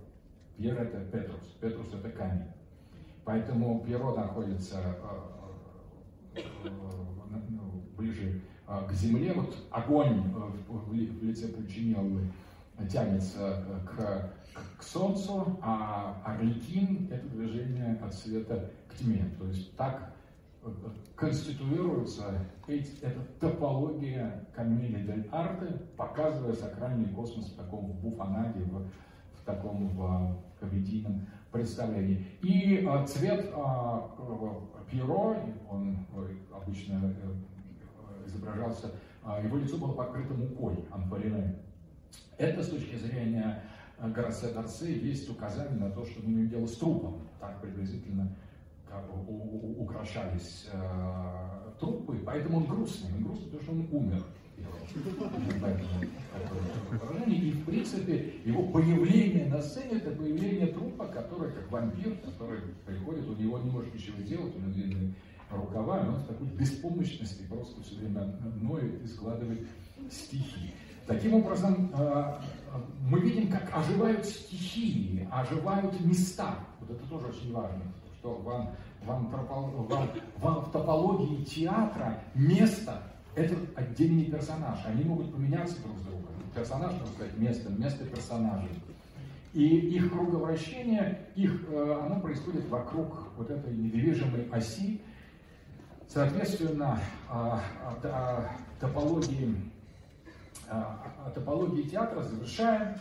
Пьер 0.56 0.80
это 0.80 1.00
Петрус, 1.10 1.46
Петрус 1.60 1.88
это 1.92 2.08
камень. 2.10 2.53
Поэтому 3.24 3.80
Пьеро 3.80 4.14
находится 4.14 4.76
э, 6.34 6.40
э, 6.64 6.68
ну, 7.48 7.82
ближе 7.96 8.42
э, 8.68 8.86
к 8.88 8.92
земле. 8.92 9.32
Вот 9.32 9.56
огонь 9.70 10.22
в 10.68 11.24
лице 11.24 11.48
Пульчинеллы 11.48 12.30
тянется 12.90 13.64
к, 13.86 14.30
к 14.78 14.82
Солнцу, 14.82 15.58
а 15.62 16.20
Орликин– 16.24 17.08
это 17.10 17.26
движение 17.28 17.98
от 18.02 18.12
света 18.12 18.70
к 18.88 18.94
тьме. 18.96 19.24
То 19.38 19.46
есть 19.46 19.74
так 19.76 20.12
конституируется 21.14 22.40
эта 22.66 23.20
топология 23.38 24.46
Камили 24.54 25.02
дель 25.02 25.28
Арте, 25.30 25.80
показывая 25.96 26.54
сакральный 26.54 27.08
космос 27.14 27.50
в 27.50 27.56
таком 27.56 27.92
буфанаде, 27.92 28.60
в, 28.60 28.86
в 29.34 29.44
таком 29.44 29.88
в 29.88 30.38
комедийном 30.58 31.26
представлении. 31.54 32.26
И 32.42 32.84
а, 32.86 33.06
цвет 33.06 33.50
а, 33.54 34.10
Пьеро, 34.90 35.36
он 35.70 35.96
обычно 36.52 37.14
э, 37.22 38.26
изображался, 38.26 38.90
а, 39.22 39.40
его 39.40 39.56
лицо 39.56 39.78
было 39.78 39.92
покрыто 39.92 40.34
мукой, 40.34 40.84
анфорине. 40.90 41.56
Это 42.36 42.62
с 42.62 42.68
точки 42.68 42.96
зрения 42.96 43.62
Горассе 43.98 44.52
Дарсе 44.52 44.98
есть 44.98 45.30
указание 45.30 45.78
на 45.78 45.90
то, 45.90 46.04
что 46.04 46.20
имеем 46.20 46.48
дело 46.48 46.66
с 46.66 46.76
трупом. 46.76 47.28
Так 47.40 47.60
приблизительно 47.60 48.36
как 48.88 49.06
бы, 49.06 49.80
украшались 49.80 50.68
э, 50.72 51.70
трупы, 51.78 52.18
поэтому 52.26 52.58
он 52.58 52.64
грустный. 52.66 53.10
Он 53.16 53.24
грустный, 53.24 53.46
потому 53.46 53.62
что 53.62 53.72
он 53.72 53.88
умер. 53.92 54.24
И, 57.26 57.50
в 57.52 57.64
принципе, 57.64 58.34
его 58.44 58.64
появление 58.64 59.46
на 59.46 59.60
сцене– 59.62 59.90
это 59.92 60.10
появление 60.10 60.68
трупа, 60.68 61.06
который, 61.06 61.52
как 61.52 61.70
вампир, 61.70 62.16
который 62.24 62.60
приходит, 62.86 63.28
у 63.28 63.34
него 63.34 63.58
не 63.58 63.70
может 63.70 63.94
ничего 63.94 64.20
сделать, 64.22 64.54
у 64.54 64.60
него 64.60 64.72
длинные 64.72 65.14
рукава, 65.50 66.04
и 66.04 66.08
он 66.08 66.14
в 66.16 66.26
такой 66.26 66.46
беспомощности 66.48 67.42
просто 67.48 67.82
все 67.82 67.96
время 67.96 68.36
ноет 68.60 69.02
и 69.02 69.06
складывает 69.06 69.66
стихи. 70.10 70.74
Таким 71.06 71.34
образом, 71.34 71.92
э, 71.94 72.38
мы 73.08 73.20
видим, 73.20 73.50
как 73.50 73.70
оживают 73.76 74.24
стихии, 74.24 75.28
оживают 75.30 76.00
места. 76.00 76.58
Вот 76.80 76.90
это 76.90 77.06
тоже 77.08 77.26
очень 77.26 77.52
важно, 77.52 77.82
что 78.18 78.34
вам, 78.36 78.74
вам, 79.04 79.28
вам, 79.28 79.88
вам 80.38 80.64
в 80.64 80.70
топологии 80.72 81.44
театра 81.44 82.22
место 82.34 83.02
это 83.34 83.56
отдельный 83.74 84.24
персонаж. 84.26 84.78
Они 84.84 85.04
могут 85.04 85.32
поменяться 85.32 85.80
друг 85.82 85.98
с 85.98 86.02
другом. 86.02 86.28
Персонаж, 86.54 86.92
можно 86.92 87.06
сказать, 87.14 87.36
место, 87.36 87.70
место 87.70 88.04
персонажей. 88.04 88.70
И 89.52 89.64
их 89.64 90.12
круговращение, 90.12 91.28
их, 91.36 91.64
э, 91.68 92.00
оно 92.02 92.20
происходит 92.20 92.68
вокруг 92.68 93.28
вот 93.36 93.50
этой 93.50 93.72
недвижимой 93.72 94.48
оси, 94.50 95.00
Соответственно, 96.08 97.00
о, 97.28 97.60
о, 98.04 98.48
топологии, 98.78 99.56
о 100.68 101.30
топологии 101.34 101.88
театра, 101.88 102.22
завершая 102.22 103.00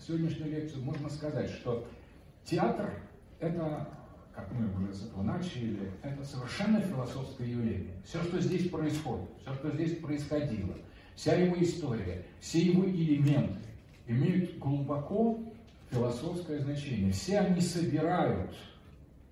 сегодняшнюю 0.00 0.52
лекцию, 0.52 0.82
можно 0.82 1.10
сказать, 1.10 1.50
что 1.50 1.86
театр– 2.44 2.94
это, 3.40 3.88
как 4.36 4.52
мы 4.52 4.68
уже 4.76 4.92
с 4.92 5.06
этого 5.06 5.22
начали, 5.22 5.90
это 6.02 6.22
совершенно 6.22 6.80
философское 6.82 7.48
явление. 7.50 7.94
Все, 8.04 8.22
что 8.22 8.38
здесь 8.38 8.68
происходит, 8.68 9.30
все, 9.40 9.54
что 9.54 9.70
здесь 9.70 9.96
происходило, 9.96 10.74
вся 11.14 11.34
его 11.34 11.56
история, 11.58 12.22
все 12.38 12.60
его 12.60 12.84
элементы 12.84 13.58
имеют 14.06 14.58
глубоко 14.58 15.40
философское 15.90 16.58
значение. 16.58 17.12
Все 17.12 17.38
они 17.38 17.62
собирают 17.62 18.54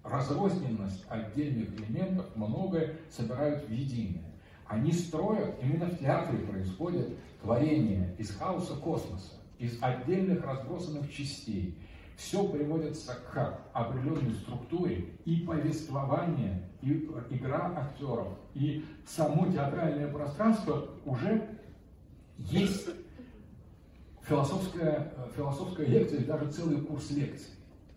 разрозненность 0.02 1.04
отдельных 1.08 1.68
элементов, 1.74 2.26
многое 2.34 2.96
собирают 3.10 3.68
в 3.68 3.72
единое. 3.72 4.24
Они 4.66 4.92
строят, 4.92 5.54
именно 5.62 5.86
в 5.86 5.98
театре 5.98 6.38
происходит 6.38 7.18
творение 7.42 8.14
из 8.18 8.34
хаоса 8.34 8.74
космоса, 8.76 9.34
из 9.58 9.76
отдельных 9.82 10.42
разбросанных 10.42 11.12
частей. 11.12 11.76
Все 12.16 12.46
приводится 12.46 13.14
к 13.32 13.60
определенной 13.72 14.34
структуре 14.34 15.16
и 15.24 15.40
повествование, 15.40 16.68
и 16.80 16.92
игра 17.30 17.72
актеров, 17.76 18.28
и 18.54 18.84
само 19.06 19.50
театральное 19.50 20.12
пространство 20.12 20.88
уже 21.04 21.48
есть 22.38 22.88
философская, 24.22 25.12
философская 25.36 25.86
лекция, 25.86 26.18
или 26.18 26.26
даже 26.26 26.50
целый 26.52 26.80
курс 26.80 27.10
лекций. 27.10 27.52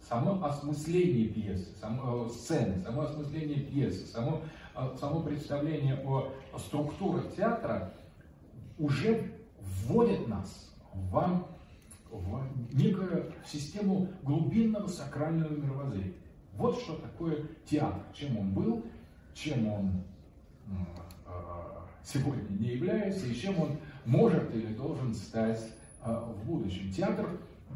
Само 0.07 0.43
осмысление 0.45 1.27
пьесы, 1.27 1.75
само, 1.81 2.25
э, 2.25 2.29
сцены, 2.29 2.81
само 2.83 3.01
осмысление 3.01 3.59
пьесы, 3.59 4.05
само, 4.07 4.41
э, 4.75 4.95
само 4.99 5.21
представление 5.21 6.01
о, 6.05 6.31
структурах 6.57 7.35
театра 7.35 7.93
уже 8.77 9.33
вводит 9.59 10.27
нас 10.27 10.73
в, 10.93 11.47
в 12.11 12.43
некую 12.73 13.31
систему 13.45 14.09
глубинного 14.23 14.87
сакрального 14.87 15.53
мировоззрения. 15.53 16.13
Вот 16.53 16.79
что 16.79 16.95
такое 16.95 17.47
театр, 17.65 18.01
чем 18.13 18.37
он 18.37 18.53
был, 18.53 18.85
чем 19.33 19.67
он 19.67 20.03
э, 20.67 21.31
сегодня 22.03 22.49
не 22.57 22.69
является 22.69 23.27
и 23.27 23.35
чем 23.35 23.59
он 23.59 23.77
может 24.05 24.53
или 24.55 24.73
должен 24.73 25.13
стать 25.13 25.61
в 26.03 26.45
будущем. 26.45 26.91
Театр 26.91 27.27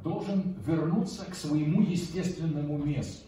должен 0.04 0.56
вернуться 0.66 1.26
к 1.26 1.36
своему 1.36 1.82
естественному 1.82 2.78
месту. 2.78 3.28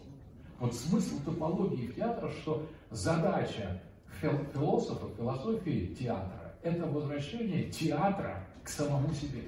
Вот 0.59 0.73
смысл 0.73 1.19
топологии 1.25 1.87
театра, 1.87 2.29
что 2.29 2.65
задача 2.89 3.81
философа, 4.21 5.07
философии 5.17 5.93
театра, 5.99 6.53
это 6.61 6.85
возвращение 6.85 7.69
театра 7.69 8.47
к 8.63 8.69
самому 8.69 9.13
себе. 9.13 9.43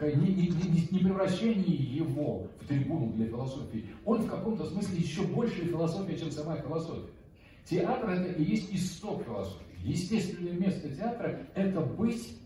Не, 0.00 0.34
не, 0.34 0.48
не, 0.48 0.88
не 0.90 0.98
превращение 0.98 1.74
его 1.74 2.48
в 2.60 2.66
трибуну 2.66 3.12
для 3.14 3.26
философии. 3.26 3.86
Он 4.04 4.22
в 4.22 4.30
каком-то 4.30 4.66
смысле 4.66 4.98
еще 4.98 5.22
больше 5.22 5.64
философия, 5.64 6.18
чем 6.18 6.30
сама 6.30 6.56
философия. 6.56 7.10
Театр 7.64 8.10
это 8.10 8.32
и 8.32 8.44
есть 8.44 8.72
исток 8.74 9.24
философии. 9.24 9.64
Естественное 9.82 10.52
место 10.52 10.94
театра 10.94 11.46
это 11.54 11.80
быть 11.80 12.38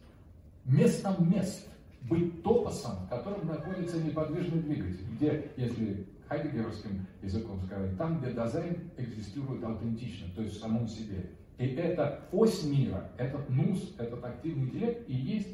местом 0.64 1.28
мест 1.30 1.66
быть 2.02 2.42
топосом, 2.42 3.06
в 3.06 3.08
котором 3.08 3.46
находится 3.46 4.02
неподвижный 4.02 4.62
двигатель, 4.62 5.04
где, 5.12 5.50
если 5.56 6.06
хайдегеровским 6.28 7.06
языком 7.22 7.60
сказать, 7.66 7.96
там, 7.98 8.20
где 8.20 8.30
дизайн 8.30 8.90
экзистирует 8.96 9.62
аутентично, 9.64 10.28
то 10.34 10.42
есть 10.42 10.56
в 10.56 10.60
самом 10.60 10.86
себе. 10.86 11.30
И 11.58 11.66
это 11.66 12.26
ось 12.32 12.64
мира, 12.64 13.10
этот 13.18 13.50
нус, 13.50 13.94
этот 13.98 14.24
активный 14.24 14.68
интеллект 14.68 15.08
и 15.08 15.14
есть, 15.14 15.48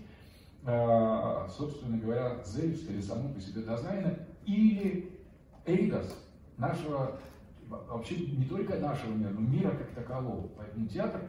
собственно 0.66 1.97
говоря, 1.98 2.43
зельс 2.44 2.82
или 2.88 3.01
само 3.01 3.28
по 3.28 3.40
себе 3.40 3.62
дизайна, 3.62 4.18
или 4.47 5.16
эйдос 5.64 6.16
нашего, 6.59 7.20
вообще 7.68 8.16
не 8.16 8.44
только 8.47 8.76
нашего 8.76 9.12
мира, 9.12 9.30
но 9.30 9.40
мира 9.40 9.70
как 9.70 9.90
такового. 9.90 10.48
Поэтому 10.56 10.88
театр 10.88 11.22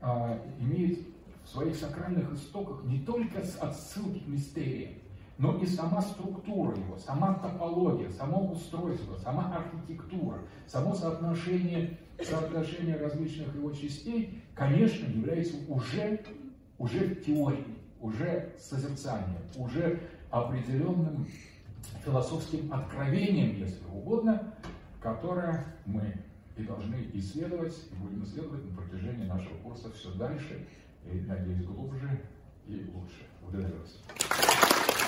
э, 0.00 0.38
имеет 0.60 1.00
в 1.44 1.48
своих 1.48 1.76
сакральных 1.76 2.32
истоках 2.32 2.84
не 2.84 3.00
только 3.00 3.40
отсылки 3.40 4.20
к 4.20 4.28
мистериям, 4.28 4.94
но 5.38 5.58
и 5.58 5.66
сама 5.66 6.00
структура 6.02 6.76
его, 6.76 6.96
сама 6.98 7.34
топология, 7.34 8.10
само 8.10 8.52
устройство, 8.52 9.16
сама 9.16 9.54
архитектура, 9.54 10.38
само 10.66 10.94
соотношение, 10.94 11.98
соотношение 12.22 12.96
различных 12.96 13.54
его 13.54 13.70
частей, 13.72 14.42
конечно, 14.54 15.06
является 15.06 15.56
уже, 15.68 16.24
уже 16.78 17.16
теорией, 17.16 17.75
уже 18.00 18.52
созерцанием, 18.58 19.38
уже 19.56 20.00
определенным 20.30 21.26
философским 22.04 22.72
откровением, 22.72 23.56
если 23.56 23.84
угодно, 23.86 24.54
которое 25.00 25.64
мы 25.84 26.14
и 26.56 26.62
должны 26.62 27.10
исследовать, 27.12 27.76
и 27.90 27.94
будем 27.96 28.24
исследовать 28.24 28.64
на 28.70 28.76
протяжении 28.76 29.26
нашего 29.26 29.56
курса 29.58 29.90
все 29.92 30.12
дальше, 30.12 30.66
и, 31.04 31.20
надеюсь, 31.20 31.64
глубже 31.64 32.20
и 32.66 32.90
лучше. 32.92 33.26
Благодарю 33.42 33.76
вас. 33.78 35.05